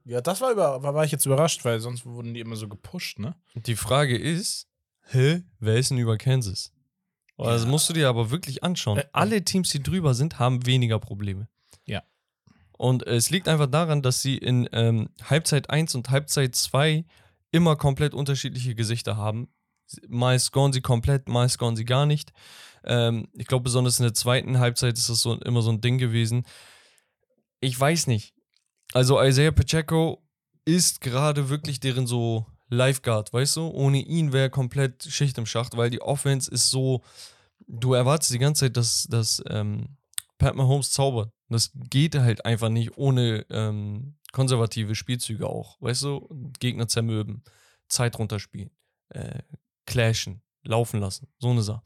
[0.04, 2.68] Ja, das war über, war, war ich jetzt überrascht, weil sonst wurden die immer so
[2.68, 3.34] gepusht, ne?
[3.54, 4.68] Die Frage ist,
[5.06, 6.72] hä, wer ist denn über Kansas?
[7.36, 7.68] Das Ja.
[7.68, 8.98] musst du dir aber wirklich anschauen.
[8.98, 11.48] Äh, Alle Teams, die drüber sind, haben weniger Probleme.
[11.86, 12.02] Ja.
[12.76, 17.04] Und es liegt einfach daran, dass sie in ähm, Halbzeit 1 und Halbzeit 2
[17.54, 19.46] immer komplett unterschiedliche Gesichter haben.
[20.08, 22.32] Mal scoren sie komplett, mal scoren sie gar nicht.
[22.82, 25.98] Ähm, ich glaube, besonders in der zweiten Halbzeit ist das so, immer so ein Ding
[25.98, 26.44] gewesen.
[27.60, 28.34] Ich weiß nicht.
[28.92, 30.26] Also Isaiah Pacheco
[30.64, 33.68] ist gerade wirklich deren so Lifeguard, weißt du?
[33.68, 37.02] Ohne ihn wäre komplett Schicht im Schacht, weil die Offense ist so,
[37.68, 39.96] du erwartest die ganze Zeit, dass, dass ähm,
[40.38, 41.30] Pat Mahomes zaubert.
[41.48, 46.28] Das geht halt einfach nicht ohne ähm, konservative Spielzüge auch, weißt du?
[46.58, 47.44] Gegner zermürben,
[47.88, 48.70] Zeit runterspielen,
[49.10, 49.42] äh,
[49.86, 51.84] clashen, laufen lassen, so eine Sache.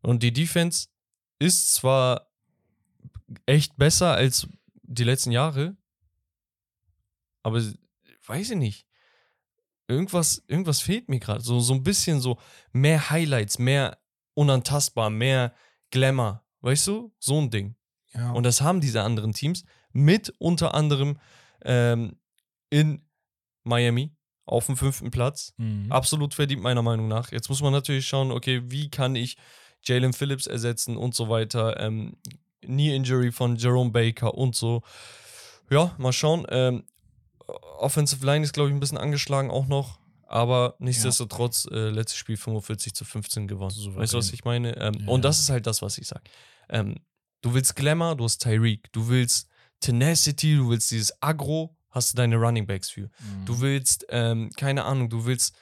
[0.00, 0.86] Und die Defense
[1.40, 2.30] ist zwar
[3.44, 4.46] echt besser als
[4.82, 5.76] die letzten Jahre,
[7.42, 7.60] aber
[8.26, 8.86] weiß ich nicht.
[9.88, 11.40] Irgendwas, irgendwas fehlt mir gerade.
[11.40, 12.38] So, so ein bisschen so
[12.70, 13.98] mehr Highlights, mehr
[14.34, 15.52] unantastbar, mehr
[15.90, 16.44] Glamour.
[16.60, 17.12] Weißt du?
[17.18, 17.74] So ein Ding.
[18.14, 18.30] Ja.
[18.30, 21.18] Und das haben diese anderen Teams mit unter anderem
[21.64, 22.16] ähm,
[22.70, 23.02] in
[23.64, 24.14] Miami
[24.46, 25.54] auf dem fünften Platz.
[25.58, 25.90] mhm.
[25.92, 27.30] Absolut verdient, meiner Meinung nach.
[27.32, 29.36] Jetzt muss man natürlich schauen, okay, wie kann ich
[29.82, 31.78] Jalen Phillips ersetzen und so weiter.
[31.80, 32.16] Ähm,
[32.62, 34.82] Knee Injury von Jerome Baker und so.
[35.70, 36.46] Ja, mal schauen.
[36.50, 36.84] Ähm,
[37.78, 39.98] Offensive Line ist, glaube ich, ein bisschen angeschlagen auch noch.
[40.26, 43.70] Aber nichtsdestotrotz, äh, letztes Spiel 45 zu 15 gewonnen.
[43.70, 44.02] Souverän.
[44.02, 44.76] Weißt du, was ich meine?
[44.76, 45.08] Ähm, Ja.
[45.08, 46.22] Und das ist halt das, was ich sage.
[46.68, 46.96] Ähm,
[47.40, 48.92] du willst Glamour, du hast Tyreek.
[48.92, 49.48] Du willst
[49.80, 53.02] Tenacity, du willst dieses Agro, hast du deine Running Backs für.
[53.18, 53.44] Mhm.
[53.46, 55.54] Du willst, ähm, keine Ahnung, du willst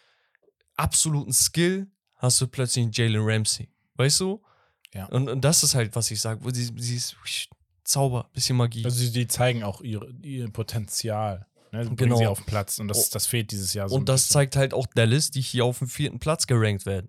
[0.76, 3.68] absoluten Skill, hast du plötzlich einen Jalen Ramsey.
[3.94, 4.42] Weißt du?
[4.94, 5.06] Ja.
[5.06, 6.40] Und, und das ist halt, was ich sage.
[6.54, 7.16] Sie, sie ist
[7.84, 8.84] Zauber, bisschen Magie.
[8.84, 11.46] Also die, zeigen auch ihre, ihr Potenzial.
[11.72, 11.84] Ne?
[11.84, 12.16] Bringen Genau.
[12.18, 13.08] sie auf den Platz und das, Oh.
[13.12, 14.32] das fehlt dieses Jahr so und das bisschen.
[14.34, 17.08] zeigt halt auch Dallas, die hier auf dem vierten Platz gerankt werden.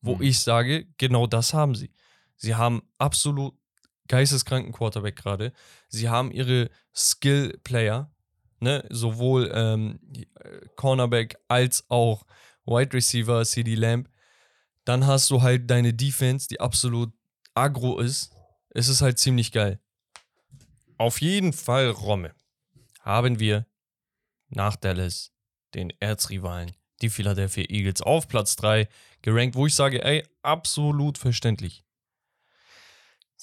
[0.00, 0.22] Wo Mhm.
[0.22, 1.90] ich sage, genau das haben sie.
[2.36, 3.54] Sie haben absolut
[4.08, 5.52] geisteskranken Quarterback gerade.
[5.88, 8.10] Sie haben ihre Skill-Player,
[8.60, 8.84] ne?
[8.90, 10.00] sowohl ähm,
[10.40, 12.24] äh, Cornerback als auch
[12.64, 14.08] Wide Receiver, CD Lamb.
[14.84, 17.12] Dann hast du halt deine Defense, die absolut
[17.54, 18.32] aggro ist.
[18.70, 19.80] Es ist halt ziemlich geil.
[20.98, 22.34] Auf jeden Fall, Romme,
[23.00, 23.66] haben wir
[24.48, 25.32] nach Dallas
[25.74, 28.88] den Erzrivalen, die Philadelphia Eagles, auf Platz 3
[29.22, 31.84] gerankt, wo ich sage, ey, absolut verständlich.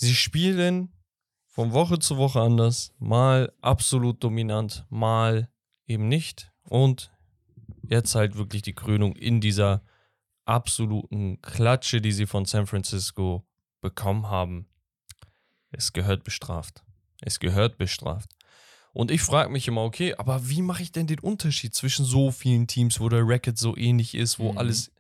[0.02, 0.94] Sie spielen
[1.46, 5.50] von Woche zu Woche anders, mal absolut dominant, mal
[5.88, 6.54] eben nicht.
[6.64, 7.12] Und
[7.84, 9.84] jetzt halt wirklich die Krönung in dieser
[10.46, 13.46] absoluten Klatsche, die sie von San Francisco
[13.82, 14.70] bekommen haben.
[15.70, 16.82] Es gehört bestraft.
[17.20, 18.32] Es gehört bestraft.
[18.94, 22.32] Und ich frage mich immer, okay, aber wie mache ich denn den Unterschied zwischen so
[22.32, 24.60] vielen Teams, wo der Racket so ähnlich ist, wo Mhm.
[24.60, 24.94] alles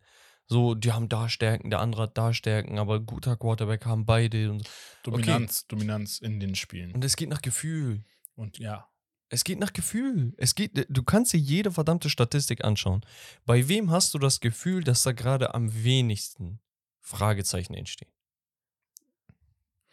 [0.49, 4.49] so, die haben da Stärken, der andere hat da Stärken, aber guter Quarterback haben beide.
[4.51, 4.67] Und,
[5.03, 6.91] Dominanz, Dominanz in den Spielen.
[6.91, 8.03] und es geht nach Gefühl.
[8.35, 8.88] Und ja,
[9.30, 10.34] Es geht nach Gefühl.
[10.38, 13.01] Es geht, du kannst dir jede verdammte Statistik anschauen.
[13.45, 16.59] Bei wem hast du das Gefühl, dass da gerade am wenigsten
[16.99, 18.09] Fragezeichen entstehen?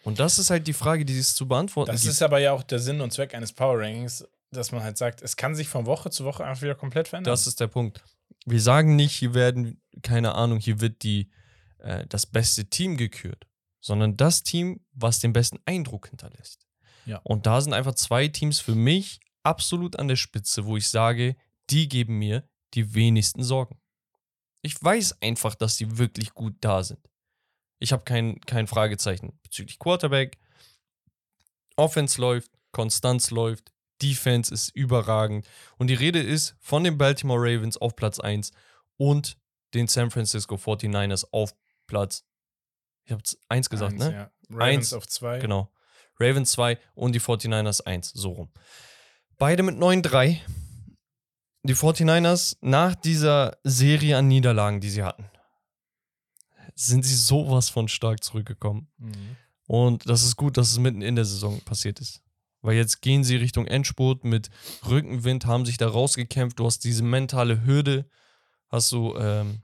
[0.05, 2.13] Und das ist halt die Frage, die es zu beantworten Das gibt.
[2.13, 5.21] ist aber ja auch der Sinn und Zweck eines Power Rankings, dass man halt sagt,
[5.21, 7.33] es kann sich von Woche zu Woche einfach wieder komplett verändern.
[7.33, 8.03] Das ist der Punkt.
[8.45, 11.31] Wir sagen nicht, hier werden, keine Ahnung, hier wird die,
[11.79, 13.47] äh, das beste Team gekürt,
[13.81, 16.67] sondern das Team, was den besten Eindruck hinterlässt.
[17.07, 17.21] Ja.
[17.25, 21.37] Und da sind einfach zwei Teams für mich absolut an der Spitze, wo ich sage,
[21.71, 23.81] die geben mir die wenigsten Sorgen.
[24.63, 27.09] Ich weiß einfach, dass die wirklich gut da sind.
[27.79, 30.39] Ich habe kein, kein Fragezeichen bezüglich Quarterback.
[31.77, 33.73] Offense läuft, Konstanz läuft,
[34.03, 35.47] Defense ist überragend.
[35.79, 38.53] Und die Rede ist von den Baltimore Ravens auf Platz 1
[38.97, 39.37] und
[39.75, 41.55] den San Francisco 49ers auf
[41.87, 42.25] Platz.
[43.05, 44.13] Ich habe 1 gesagt, Eins, ne?
[44.13, 44.31] Ja.
[44.51, 45.39] Ravens Eins, auf zwei.
[45.39, 45.71] Genau.
[46.19, 48.51] Ravens 2 und die 49ers 1, so rum.
[49.39, 50.41] Beide mit 9-3.
[51.63, 55.29] Die 49ers nach dieser Serie an Niederlagen, die sie hatten,
[56.75, 58.89] sind sie sowas von stark zurückgekommen.
[58.99, 59.37] Mhm.
[59.67, 62.23] Und das ist gut, dass es mitten in der Saison passiert ist.
[62.67, 64.51] Weil jetzt gehen sie Richtung Endspurt mit
[64.89, 66.59] Rückenwind, haben sich da rausgekämpft.
[66.59, 68.11] Du hast diese mentale Hürde,
[68.69, 69.63] hast du ähm,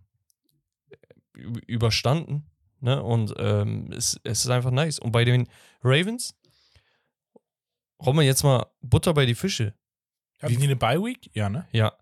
[1.67, 2.49] überstanden.
[2.79, 3.03] Ne?
[3.03, 5.01] Und ähm, es, es ist einfach nice.
[5.01, 5.49] Und bei den
[5.83, 6.37] Ravens,
[8.17, 9.75] wir jetzt mal Butter bei die Fische.
[10.41, 11.29] Hatten die eine Bye-Week?
[11.35, 11.67] Ja, ne?
[11.73, 11.95] Ja.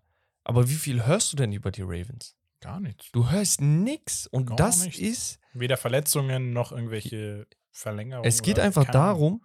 [0.43, 2.35] Aber wie viel hörst du denn über die Ravens?
[2.59, 3.11] Gar nichts.
[3.11, 4.27] Du hörst nix.
[4.27, 4.99] Und Gar das nichts.
[4.99, 8.27] ist Weder Verletzungen noch irgendwelche Verlängerungen.
[8.27, 9.43] Es geht einfach darum,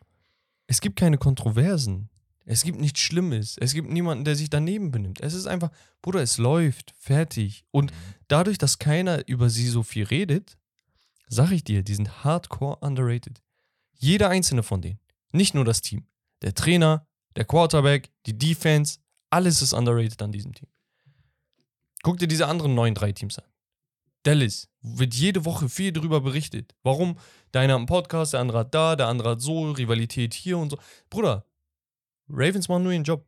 [0.67, 2.09] es gibt keine Kontroversen.
[2.45, 3.57] Es gibt nichts Schlimmes.
[3.59, 5.21] Es gibt niemanden, der sich daneben benimmt.
[5.21, 5.71] Es ist einfach,
[6.01, 7.65] Bruder, es läuft, fertig.
[7.73, 7.97] Und Mhm.
[8.29, 10.57] dadurch, dass keiner über sie so viel redet,
[11.29, 13.43] sag ich dir, die sind hardcore underrated.
[13.99, 15.01] Jeder einzelne von denen.
[15.33, 16.07] Nicht nur das Team.
[16.43, 18.99] Der Trainer, der Quarterback, die Defense,
[19.31, 20.69] alles ist underrated an diesem Team.
[22.03, 23.45] Guck dir diese anderen neuen drei Teams an.
[24.23, 26.75] Dallas wird jede Woche viel darüber berichtet.
[26.83, 27.19] Warum?
[27.57, 30.59] Der eine hat einen Podcast, der andere hat da, der andere hat so, Rivalität hier
[30.59, 30.79] und so.
[31.09, 31.47] Bruder,
[32.29, 33.27] Ravens machen nur ihren Job.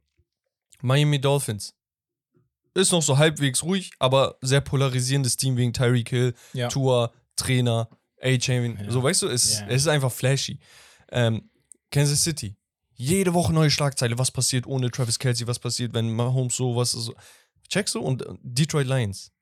[0.83, 1.75] Miami Dolphins.
[2.75, 6.69] Ist noch so halbwegs ruhig, aber sehr polarisierendes Team wegen Tyreek Hill, Ja.
[6.69, 7.89] Tour, Trainer,
[8.21, 8.79] A-Chain.
[8.85, 8.91] Ja.
[8.91, 9.67] So, weißt du, es, Ja.
[9.69, 10.59] es ist einfach flashy.
[11.11, 11.49] Ähm,
[11.91, 12.55] Kansas City.
[12.97, 14.19] Jede Woche neue Schlagzeile.
[14.19, 15.47] Was passiert ohne Travis Kelsey?
[15.47, 17.15] Was passiert, wenn Mahomes so, was so.
[17.71, 18.01] Checkst du?
[18.01, 19.33] Und äh, Detroit Lions.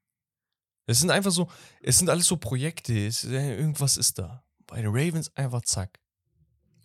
[0.87, 1.49] Es sind einfach so,
[1.83, 3.07] es sind alles so Projekte.
[3.09, 4.45] Es, äh, irgendwas ist da.
[4.67, 5.99] Bei den Ravens einfach zack.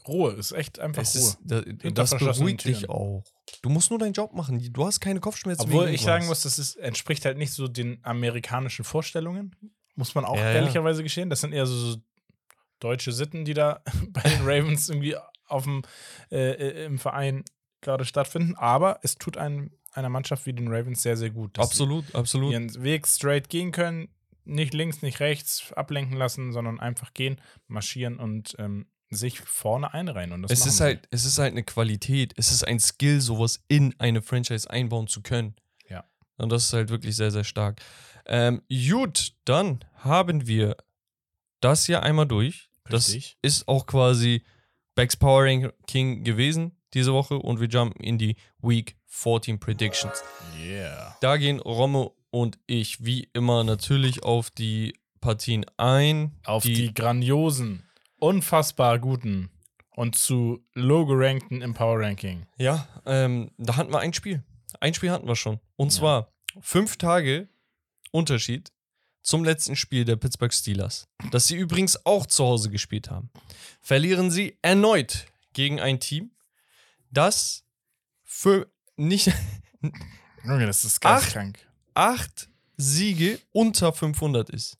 [0.07, 1.21] Ruhe, ist echt einfach Es Ruhe.
[1.23, 3.23] ist, da, das beruhigt dich auch.
[3.61, 4.59] Du musst nur deinen Job machen.
[4.73, 5.61] Du hast keine Kopfschmerzen.
[5.63, 9.55] Obwohl ich sagen muss, das ist, entspricht halt nicht so den amerikanischen Vorstellungen.
[9.95, 10.51] Muss man auch Ja, ja.
[10.53, 11.29] ehrlicherweise geschehen.
[11.29, 11.97] Das sind eher so, so
[12.79, 15.15] deutsche Sitten, die da bei den Ravens irgendwie
[15.47, 15.83] auf dem,
[16.31, 17.43] äh, äh, im Verein
[17.81, 18.55] gerade stattfinden.
[18.55, 21.57] Aber es tut einem, einer Mannschaft wie den Ravens sehr, sehr gut.
[21.57, 22.53] dass Absolut, sie absolut.
[22.53, 24.07] Ihren Weg straight gehen können.
[24.43, 30.31] Nicht links, nicht rechts ablenken lassen, sondern einfach gehen, marschieren und ähm, sich vorne einreihen.
[30.31, 33.63] Und das Es ist halt, es ist halt eine Qualität, es ist ein Skill, sowas
[33.67, 35.55] in eine Franchise einbauen zu können.
[35.89, 36.05] Ja.
[36.37, 37.81] Und das ist halt wirklich sehr, sehr stark.
[38.25, 40.77] Ähm, gut, dann haben wir
[41.59, 42.69] das hier einmal durch.
[42.89, 43.37] Richtig.
[43.41, 44.43] Das ist auch quasi
[44.95, 50.23] Becks Power Ranking gewesen diese Woche und wir jumpen in die Week 14 Predictions.
[50.59, 51.15] Yeah.
[51.21, 56.35] Da gehen Romme und ich wie immer natürlich auf die Partien ein.
[56.45, 57.83] auf die, grandiosen,
[58.17, 59.51] unfassbar guten
[59.91, 62.47] und zu low gerankten im Power Ranking.
[62.57, 64.43] Ja, ähm, da hatten wir ein Spiel.
[64.79, 65.59] Ein Spiel hatten wir schon.
[65.75, 65.99] Und Ja.
[65.99, 67.49] zwar fünf Tage
[68.11, 68.71] Unterschied
[69.21, 73.29] zum letzten Spiel der Pittsburgh Steelers, das sie übrigens auch zu Hause gespielt haben.
[73.81, 76.31] Verlieren sie erneut gegen ein Team,
[77.11, 77.63] das
[78.23, 79.31] für nicht
[80.43, 81.19] Junge, das ist Ach.
[81.21, 81.59] geistkrank.
[81.93, 84.77] Acht Siege unter 500 ist.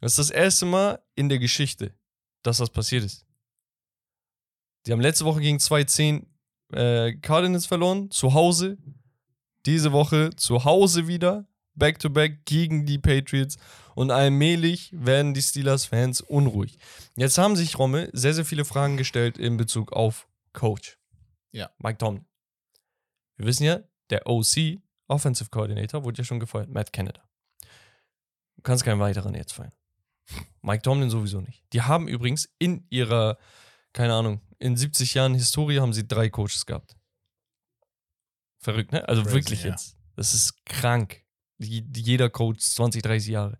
[0.00, 1.94] Das ist das erste Mal in der Geschichte,
[2.42, 3.24] dass das passiert ist.
[4.86, 6.26] Die haben letzte Woche gegen 2-10
[6.72, 8.78] äh, Cardinals verloren, zu Hause.
[9.64, 13.56] Diese Woche zu Hause wieder, back-to-back gegen die Patriots.
[13.94, 16.78] Und allmählich werden die Steelers-Fans unruhig.
[17.16, 20.98] Jetzt haben sich Romme sehr, sehr viele Fragen gestellt in Bezug auf Coach.
[21.52, 21.70] Ja.
[21.78, 22.26] Mike Tomlin.
[23.36, 23.80] Wir wissen ja,
[24.10, 24.78] der OC,
[25.08, 27.22] Offensive Coordinator, wurde ja schon gefeuert, Matt Canada.
[28.56, 29.72] Du kannst keinen weiteren jetzt feiern.
[30.62, 31.62] Mike Tomlin sowieso nicht.
[31.72, 33.38] Die haben übrigens in ihrer,
[33.92, 36.96] keine Ahnung, in 70 Jahren Historie haben sie drei Coaches gehabt.
[38.58, 39.06] Verrückt, ne?
[39.08, 39.70] Also Crazy, wirklich ja.
[39.70, 39.96] jetzt.
[40.16, 41.22] Das ist krank.
[41.58, 43.58] Jeder Coach 20, 30 Jahre.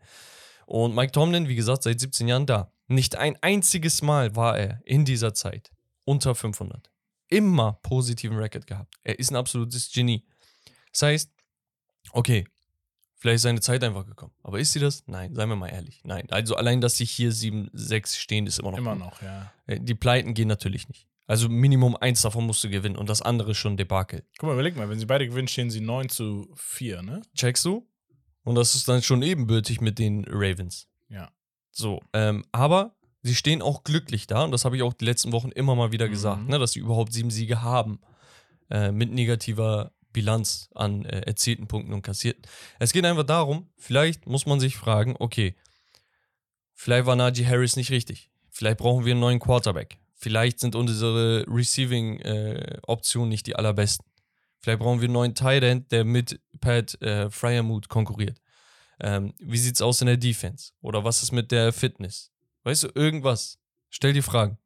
[0.67, 2.73] Und Mike Tomlin, wie gesagt, seit 17 Jahren da.
[2.89, 5.71] Nicht ein einziges Mal war er in dieser Zeit
[6.05, 6.91] unter 500.
[7.29, 8.95] immer positiven Record gehabt.
[9.03, 10.25] Er ist ein absolutes Genie.
[10.93, 11.33] Das heißt,
[12.13, 12.47] okay,
[13.17, 14.33] vielleicht ist seine Zeit einfach gekommen.
[14.43, 15.05] Aber ist sie das?
[15.07, 16.01] Nein, seien wir mal ehrlich.
[16.05, 16.27] Nein.
[16.31, 18.79] Also allein, dass sie hier 7-6 stehen, ist immer noch.
[18.79, 19.01] Immer gut.
[19.05, 19.53] noch, ja.
[19.67, 21.07] Äh, Die Pleiten gehen natürlich nicht.
[21.29, 24.23] Also Minimum eins davon musst du gewinnen und das andere ist schon Debakel.
[24.39, 27.23] Guck mal, überleg mal, wenn sie beide gewinnen, stehen sie 9 zu 4, ne?
[27.35, 27.85] Checkst du?
[28.45, 30.87] Und das ist dann schon ebenbürtig mit den Ravens.
[31.09, 31.33] Ja.
[31.73, 35.33] So, ähm, aber sie stehen auch glücklich da und das habe ich auch die letzten
[35.33, 36.49] Wochen immer mal wieder gesagt, Mhm.
[36.51, 37.99] ne, dass sie überhaupt sieben Siege haben
[38.71, 42.43] äh, mit negativer Bilanz an äh, erzielten Punkten und kassierten.
[42.79, 45.55] Es geht einfach darum, vielleicht muss man sich fragen, okay,
[46.73, 48.31] vielleicht war Najee Harris nicht richtig.
[48.49, 49.99] Vielleicht brauchen wir einen neuen Quarterback.
[50.15, 54.07] Vielleicht sind unsere Receiving-Optionen nicht die allerbesten.
[54.59, 58.41] Vielleicht brauchen wir einen neuen Tight End, der mit Pat äh, Fryermuth konkurriert.
[58.99, 60.73] Ähm, wie sieht's aus in der Defense?
[60.81, 62.33] Oder was ist mit der Fitness?
[62.65, 63.59] Weißt du, irgendwas.
[63.91, 64.57] Stell dir Fragen.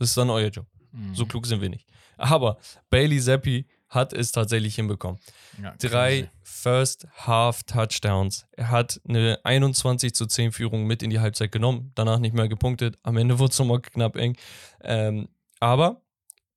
[0.00, 0.66] Das ist dann euer Job.
[0.90, 1.14] Mhm.
[1.14, 1.86] So klug sind wir nicht.
[2.16, 2.58] Aber
[2.90, 5.20] Bailey Zappi hat es tatsächlich hinbekommen.
[5.62, 6.30] Ja, Drei.
[6.42, 8.46] First Half Touchdowns.
[8.52, 12.48] Er hat eine 21 zu 10 Führung mit in die Halbzeit genommen, danach nicht mehr
[12.48, 12.98] gepunktet.
[13.02, 14.36] Am Ende wurde es nochmal knapp eng.
[14.82, 15.28] Ähm,
[15.60, 16.02] aber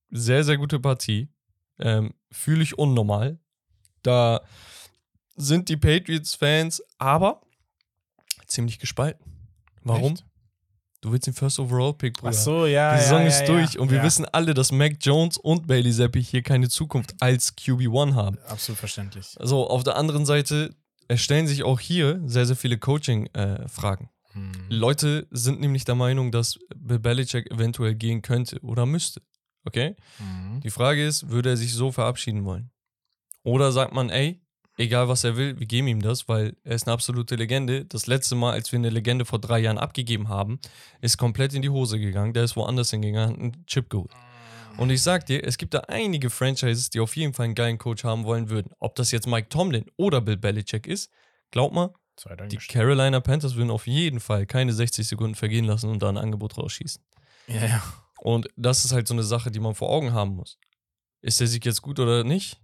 [0.09, 1.29] sehr, sehr gute Partie.
[1.79, 3.39] Ähm, Fühle ich unnormal.
[4.01, 4.41] Da
[5.35, 7.41] sind die Patriots-Fans aber
[8.45, 9.23] ziemlich gespalten.
[9.83, 10.13] Warum?
[10.13, 10.25] Echt?
[11.01, 12.33] Du willst den First Overall Pick, Bruder.
[12.35, 12.95] Ach so, ja.
[12.95, 13.79] Die Saison ja, ist ja, durch ja.
[13.79, 18.15] und wir wissen alle, dass Mac Jones und Bailey Zappi hier keine Zukunft als QB1
[18.15, 18.37] haben.
[18.47, 19.37] Absolut verständlich.
[19.39, 20.75] So, auf der anderen Seite
[21.07, 24.09] erstellen sich auch hier sehr, sehr viele Coaching-Fragen.
[24.33, 24.51] Mhm.
[24.69, 29.21] Leute sind nämlich der Meinung, dass Belichick eventuell gehen könnte oder müsste.
[29.65, 29.95] Okay?
[30.19, 30.59] Mhm.
[30.61, 32.71] Die Frage ist, würde er sich so verabschieden wollen?
[33.43, 34.41] Oder sagt man, ey,
[34.79, 37.85] egal was er will, wir geben ihm das, weil er ist eine absolute Legende.
[37.85, 40.59] Das letzte Mal, als wir eine Legende vor drei Jahren abgegeben haben,
[41.01, 42.33] ist komplett in die Hose gegangen.
[42.33, 44.11] Der ist woanders hingegangen, hat einen Chip geholt.
[44.77, 47.77] Und ich sag dir, es gibt da einige Franchises, die auf jeden Fall einen geilen
[47.77, 48.71] Coach haben wollen würden.
[48.79, 51.11] Ob das jetzt Mike Tomlin oder Bill Belichick ist,
[51.51, 51.93] glaub mal,
[52.49, 52.57] die.
[52.57, 56.57] Carolina Panthers würden auf jeden Fall keine 60 Sekunden vergehen lassen und da ein Angebot
[56.57, 57.03] rausschießen.
[57.47, 57.83] Ja, ja.
[58.19, 60.57] Und das ist halt so eine Sache, die man vor Augen haben muss.
[61.21, 62.59] Ist der Sieg jetzt gut oder nicht?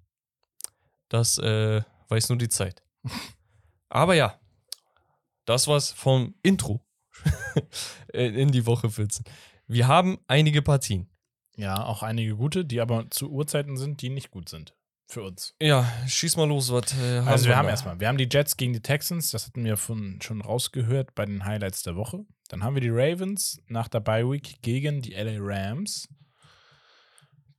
[1.07, 2.83] Das äh, weiß nur die Zeit.
[3.89, 4.39] Aber ja,
[5.45, 6.85] das war's vom Intro
[8.13, 9.25] in die Woche 14.
[9.67, 11.09] Wir haben einige Partien.
[11.55, 14.75] Ja, auch einige gute, die aber zu Uhrzeiten sind, die nicht gut sind.
[15.07, 15.55] Für uns.
[15.61, 17.71] Ja, schieß mal los, was äh, Also wir haben da?
[17.71, 21.25] erstmal, wir haben die Jets gegen die Texans, das hatten wir von, schon rausgehört bei
[21.25, 22.25] den Highlights der Woche.
[22.49, 26.09] Dann haben wir die Ravens nach der Bye Week gegen die LA Rams,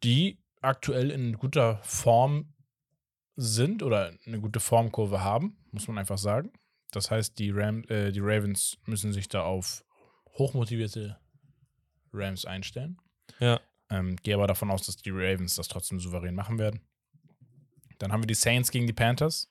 [0.02, 2.52] die aktuell in guter Form
[3.37, 6.53] sind oder eine gute Formkurve haben, muss man einfach sagen.
[6.93, 9.85] Das heißt, die, Ram, äh, die Ravens müssen sich da auf
[10.39, 11.19] hochmotivierte
[12.13, 12.99] Rams einstellen.
[13.39, 13.61] Ja.
[13.91, 16.81] Ähm, gehe aber davon aus, dass die Ravens das trotzdem souverän machen werden.
[17.99, 19.51] Dann haben wir die Saints gegen die Panthers.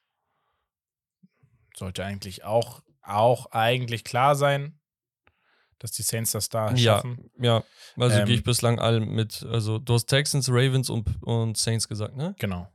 [1.76, 4.80] Sollte eigentlich auch, auch eigentlich klar sein,
[5.80, 7.30] dass die Saints das da Ja, schaffen.
[7.40, 7.64] ja.
[7.98, 9.44] Also Ähm, gehe ich bislang allen mit.
[9.44, 12.34] Also du hast Texans, Ravens und, und Saints gesagt, ne?
[12.40, 12.72] Genau.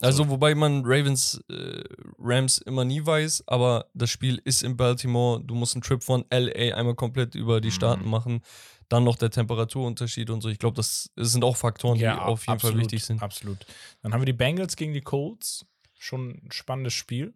[0.00, 1.82] Also, wobei man Ravens, äh,
[2.18, 5.42] Rams immer nie weiß, aber das Spiel ist in Baltimore.
[5.42, 8.10] Du musst einen Trip von LA einmal komplett über die Staaten Mhm.
[8.10, 8.40] machen.
[8.88, 10.48] Dann noch der Temperaturunterschied und so.
[10.48, 13.20] Ich glaube, das sind auch Faktoren, die auf jeden Fall wichtig sind.
[13.22, 13.58] Absolut.
[14.02, 15.66] Dann haben wir die Bengals gegen die Colts.
[15.98, 17.34] Schon ein spannendes Spiel.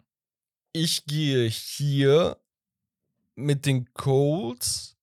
[0.73, 2.39] Ich gehe hier
[3.35, 4.97] mit den Colts,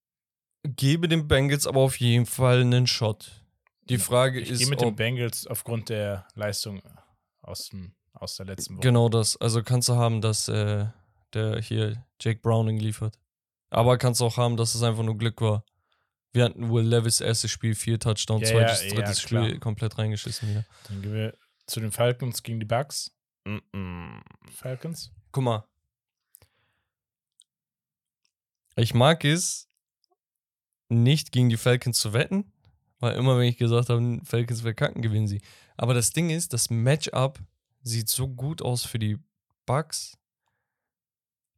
[0.64, 3.44] gebe den Bengals aber auf jeden Fall einen Shot.
[3.90, 6.82] Die Frage Ich ist, gehe mit den Bengals aufgrund der Leistung
[7.50, 8.82] aus, dem, aus der letzten Woche.
[8.82, 9.38] Genau das.
[9.38, 10.86] Also kannst du haben, dass äh,
[11.34, 13.18] der hier Jake Browning liefert.
[13.70, 15.64] Aber kannst auch haben, dass es einfach nur Glück war.
[16.32, 19.46] Wir hatten Will Levis erstes Spiel, vier Touchdowns, Ja, zweites, ja, ja, drittes klar.
[19.46, 20.66] Spiel komplett reingeschissen wieder.
[20.88, 23.12] Dann gehen wir zu den Falcons gegen die Bucks.
[23.46, 24.22] Mm-mm.
[24.52, 25.12] Falcons.
[25.32, 25.64] Guck mal.
[28.76, 29.68] Ich mag es,
[30.88, 32.52] nicht gegen die Falcons zu wetten,
[33.00, 35.42] weil immer, wenn ich gesagt habe, Falcons verkacken, gewinnen sie.
[35.78, 37.40] Aber das Ding ist, das Matchup
[37.82, 39.18] sieht so gut aus für die
[39.66, 40.18] Bucks.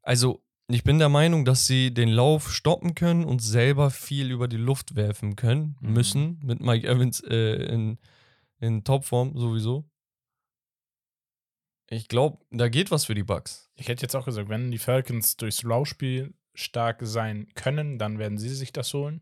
[0.04, 4.48] Also, ich bin der Meinung, dass sie den Lauf stoppen können und selber viel über
[4.48, 5.94] die Luft werfen können, Mhm.
[5.94, 7.98] müssen, mit Mike Evans äh, in,
[8.60, 9.86] in Topform sowieso.
[11.90, 13.70] Ich glaube, da geht was für die Bucks.
[13.76, 18.38] Ich hätte jetzt auch gesagt, wenn die Falcons durchs Laufspiel stark sein können, dann werden
[18.38, 19.22] sie sich das holen.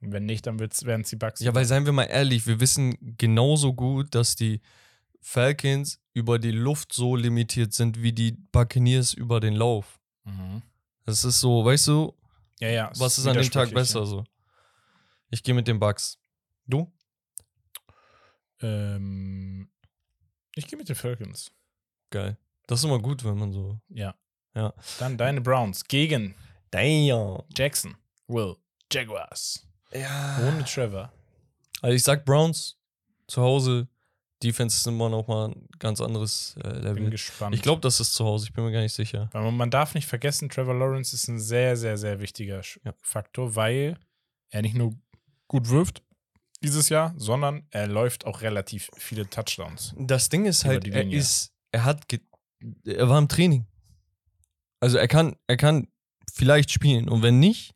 [0.00, 1.40] Und wenn nicht, dann werden es die Bucks.
[1.40, 4.60] Ja, weil seien wir mal ehrlich, wir wissen genauso gut, dass die
[5.20, 10.00] Falcons über die Luft so limitiert sind wie die Buccaneers über den Lauf.
[10.24, 10.62] Mhm.
[11.04, 12.14] Das ist so, weißt du,
[12.60, 12.92] Ja, ja.
[12.96, 14.06] was ist an dem Tag besser ja.
[14.06, 14.24] so?
[15.30, 16.18] Ich gehe mit den Bucks.
[16.66, 16.92] Du?
[18.60, 19.68] Ähm,
[20.54, 21.52] ich gehe mit den Falcons.
[22.10, 22.36] Geil.
[22.66, 23.80] Das ist immer gut, wenn man so.
[23.88, 24.14] Ja.
[24.54, 24.74] Ja.
[24.98, 26.34] Dann deine Browns gegen
[26.70, 27.42] Damn.
[27.56, 27.96] Jackson.
[28.26, 28.56] Will.
[28.92, 29.67] Jaguars.
[29.92, 30.38] Ja.
[30.46, 31.12] Ohne Trevor.
[31.82, 32.76] Also ich sag Browns
[33.26, 33.88] zu Hause.
[34.42, 37.10] Defense ist immer noch mal ein ganz anderes äh, Bin Level.
[37.10, 37.54] gespannt.
[37.56, 38.46] Ich glaube, das ist zu Hause.
[38.46, 39.28] Ich bin mir gar nicht sicher.
[39.32, 42.94] Weil man, darf nicht vergessen, Trevor Lawrence ist ein sehr, sehr, sehr wichtiger Ja.
[43.02, 43.98] Faktor, weil
[44.50, 44.94] er nicht nur
[45.48, 46.02] gut wirft
[46.62, 49.94] dieses Jahr, sondern er läuft auch relativ viele Touchdowns.
[49.98, 52.04] Das Ding ist halt, er ist, er hat,
[52.84, 53.66] er war im Training.
[54.80, 55.88] Also er kann, er kann
[56.32, 57.74] vielleicht spielen und wenn nicht,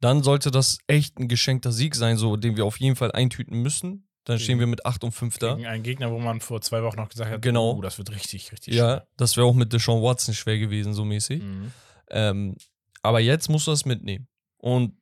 [0.00, 3.60] dann sollte das echt ein geschenkter Sieg sein, so den wir auf jeden Fall eintüten
[3.62, 4.08] müssen.
[4.24, 5.54] Dann stehen wir mit 8 und 5 da.
[5.54, 7.74] Gegen einen Gegner, wo man vor zwei Wochen noch gesagt hat, Genau.
[7.76, 11.04] oh, das wird richtig, richtig Ja, das wäre auch mit Deshaun Watson schwer gewesen, so
[11.04, 11.40] mäßig.
[11.42, 11.48] schwer.
[11.52, 11.72] Mhm.
[12.10, 12.56] Ähm,
[13.02, 14.26] aber jetzt musst du das mitnehmen.
[14.58, 14.96] Und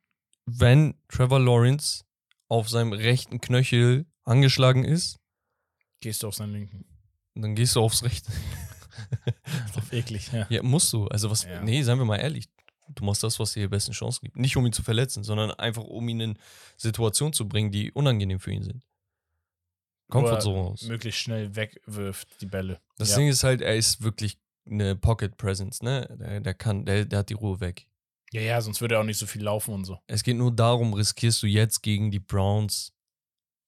[0.45, 2.05] wenn Trevor Lawrence
[2.49, 5.17] auf seinem rechten Knöchel angeschlagen ist,
[6.01, 6.85] Gehst du auf seinen linken.
[7.35, 8.31] dann gehst du aufs rechte.
[9.67, 10.47] Ist doch eklig, ja.
[10.51, 11.07] Ja, musst du.
[11.09, 11.63] Also was, Ja.
[11.63, 12.47] nee, seien wir mal ehrlich.
[12.89, 14.37] Du machst das, was dir die besten Chancen gibt.
[14.37, 16.39] Nicht um ihn zu verletzen, sondern einfach um ihn in
[16.77, 18.85] Situationen zu bringen, die unangenehm für ihn sind.
[20.09, 20.83] Er Comfortzone raus.
[20.83, 22.81] Möglichst schnell wegwirft, die Bälle.
[22.99, 23.17] Das ja.
[23.17, 26.09] Ding ist halt, er ist wirklich eine Pocket Presence, ne?
[26.21, 27.87] Der, der kann, der, der hat die Ruhe weg.
[28.33, 29.99] ja, ja, sonst würde er auch nicht so viel laufen und so.
[30.07, 32.93] Es geht nur darum, riskierst du jetzt gegen die Browns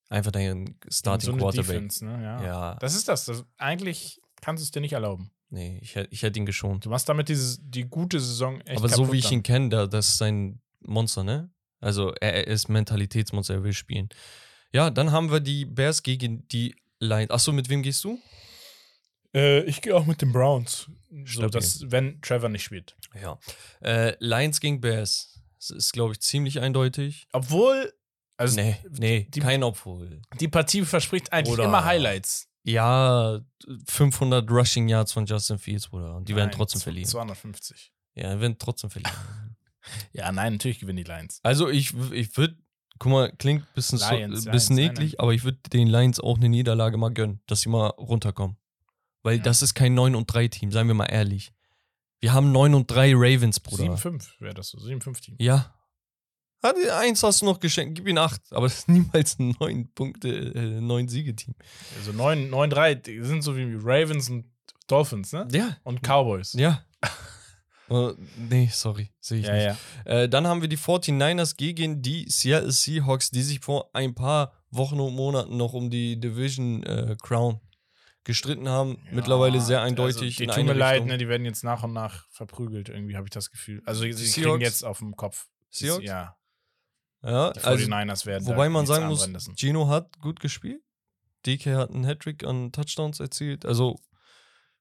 [0.09, 1.67] einfach deinen Starting so Quarterback.
[1.69, 2.23] Defense, ne?
[2.23, 2.45] ja.
[2.45, 3.25] Ja, Das ist das.
[3.25, 3.45] das.
[3.57, 5.31] Eigentlich kannst du es dir nicht erlauben.
[5.51, 6.85] Nee, ich, ich hätte ihn geschont.
[6.85, 9.35] Du machst damit dieses, die gute Saison echt Aber so wie ich dann.
[9.35, 11.51] ihn kenne, da, das ist sein Monster, ne?
[11.81, 14.09] Also er, er ist Mentalitätsmonster, er will spielen.
[14.73, 17.31] Ja, dann haben wir die Bears gegen die Lions.
[17.31, 18.19] Achso, mit wem gehst du?
[19.35, 20.91] Äh, ich gehe auch mit den Browns.
[21.25, 22.97] So, dass, wenn Trevor nicht spielt.
[23.21, 23.39] Ja.
[23.81, 25.41] Äh, Lions gegen Bears.
[25.59, 27.27] Das ist, glaube ich, ziemlich eindeutig.
[27.33, 27.93] Obwohl,
[28.37, 30.21] also nee, nee, die- kein Obwohl.
[30.41, 32.49] die Partie verspricht eigentlich Oder- immer Highlights.
[32.67, 33.41] Ja,
[33.87, 36.17] 500 Rushing Yards von Justin Fields, Bruder.
[36.17, 37.09] Und die werden Nein, trotzdem zw- verlieren.
[37.09, 37.93] 250.
[38.15, 39.17] Ja, die werden trotzdem verlieren.
[40.13, 41.39] Ja, nein, natürlich gewinnen die Lions.
[41.45, 42.57] Also ich, ich würde,
[42.99, 45.59] guck mal, klingt ein bisschen, so, Lions, ein bisschen Lions, nein, eklig, aber ich würde
[45.73, 48.57] den Lions auch eine Niederlage mal gönnen, dass sie mal runterkommen.
[49.23, 49.43] Weil Ja.
[49.45, 51.53] das ist kein 9 und 3 Team, seien wir mal ehrlich.
[52.19, 53.85] Wir haben 9 und 3 Ravens, Bruder.
[53.95, 54.79] 7-5 wäre das so.
[54.79, 55.37] 7-5-Team.
[55.39, 55.73] Ja.
[56.63, 59.93] Hat, eins hast du noch geschenkt, gib ihn 8, aber das ist niemals ein 9
[59.95, 61.55] Punkte, äh, 9 Siegeteam.
[61.99, 64.45] Also 9-3 die sind so wie Ravens und
[64.87, 65.49] Dolphins, ne?
[65.51, 65.77] Ja.
[65.83, 66.53] Und Cowboys.
[66.55, 66.85] Ja.
[67.89, 69.55] Äh, nee, sorry, sehe ich ja.
[69.55, 69.65] nicht.
[69.65, 70.13] ja.
[70.13, 74.53] Äh, dann haben wir die 49ers gegen die Seattle Seahawks, die sich vor ein paar
[74.71, 77.61] Wochen und Monaten noch um die Division äh, Crown
[78.25, 78.99] gestritten haben.
[79.13, 80.41] Mittlerweile sehr eindeutig.
[80.41, 83.27] Also, die tun mir leid, ne, die werden jetzt nach und nach verprügelt, irgendwie habe
[83.27, 83.83] ich das Gefühl.
[83.87, 85.47] Also sie kriegen jetzt auf dem Kopf.
[85.71, 86.05] Seahawks?
[86.05, 86.37] Ja,
[87.27, 89.57] Ja, die also, 49ers werden wobei man sagen muss, lassen.
[89.57, 90.81] Gino hat gut gespielt.
[91.45, 93.67] DK hat einen Hattrick an Touchdowns erzielt.
[93.67, 93.99] Also,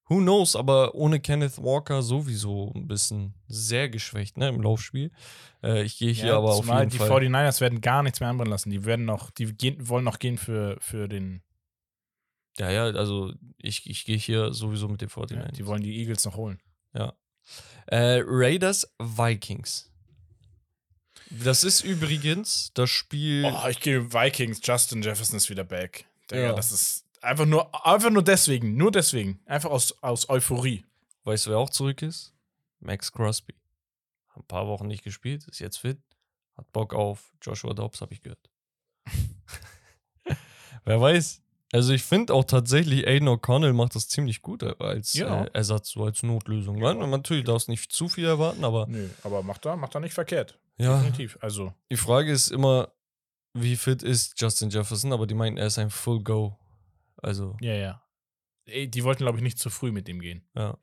[0.07, 5.11] who knows, aber ohne Kenneth Walker sowieso ein bisschen sehr geschwächt ne, im Laufspiel.
[5.63, 7.09] Äh, ich gehe hier Ja, aber auf jeden die Fall.
[7.09, 8.69] 49ers werden gar nichts mehr anbrennen lassen.
[8.69, 11.41] Die werden noch, die gehen, wollen noch gehen für, für den,
[12.57, 15.35] Ja, ja, also ich, ich gehe hier sowieso mit den 49ers.
[15.35, 16.61] ja, die wollen die Eagles noch holen.
[17.88, 19.91] Äh, Raiders Vikings.
[21.30, 23.45] Das ist übrigens das Spiel.
[23.45, 26.06] Oh, ich gehe Vikings, Justin Jefferson ist wieder back.
[26.30, 26.53] Digga, Ja.
[26.53, 29.39] das ist einfach nur, einfach nur deswegen, nur deswegen.
[29.45, 30.85] Einfach aus, aus Euphorie.
[31.23, 32.34] Weißt du, wer auch zurück ist?
[32.80, 33.56] Max Crosby.
[34.30, 35.97] Hat ein paar Wochen nicht gespielt, ist jetzt fit.
[36.57, 38.49] Hat Bock auf Joshua Dobbs, habe ich gehört.
[40.85, 41.41] wer weiß.
[41.71, 45.45] Also ich finde auch tatsächlich, Aiden O'Connell macht das ziemlich gut als Ja.
[45.45, 46.77] äh, Ersatz, so als Notlösung.
[46.77, 46.93] Ja.
[46.93, 50.59] Natürlich darfst nicht zu viel erwarten, aber Nö, aber macht er, macht er nicht verkehrt.
[50.77, 51.37] ja, Definitiv.
[51.41, 52.89] Also, die Frage ist immer,
[53.53, 56.57] wie fit ist Justin Jefferson, aber die meinen, er ist ein Full Go.
[57.17, 58.01] Also ja, ja.
[58.67, 60.43] Die wollten, glaube ich, nicht zu früh mit ihm gehen.
[60.55, 60.75] Ja,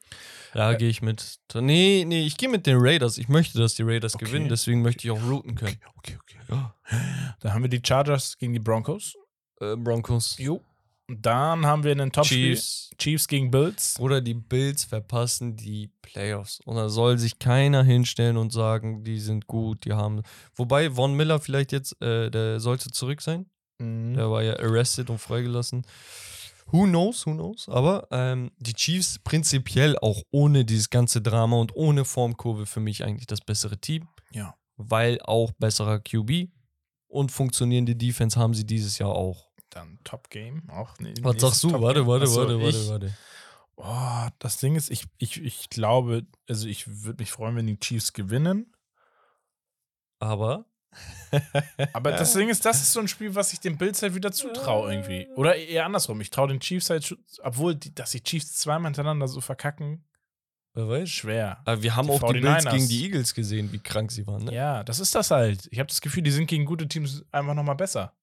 [0.54, 1.40] ja Äh, gehe ich mit.
[1.54, 3.18] Nee, nee, ich gehe mit den Raiders.
[3.18, 4.24] Ich möchte, dass die Raiders Okay.
[4.26, 5.80] gewinnen, deswegen möchte ich auch routen können.
[5.96, 6.38] okay, okay.
[6.48, 6.74] Ja.
[7.40, 9.14] Dann haben wir die Chargers gegen die Broncos.
[9.60, 10.36] Äh, Broncos.
[10.38, 10.60] Jo.
[11.20, 12.54] Dann haben wir einen Topspiel.
[12.54, 12.90] Chiefs.
[12.98, 13.96] Chiefs gegen Bills.
[13.98, 16.60] Oder die Bills verpassen die Playoffs.
[16.64, 20.22] Und da soll sich keiner hinstellen und sagen, die sind gut, die haben.
[20.54, 23.46] Wobei Von Miller vielleicht jetzt, äh, der sollte zurück sein.
[23.78, 24.14] Mhm.
[24.14, 25.82] Der war ja arrested und freigelassen.
[26.66, 27.68] Who knows, who knows?
[27.68, 33.04] Aber ähm, die Chiefs prinzipiell auch ohne dieses ganze Drama und ohne Formkurve für mich
[33.04, 34.08] eigentlich das bessere Team.
[34.32, 34.54] Ja.
[34.76, 36.48] weil auch besserer QB
[37.08, 39.51] und funktionierende Defense haben sie dieses Jahr auch.
[39.74, 40.68] Dann Top Game.
[40.70, 41.70] Auch Was sagst du?
[41.70, 43.16] Top Warte, warte, Achso, warte, ich, warte, warte.
[43.76, 47.78] Oh, das Ding ist, ich, ich, ich glaube, also ich würde mich freuen, wenn die
[47.80, 48.72] Chiefs gewinnen.
[50.18, 50.66] Aber
[51.94, 54.30] Aber das Ding ist, das ist so ein Spiel, was ich den Bills halt wieder
[54.30, 55.26] zutraue irgendwie.
[55.36, 56.20] Oder eher andersrum.
[56.20, 60.04] Ich traue den Chiefs halt, obwohl, die, dass die Chiefs zweimal hintereinander so verkacken,
[60.74, 61.08] Wer weiß.
[61.10, 61.60] schwer.
[61.64, 62.70] Aber wir haben Die auch die Bills 49ers.
[62.72, 64.44] gegen die Eagles gesehen, wie krank sie waren.
[64.44, 64.54] Ne?
[64.54, 65.66] Ja, das ist das halt.
[65.70, 68.14] Ich habe das Gefühl, die sind gegen gute Teams einfach nochmal besser.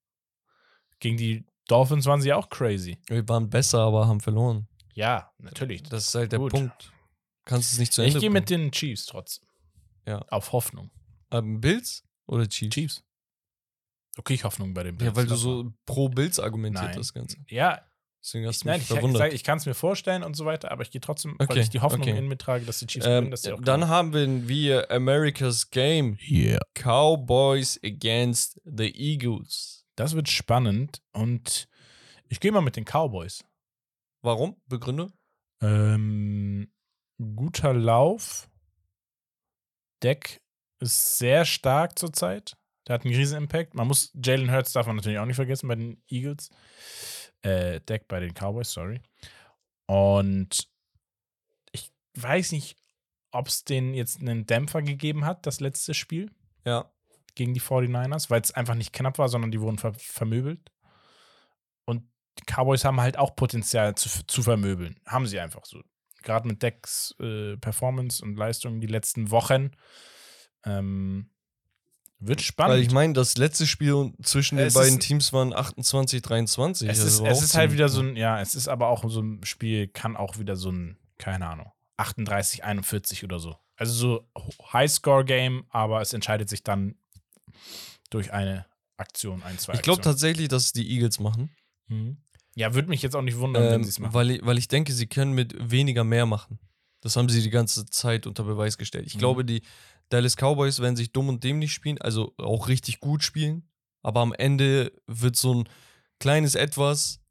[0.99, 2.97] Gegen die Dolphins waren sie auch crazy.
[3.07, 4.67] Wir waren besser, aber haben verloren.
[4.93, 5.83] Ja, natürlich.
[5.83, 6.51] Das ist halt der Gut.
[6.51, 6.91] Punkt.
[7.45, 9.47] Kannst es nicht zu Ende Ich gehe mit den Chiefs trotzdem.
[10.05, 10.19] Ja.
[10.29, 10.91] Auf Hoffnung.
[11.31, 12.73] Ähm, Bills oder Chiefs?
[12.73, 13.03] Chiefs.
[14.17, 15.09] Okay, ich Hoffnung bei den Bills.
[15.09, 16.97] Ja, weil du so pro Bills argumentiert Nein.
[16.97, 17.37] das Ganze.
[17.47, 17.81] Ja,
[18.21, 19.27] Deswegen hast ich, du nein, mich ich, verwundert.
[19.29, 21.61] ich, ich kann es mir vorstellen und so weiter, aber ich gehe trotzdem, weil Okay,
[21.61, 22.17] ich die Hoffnung okay.
[22.17, 25.69] in mir trage, dass die Chiefs gewinnen, ähm, dass die auch dann haben wir America's
[25.69, 26.17] Game.
[26.29, 26.59] Yeah.
[26.73, 29.78] Cowboys against the Eagles.
[29.99, 31.67] Das wird spannend und
[32.29, 33.43] ich gehe mal mit den Cowboys.
[34.21, 34.55] Warum?
[34.65, 35.11] Begründe?
[35.61, 36.71] Ähm,
[37.17, 38.49] guter Lauf.
[40.01, 40.41] Deck
[40.79, 42.55] ist sehr stark zurzeit.
[42.87, 43.73] Der hat einen riesen Impact.
[43.73, 46.49] Man muss, Jalen Hurts darf man natürlich auch nicht vergessen bei den Eagles.
[47.41, 49.01] Äh, Deck bei den Cowboys, sorry.
[49.85, 50.69] Und
[51.73, 52.77] ich weiß nicht,
[53.31, 56.31] ob es denen jetzt einen Dämpfer gegeben hat, das letzte Spiel
[56.63, 56.89] Ja.
[57.39, 60.71] Gegen die 49ers, weil es einfach nicht knapp war, sondern die wurden ver vermöbelt.
[61.85, 62.03] Und
[62.37, 64.99] die Cowboys haben halt auch Potenzial zu, zu vermöbeln.
[65.07, 65.81] Haben sie einfach so.
[66.21, 69.71] Gerade mit Decks äh, Performance und Leistung die letzten Wochen.
[70.65, 71.29] Ähm,
[72.19, 72.75] wird spannend.
[72.75, 76.89] Weil ich meine, das letzte Spiel zwischen den Es beiden ist- Teams waren 28, 23.
[76.89, 79.21] es Also ist, es ist halt wieder so ein, ja, es ist aber auch so
[79.21, 83.55] ein Spiel, kann auch wieder so ein, keine Ahnung, 38, 41 oder so.
[83.77, 84.29] Also so
[84.73, 86.95] Highscore-Game, aber es entscheidet sich dann
[88.09, 88.65] durch eine
[88.97, 91.49] Aktion, ein, zwei Ich glaube tatsächlich, dass es die Eagles machen.
[91.87, 92.17] Mhm.
[92.55, 94.13] Ja, würde mich jetzt auch nicht wundern, wenn Ähm, sie es machen.
[94.13, 96.59] weil, ich, weil ich denke, sie können mit weniger mehr machen.
[97.01, 99.05] Das haben sie die ganze Zeit unter Beweis gestellt.
[99.07, 99.19] Ich Mhm.
[99.19, 99.61] glaube, die
[100.09, 103.69] Dallas Cowboys werden sich dumm und dämlich spielen, also auch richtig gut spielen.
[104.01, 105.69] Aber am Ende wird so ein
[106.19, 107.21] kleines Etwas,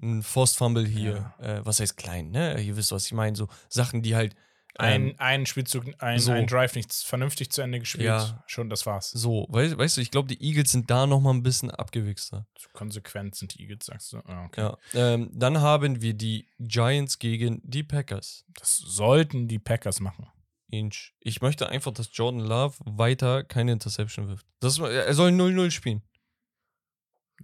[0.00, 2.60] ein Forced Fumble hier, äh, was heißt klein, ne?
[2.62, 3.36] Ihr wisst, was ich meine.
[3.36, 4.34] So Sachen, die halt
[4.78, 6.32] ähm, ein, ein Spielzug, ein, so.
[6.32, 8.04] ein Drive nicht vernünftig zu Ende gespielt.
[8.04, 8.44] Ja.
[8.46, 9.10] Schon, das war's.
[9.10, 12.46] so, weißt, weißt du, ich glaube, die Eagles sind da nochmal ein bisschen abgewichster.
[12.58, 14.18] So konsequent sind die Eagles, sagst du.
[14.18, 14.60] Ah, okay.
[14.60, 14.78] Ja.
[14.94, 18.44] Ähm, dann haben wir die Giants gegen die Packers.
[18.58, 20.28] Das sollten die Packers machen.
[20.70, 21.14] Inch.
[21.20, 24.46] Ich möchte einfach, dass Jordan Love weiter keine Interception wirft.
[24.60, 26.02] Das, er soll 0-0 spielen.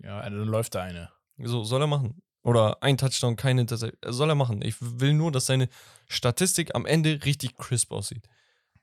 [0.02, 1.10] Ja, dann läuft da eine.
[1.38, 2.22] So soll er machen.
[2.44, 4.12] Oder ein Touchdown, keine Interception.
[4.12, 4.62] Soll er machen.
[4.62, 5.68] Ich will nur, dass seine
[6.06, 8.28] Statistik am Ende richtig crisp aussieht.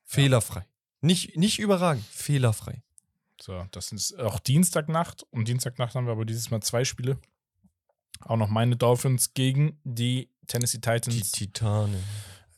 [0.03, 0.65] Fehlerfrei.
[0.99, 2.81] Nicht, nicht überragend, fehlerfrei.
[3.39, 5.25] So, das ist auch Dienstagnacht.
[5.31, 7.19] Um Dienstagnacht haben wir aber dieses Mal zwei Spiele.
[8.21, 11.31] Auch noch meine Dolphins gegen die Tennessee Die Titans.
[11.31, 12.03] Titanen.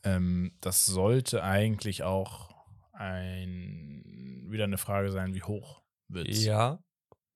[0.02, 2.54] ähm, das sollte eigentlich auch
[2.92, 6.82] ein, wieder eine Frage sein, wie hoch wird Ja.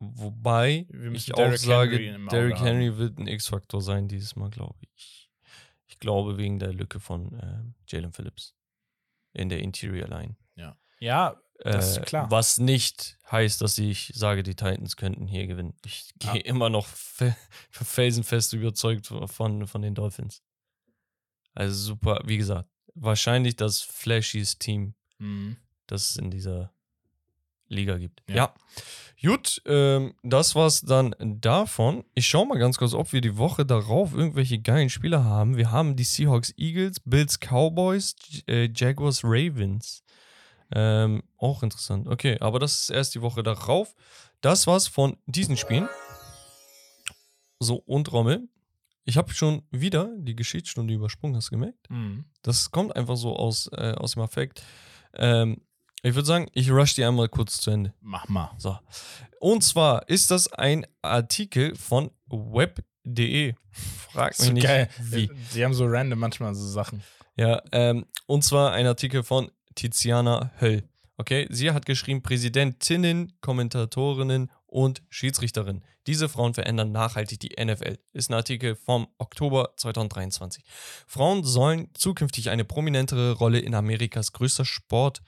[0.00, 2.60] Wobei Wir müssen ich auch Derrick sage, Henry Derrick.
[2.60, 5.30] Henry wird ein X-Faktor sein dieses Mal, glaube ich.
[5.86, 8.54] Ich glaube wegen der Lücke von äh, Jalen Phillips
[9.32, 10.36] in der Interior Line.
[11.00, 12.30] Ja, Das ist Äh, klar.
[12.30, 15.74] Was nicht heißt, dass ich sage, die Titans könnten hier gewinnen.
[15.84, 16.44] Ich gehe Ah.
[16.48, 17.36] immer noch fe
[17.70, 20.42] felsenfest überzeugt von, von den Dolphins.
[21.54, 25.56] Also super, wie gesagt, wahrscheinlich das flashiest Team, mhm.
[25.86, 26.72] das es in dieser
[27.68, 28.22] Liga gibt.
[28.28, 28.34] Ja.
[28.34, 28.54] Ja.
[29.20, 32.04] Gut, ähm, das war's dann davon.
[32.14, 35.56] Ich schaue mal ganz kurz, ob wir die Woche darauf irgendwelche geilen Spieler haben.
[35.56, 38.14] Wir haben die Seahawks Eagles, Bills Cowboys,
[38.46, 40.04] äh, Jaguars Ravens.
[40.70, 42.06] Ähm, auch interessant.
[42.06, 43.94] Okay, aber das ist erst die Woche darauf.
[44.40, 45.88] Das war's von diesen Spielen.
[47.58, 48.48] So, und Rommel.
[49.04, 51.90] Ich habe schon wieder die Geschichtsstunde übersprungen, hast du gemerkt?
[51.90, 52.26] Mhm.
[52.42, 54.62] Das kommt einfach so aus, äh, aus dem Affekt.
[55.14, 55.62] Ähm,
[56.02, 57.92] ich würde sagen, ich rush die einmal kurz zu Ende.
[58.00, 58.52] Mach mal.
[58.58, 58.78] So.
[59.40, 63.54] Und zwar ist das ein Artikel von web.de.
[63.70, 64.88] Frag mich nicht, geil.
[64.98, 65.30] wie.
[65.54, 67.02] Die haben so random manchmal so Sachen.
[67.36, 70.82] Ja, ähm, und zwar ein Artikel von Tiziana Höll.
[71.16, 75.82] Okay, sie hat geschrieben, Präsidentinnen, Kommentatorinnen und Schiedsrichterinnen.
[76.06, 77.98] Diese Frauen verändern nachhaltig die NFL.
[78.12, 80.62] Ist ein Artikel vom Oktober 2023.
[81.06, 85.22] Frauen sollen zukünftig eine prominentere Rolle in Amerikas größter Sport,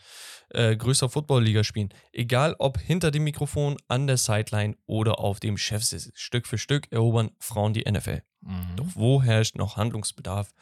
[0.50, 1.92] äh, größter Footballliga spielen.
[2.12, 6.10] Egal ob hinter dem Mikrofon, an der Sideline oder auf dem Chefsitz.
[6.14, 8.22] Stück für Stück erobern Frauen die NFL.
[8.42, 8.76] Mhm.
[8.76, 10.52] Doch wo herrscht noch Handlungsbedarf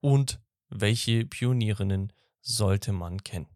[0.00, 3.53] und welche Pionierinnen sollte man kennen?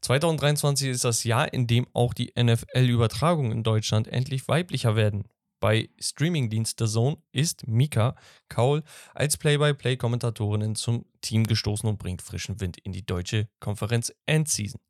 [0.00, 5.24] 2023 ist das Jahr, in dem auch die NFL-Übertragungen in Deutschland endlich weiblicher werden.
[5.60, 8.14] Bei Streamingdienst The Zone ist Mika
[8.48, 8.82] Kaul
[9.14, 14.80] als Play-by-Play-Kommentatorin zum Team gestoßen und bringt frischen Wind in die deutsche Konferenz Endseason.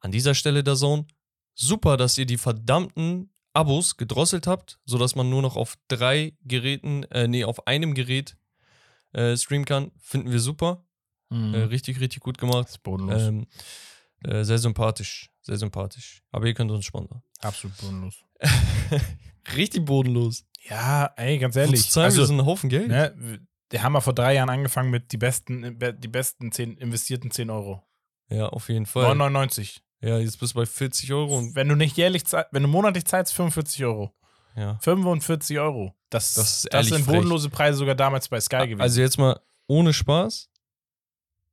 [0.00, 1.06] An dieser Stelle der Zone,
[1.54, 7.02] super, dass ihr die verdammten Abos gedrosselt habt, sodass man nur noch auf drei Geräten,
[7.04, 8.36] äh, nee, auf einem Gerät
[9.12, 9.90] äh, streamen kann.
[9.98, 10.84] Finden wir super.
[11.30, 11.54] Mhm.
[11.54, 12.64] Äh, richtig, richtig gut gemacht.
[12.64, 13.22] das ist bodenlos.
[13.22, 13.46] Ähm,
[14.24, 15.30] äh, sehr sympathisch.
[15.42, 16.22] Sehr sympathisch.
[16.30, 17.22] Aber ihr könnt uns sponsern.
[17.40, 18.14] Absolut bodenlos.
[19.56, 20.44] richtig bodenlos.
[20.68, 21.90] Ja, ey, ganz ehrlich.
[21.90, 22.88] zahlen wir Also, so einen Haufen Geld.
[22.88, 23.40] ne,
[23.70, 27.50] wir haben ja vor drei Jahren angefangen mit die besten, die besten 10, investierten 10
[27.50, 27.82] Euro.
[28.28, 29.06] Ja, auf jeden Fall.
[29.14, 29.78] 9,99.
[30.00, 32.68] Ja, jetzt bist du bei 40 Euro und Wenn du nicht jährlich zahlst, wenn du
[32.68, 34.12] monatlich zahlst, 45 Euro.
[34.54, 34.78] ja.
[34.82, 35.94] 45 Euro.
[36.10, 38.80] Das, Das das, sind bodenlose Preise sogar damals bei Sky gewesen.
[38.80, 40.47] Also jetzt mal ohne Spaß.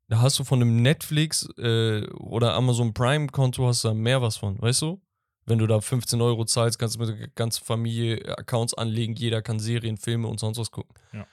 [0.07, 4.21] Da hast du von einem Netflix äh, oder Amazon Prime Konto hast du da mehr
[4.21, 5.01] was von, weißt du?
[5.47, 9.41] Wenn du da 15 Euro zahlst, kannst du mit der ganzen Familie Accounts anlegen, jeder
[9.41, 10.95] kann Serien, Filme und sonst was gucken.
[11.13, 11.27] Ja.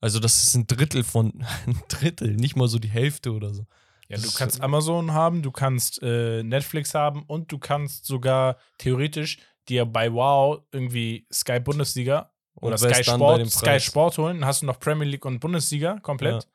[0.00, 3.66] Also das ist ein Drittel von, ein Drittel, nicht mal so die Hälfte oder so.
[4.08, 9.38] ja, du kannst Amazon haben, du kannst äh, Netflix haben und du kannst sogar theoretisch
[9.68, 13.80] dir bei Wow irgendwie Sky Bundesliga Und oder Sky Sport, Sky.
[13.80, 16.46] Sport holen, dann hast du noch Premier League und Bundesliga komplett.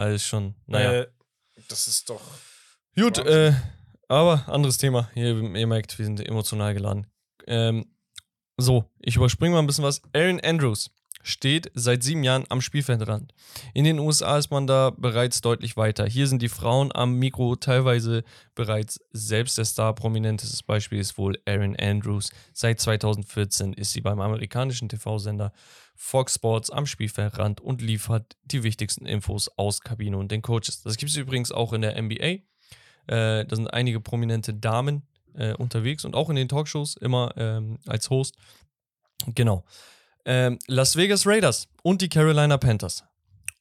[0.00, 1.02] Alles schon, naja.
[1.02, 1.06] Äh,
[1.68, 2.22] das ist doch.
[2.96, 3.52] Gut, äh,
[4.08, 5.10] aber anderes Thema.
[5.14, 7.06] Ihr, ihr merkt, wir sind emotional geladen.
[7.46, 7.84] Ähm,
[8.56, 10.00] so, ich überspringe mal ein bisschen was.
[10.14, 10.90] Aaron Andrews
[11.22, 13.34] steht seit sieben Jahren am Spielfeldrand.
[13.74, 16.06] In den USA ist man da bereits deutlich weiter.
[16.06, 18.24] Hier sind die Frauen am Mikro teilweise
[18.54, 19.94] bereits selbst der Star.
[19.94, 22.30] Prominentestes Beispiel ist wohl Aaron Andrews.
[22.52, 25.52] Seit 2014 ist sie beim amerikanischen TV-Sender
[25.94, 30.82] Fox Sports am Spielfeldrand und liefert die wichtigsten Infos aus Kabine und den Coaches.
[30.82, 32.38] Das gibt es übrigens auch in der NBA.
[33.06, 37.78] Äh, da sind einige prominente Damen äh, unterwegs und auch in den Talkshows immer ähm,
[37.86, 38.36] als Host.
[39.34, 39.64] Genau.
[40.24, 43.04] Ähm, Las Vegas Raiders und die Carolina Panthers.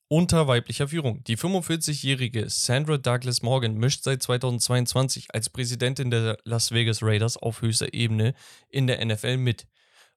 [0.07, 1.23] Unter weiblicher Führung.
[1.26, 7.61] Die 45-jährige Sandra Douglas Morgan mischt seit 2022 als Präsidentin der Las Vegas Raiders auf
[7.61, 8.34] höchster Ebene
[8.69, 9.68] in der NFL mit.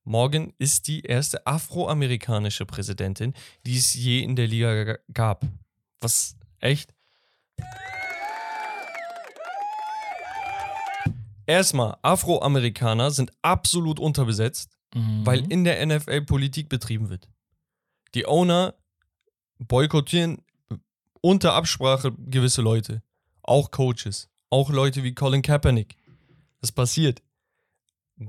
[0.04, 3.34] Morgan ist die erste afroamerikanische Präsidentin,
[3.66, 5.44] die es je in der Liga gab.
[6.00, 6.92] Was echt?
[11.46, 17.28] Erstmal, Afroamerikaner sind absolut unterbesetzt, weil in der NFL Politik betrieben wird.
[18.14, 18.74] Die Owner
[19.58, 20.42] boykottieren
[21.20, 23.02] unter Absprache gewisse Leute,
[23.42, 25.96] auch Coaches, auch Leute wie Colin Kaepernick.
[26.60, 27.22] Das passiert.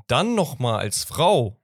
[0.07, 1.59] Dann nochmal als Frau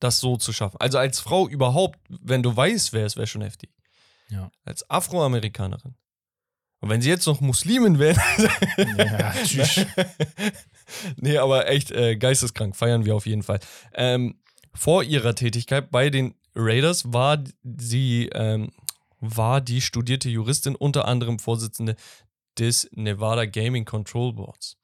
[0.00, 0.78] das so zu schaffen.
[0.80, 3.70] Also als Frau überhaupt, wenn du weißt, wer es wäre schon heftig.
[4.30, 4.50] Ja.
[4.64, 5.94] Als Afroamerikanerin.
[6.80, 8.18] Und wenn sie jetzt noch Muslimin wäre,
[8.96, 9.86] Ja, tschüss.
[11.16, 13.60] nee, aber echt äh, geisteskrank, feiern wir auf jeden Fall.
[13.94, 14.40] Ähm,
[14.74, 18.70] vor ihrer Tätigkeit bei den Raiders war sie ähm,
[19.20, 21.96] war die studierte Juristin unter anderem Vorsitzende
[22.58, 24.76] des Nevada Gaming Control Boards.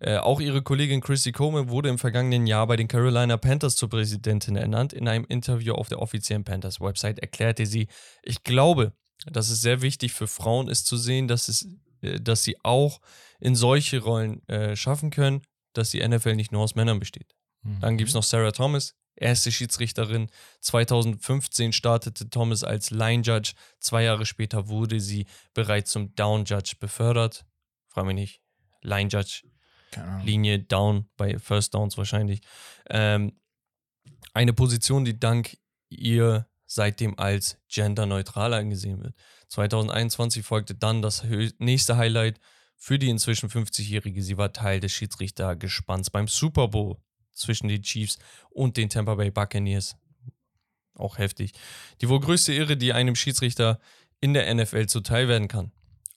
[0.00, 3.88] Äh, auch ihre Kollegin Chrissy Coleman wurde im vergangenen Jahr bei den Carolina Panthers zur
[3.88, 4.92] Präsidentin ernannt.
[4.92, 7.86] In einem Interview auf der offiziellen Panthers-Website erklärte sie,
[8.22, 8.92] ich glaube,
[9.26, 11.68] dass es sehr wichtig für Frauen ist zu sehen, dass, es,
[12.02, 13.00] äh, dass sie auch
[13.42, 15.42] in solche Rollen äh, schaffen können,
[15.72, 17.34] dass die NFL nicht nur aus Männern besteht.
[17.80, 20.28] Dann gibt es noch Sarah Thomas, erste Schiedsrichterin.
[20.60, 23.52] 2015 startete Thomas als Line Judge.
[23.78, 27.44] Zwei Jahre später wurde sie bereits zum Down Judge befördert.
[27.88, 28.42] Frag mich nicht.
[28.82, 29.42] Line Judge.
[30.24, 32.40] Linie Down, bei First Downs wahrscheinlich.
[32.88, 33.38] Ähm,
[34.32, 35.56] eine Position, die dank
[35.90, 39.14] ihr seitdem als genderneutral angesehen wird.
[39.48, 41.24] 2021 folgte dann das
[41.58, 42.40] nächste Highlight
[42.82, 44.24] für die inzwischen 50-Jährige.
[44.24, 46.96] Sie war Teil des Schiedsrichtergespanns beim Super Bowl
[47.30, 48.18] zwischen den Chiefs
[48.50, 49.94] und den Tampa Bay Buccaneers.
[50.96, 51.52] Auch heftig.
[52.00, 53.78] Die wohl größte Ehre, die einem Schiedsrichter
[54.20, 55.70] in der NFL zuteil werden kann.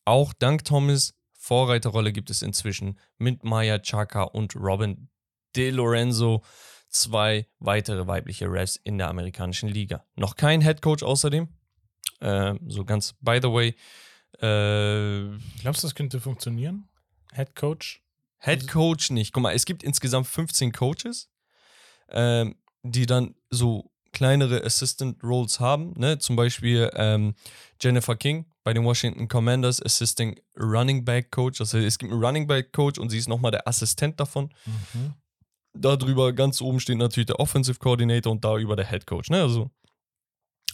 [0.05, 5.09] Auch dank Thomas Vorreiterrolle gibt es inzwischen mit Maya Chaka und Robin
[5.55, 6.43] De Lorenzo
[6.89, 10.03] zwei weitere weibliche Refs in der amerikanischen Liga.
[10.15, 11.47] Noch kein Head Coach außerdem.
[12.21, 13.75] Ähm, so ganz by the way.
[14.41, 16.87] Äh, Glaubst du, das könnte funktionieren?
[17.33, 18.01] Head Coach?
[18.39, 19.33] Head Coach nicht.
[19.33, 21.29] Guck mal, es gibt insgesamt 15 Coaches,
[22.09, 25.93] ähm, die dann so kleinere Assistant Roles haben.
[25.97, 26.19] Ne?
[26.19, 27.35] Zum Beispiel ähm,
[27.81, 31.59] Jennifer King bei den Washington Commanders, Assisting Running Back Coach.
[31.59, 34.53] Also es gibt einen Running Back Coach und sie ist nochmal der Assistent davon.
[35.73, 39.29] Darüber ganz oben steht natürlich der Offensive Coordinator und da über der Head Coach.
[39.29, 39.41] Ne?
[39.41, 39.69] Also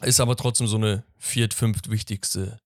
[0.03, 2.61] ist aber trotzdem so eine viert-, fünft wichtigste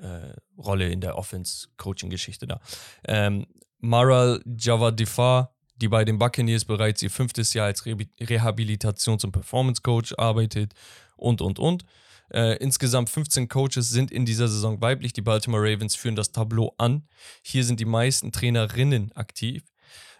[0.00, 2.60] äh, Rolle in der Offense-Coaching-Geschichte da.
[3.06, 3.46] Ähm,
[3.78, 10.14] Maral Javadifar, die bei den Buccaneers bereits ihr fünftes Jahr als Re Rehabilitations- und Performance-Coach
[10.18, 10.74] arbeitet
[11.16, 11.84] und, und, und.
[12.32, 15.12] Äh, insgesamt 15 Coaches sind in dieser Saison weiblich.
[15.12, 17.08] Die Baltimore Ravens führen das Tableau an.
[17.42, 19.64] Hier sind die meisten Trainerinnen aktiv.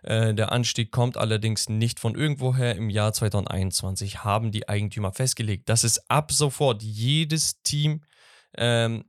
[0.02, 2.74] Äh, der Anstieg kommt allerdings nicht von irgendwoher.
[2.74, 8.02] Im Jahr 2021 haben die Eigentümer festgelegt, dass es ab sofort jedes Team
[8.56, 9.04] ähm,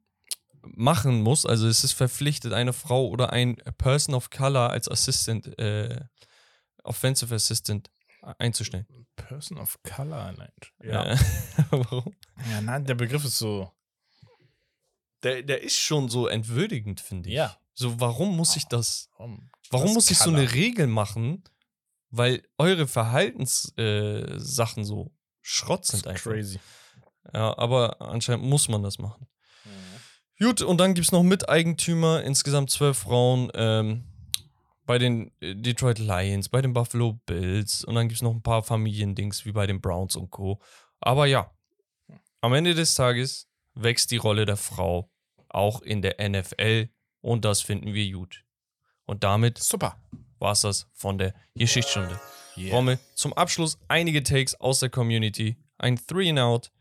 [0.63, 1.45] machen muss.
[1.45, 5.99] Also es ist verpflichtet, eine Frau oder ein Person of Color als Assistant, äh,
[6.83, 7.89] Offensive Assistant
[8.37, 8.85] einzustellen.
[9.15, 10.51] Person of Color, nein.
[10.83, 11.17] Ja.
[11.69, 12.15] Warum?
[12.49, 13.71] Ja, nein, der Begriff ist so.
[15.23, 17.35] Der, der ist schon so entwürdigend, finde ich.
[17.35, 17.57] Ja.
[17.73, 21.43] So, warum muss ich das, Warum, warum muss ich so eine Regel machen,
[22.09, 25.11] weil eure Verhaltenssachen äh, so
[25.41, 26.31] Schrott sind einfach.
[26.31, 26.59] crazy.
[27.33, 29.27] Ja, aber anscheinend muss man das machen.
[30.41, 34.05] Gut, und dann gibt es noch Miteigentümer, insgesamt zwölf Frauen ähm,
[34.87, 38.41] bei den äh, Detroit Lions, bei den Buffalo Bills und dann gibt es noch ein
[38.41, 40.59] paar Familiendings wie bei den Browns und Co.
[40.99, 41.51] Aber ja,
[42.41, 45.11] am Ende des Tages wächst die Rolle der Frau
[45.47, 46.89] auch in der NFL
[47.21, 48.43] und das finden wir gut.
[49.05, 50.01] Und damit Super.
[50.39, 52.19] war es das von der Geschichtsstunde.
[52.57, 52.73] Yeah.
[52.73, 56.71] Rommel, zum Abschluss einige Takes aus der Community, ein Three and Out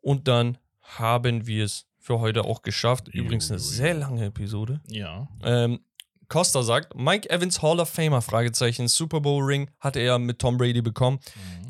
[0.00, 3.08] und dann haben wir es für heute auch geschafft.
[3.08, 4.82] Übrigens eine sehr lange Episode.
[4.88, 5.26] Ja.
[5.42, 5.80] Ähm,
[6.28, 10.58] Costa sagt, Mike Evans Hall of Famer, Fragezeichen, Super Bowl Ring hatte er mit Tom
[10.58, 11.18] Brady bekommen.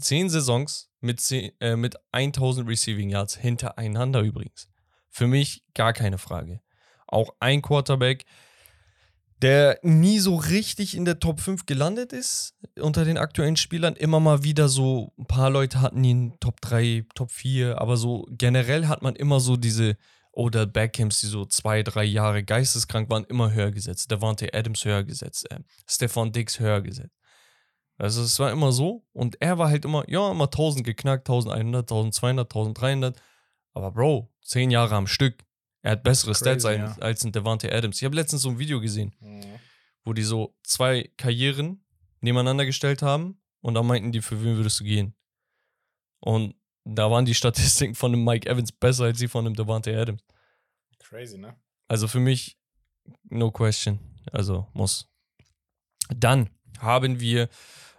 [0.00, 4.68] Zehn Saisons mit, zehn, äh, mit 1000 Receiving Yards hintereinander übrigens.
[5.08, 6.60] Für mich gar keine Frage.
[7.06, 8.24] Auch ein Quarterback,
[9.40, 13.94] der nie so richtig in der Top 5 gelandet ist unter den aktuellen Spielern.
[13.94, 18.26] Immer mal wieder so, ein paar Leute hatten ihn Top 3, Top 4, aber so
[18.30, 19.96] generell hat man immer so diese
[20.36, 24.10] Odell Beckhams, die so zwei, drei Jahre geisteskrank waren, immer höher gesetzt.
[24.10, 27.14] Davante Adams höher gesetzt, äh, Stefan Diggs höher gesetzt.
[27.96, 31.82] Also es war immer so und er war halt immer, ja, immer 1000 geknackt, 1100,
[31.90, 33.22] 1200, 1300.
[33.72, 35.44] Aber Bro, zehn Jahre am Stück.
[35.82, 37.02] Er hat bessere Crazy, Stats als, ja.
[37.02, 37.98] als ein Davante Adams.
[37.98, 39.44] Ich habe letztens so ein Video gesehen, Mhm.
[40.04, 41.84] wo die so zwei Karrieren
[42.20, 45.14] nebeneinander gestellt haben und dann meinten die, für wen würdest du gehen?
[46.20, 46.54] Und
[46.84, 50.22] da waren die Statistiken von dem Mike Evans besser als die von dem Davante Adams.
[50.98, 51.56] Crazy, ne?
[51.88, 52.58] Also für mich,
[53.24, 53.98] no question.
[54.32, 55.08] Also muss.
[56.14, 57.48] Dann haben wir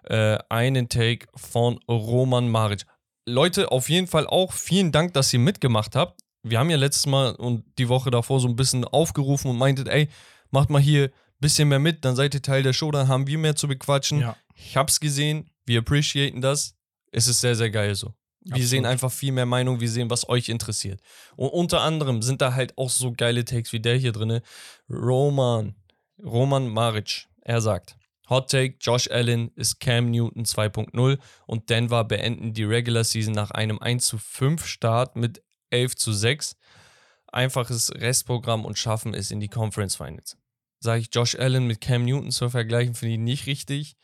[0.03, 2.85] äh, einen Take von Roman Maric.
[3.27, 6.21] Leute, auf jeden Fall auch vielen Dank, dass ihr mitgemacht habt.
[6.43, 9.87] Wir haben ja letztes Mal und die Woche davor so ein bisschen aufgerufen und meintet,
[9.87, 10.09] ey,
[10.51, 13.25] macht mal hier ein bisschen mehr mit, dann seid ihr Teil der Show, dann haben
[13.25, 14.19] wir mehr zu bequatschen.
[14.19, 14.37] Ja.
[14.53, 16.75] Ich hab's gesehen, wir appreciaten das.
[17.11, 18.13] Es ist sehr, sehr geil so.
[18.45, 18.69] Wir Absolut.
[18.69, 21.01] sehen einfach viel mehr Meinung, wir sehen, was euch interessiert.
[21.35, 24.43] Und unter anderem sind da halt auch so geile Takes wie der hier drinne.
[24.87, 25.73] Roman,
[26.23, 27.97] Roman Maric, er sagt,
[28.29, 31.17] Hot Take, Josh Allen ist Cam Newton 2.0
[31.47, 36.13] und Denver beenden die Regular Season nach einem 1 zu 5 Start mit 11 zu
[36.13, 36.55] 6.
[37.27, 40.37] Einfaches Restprogramm und schaffen es in die Conference Finals.
[40.79, 43.95] Sage ich Josh Allen mit Cam Newton zu vergleichen, finde ich nicht richtig.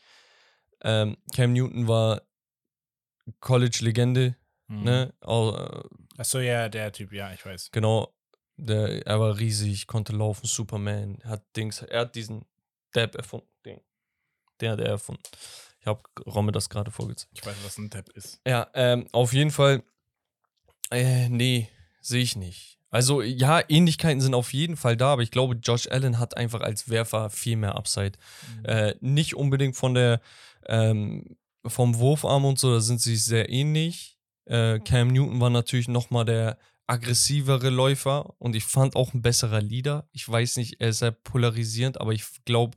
[0.82, 2.22] Ähm, Cam Newton war
[3.40, 4.36] College-Legende,
[4.68, 4.82] Mhm.
[4.84, 5.14] ne?
[5.20, 5.82] Au- äh,
[6.18, 7.70] Achso, ja, der Typ, ja, ich weiß.
[7.72, 8.12] Genau,
[8.56, 12.44] der, er war riesig, konnte laufen, Superman, hat Dings, er hat diesen
[12.92, 13.80] Dab erfunden, den,
[14.60, 15.22] den hat er erfunden.
[15.80, 17.32] Ich habe Romme das gerade vorgezeigt.
[17.34, 18.40] Ich weiß, was ein Tab ist.
[18.46, 19.82] Ja, ähm, auf jeden Fall,
[20.90, 21.68] äh, nee,
[22.00, 22.78] sehe ich nicht.
[22.90, 26.60] Also ja, Ähnlichkeiten sind auf jeden Fall da, aber ich glaube, Josh Allen hat einfach
[26.60, 28.12] als Werfer viel mehr Upside.
[28.64, 30.20] Äh, nicht unbedingt von der,
[30.66, 31.36] ähm,
[31.66, 34.18] vom Wurfarm und so, da sind sie sehr ähnlich.
[34.46, 39.60] Äh, Cam Newton war natürlich nochmal der aggressivere Läufer und ich fand auch ein besserer
[39.60, 40.08] Leader.
[40.12, 42.76] Ich weiß nicht, er ist sehr polarisierend, aber ich glaube,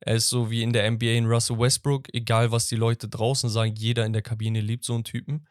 [0.00, 3.48] er ist so wie in der NBA in Russell Westbrook, egal was die Leute draußen
[3.50, 5.46] sagen, jeder in der Kabine liebt so einen Typen.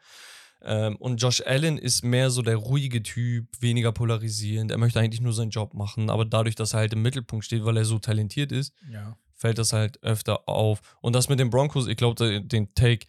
[0.60, 4.70] Ähm, und Josh Allen ist mehr so der ruhige Typ, weniger polarisierend.
[4.70, 7.64] Er möchte eigentlich nur seinen Job machen, aber dadurch, dass er halt im Mittelpunkt steht,
[7.64, 9.16] weil er so talentiert ist, Ja.
[9.42, 10.80] Fällt das halt öfter auf.
[11.02, 13.06] Und das mit den Broncos, ich glaube, den Take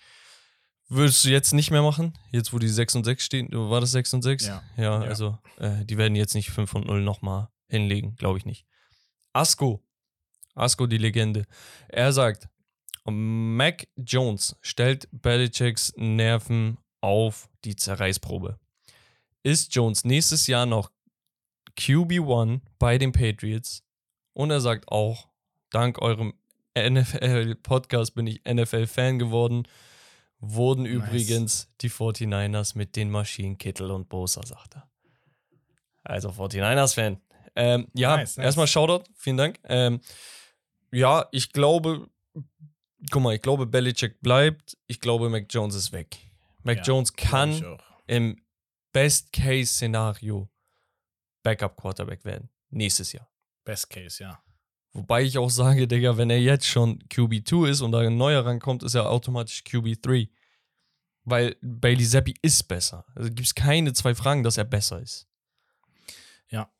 [0.89, 3.49] würdest du jetzt nicht mehr machen, jetzt wo die 6 und 6 stehen.
[3.51, 4.47] War das 6 und 6?
[4.47, 4.64] Ja.
[4.76, 5.07] Ja, Ja.
[5.07, 8.65] also äh, die werden jetzt nicht 5 und 0 nochmal hinlegen, glaube ich nicht.
[9.31, 9.81] Asko,
[10.55, 11.45] Asko die Legende.
[11.88, 12.47] Er sagt,
[13.05, 18.60] Mac Jones stellt Belichicks Nerven auf die Zerreißprobe.
[19.43, 20.89] Ist Jones nächstes Jahr noch
[21.77, 23.84] QB1 bei den Patriots?
[24.34, 25.27] Und er sagt auch,
[25.73, 26.33] dank eurem
[26.77, 29.67] NFL-Podcast bin ich NFL-Fan geworden.
[30.39, 30.93] Wurden Nice.
[30.93, 34.89] übrigens die 49ers mit den Maschinen Kittel und Bosa, sagt er.
[36.03, 37.21] Also 49ers-Fan.
[37.55, 38.45] Ähm, ja, Nice, nice.
[38.45, 39.59] erstmal Shoutout, vielen Dank.
[39.65, 40.01] Ähm,
[40.91, 42.09] ja, ich glaube,
[43.11, 44.77] guck mal, ich glaube, Belichick bleibt.
[44.87, 46.17] Ich glaube, Mac Jones ist weg.
[46.63, 47.77] Mac Ja, Jones kann
[48.07, 48.41] im
[48.91, 50.49] Best-Case-Szenario
[51.43, 52.49] Backup-Quarterback werden.
[52.69, 53.29] Nächstes Jahr.
[53.63, 54.41] Best Case, ja.
[54.93, 58.45] Wobei ich auch sage, Digga, wenn er jetzt schon QB2 ist und da ein neuer
[58.45, 60.29] rankommt, ist er automatisch QB3.
[61.25, 63.05] Weil Bailey Zappi ist besser.
[63.15, 65.27] Also gibt es keine zwei Fragen, dass er besser ist.
[66.49, 66.71] Ja.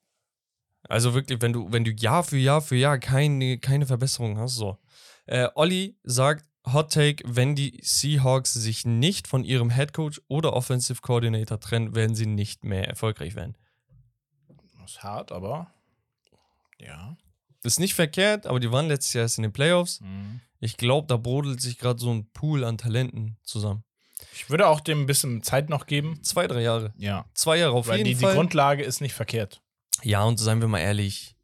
[0.84, 4.56] Also wirklich, wenn du, wenn du Jahr für Jahr für Jahr keine, keine Verbesserung hast,
[4.56, 4.77] so.
[5.26, 10.53] Äh, Olli sagt, Hot Take, wenn die Seahawks sich nicht von ihrem Head Coach oder
[10.53, 13.57] Offensive Coordinator trennen, werden sie nicht mehr erfolgreich werden.
[14.80, 15.73] Das ist hart, aber
[16.80, 17.18] ja.
[17.64, 20.02] Ist nicht verkehrt, aber die waren letztes Jahr erst in den Playoffs.
[20.02, 20.41] Mhm.
[20.60, 23.84] Ich glaube, da brodelt sich gerade so ein Pool an Talenten zusammen.
[24.34, 26.23] Ich würde auch dem ein bisschen Zeit noch geben.
[26.23, 26.94] Zwei, drei Jahre.
[26.98, 27.26] Ja.
[27.34, 28.35] Zwei Jahre auf Weil jeden die, die Fall.
[28.35, 29.61] Grundlage ist nicht verkehrt.
[30.03, 31.35] ja, und seien wir mal ehrlich,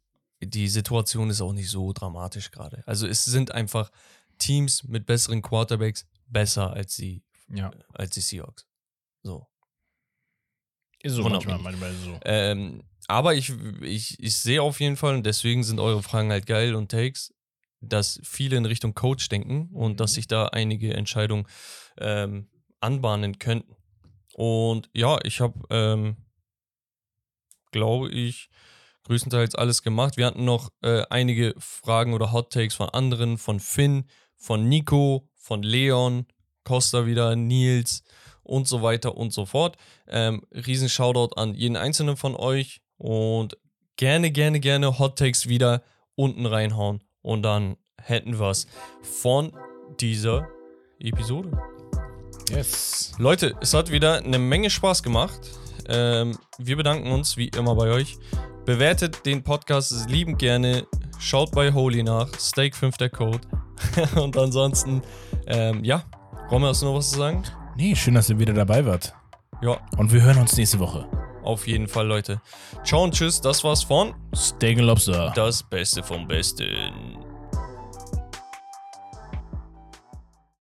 [0.42, 2.82] die Situation ist auch nicht so dramatisch gerade.
[2.86, 3.90] Also es sind einfach
[4.38, 7.70] Teams mit besseren Quarterbacks besser als die, Ja.
[7.92, 8.66] als die Seahawks.
[9.22, 9.46] So.
[11.02, 12.18] Ist so manchmal, manchmal so.
[12.24, 16.46] Ähm, aber ich, ich, ich sehe auf jeden Fall, und deswegen sind eure Fragen halt
[16.46, 17.34] geil und Takes,
[17.80, 19.96] dass viele in Richtung Coach denken und Mhm.
[19.96, 21.46] dass sich da einige Entscheidungen
[21.98, 22.48] ähm,
[22.80, 23.76] anbahnen könnten.
[24.34, 26.16] Und ja, ich habe, ähm,
[27.72, 28.48] glaube ich,
[29.04, 30.16] größtenteils alles gemacht.
[30.16, 34.04] Wir hatten noch äh, einige Fragen oder Hot Takes von anderen, von Finn,
[34.36, 36.26] von Nico, von Leon,
[36.64, 38.02] Costa wieder, Nils
[38.42, 39.76] und so weiter und so fort.
[40.06, 43.56] Ähm, riesen Shoutout an jeden einzelnen von euch und
[43.96, 45.82] gerne, gerne, gerne Hot Takes wieder
[46.16, 48.66] unten reinhauen und dann hätten wir es
[49.02, 49.52] von
[50.00, 50.46] dieser
[50.98, 51.50] Episode.
[52.50, 53.12] Yes.
[53.18, 55.40] Leute, es hat wieder eine Menge Spaß gemacht.
[55.88, 58.18] Ähm, wir bedanken uns wie immer bei euch.
[58.66, 60.86] Bewertet den Podcast liebend gerne.
[61.18, 62.28] Schaut bei Holy nach.
[62.38, 63.40] Steak 5 der Code.
[64.16, 65.02] und ansonsten,
[65.46, 66.04] ähm, ja.
[66.50, 67.44] Romme, hast du noch was zu sagen?
[67.76, 69.14] Nee, schön, dass ihr wieder dabei wart.
[69.62, 71.08] Ja, Und wir hören uns nächste Woche.
[71.42, 72.40] Auf jeden Fall, Leute.
[72.84, 73.40] Ciao und tschüss.
[73.40, 75.32] Das war's von Steak and Lobster.
[75.34, 77.29] Das Beste vom Besten.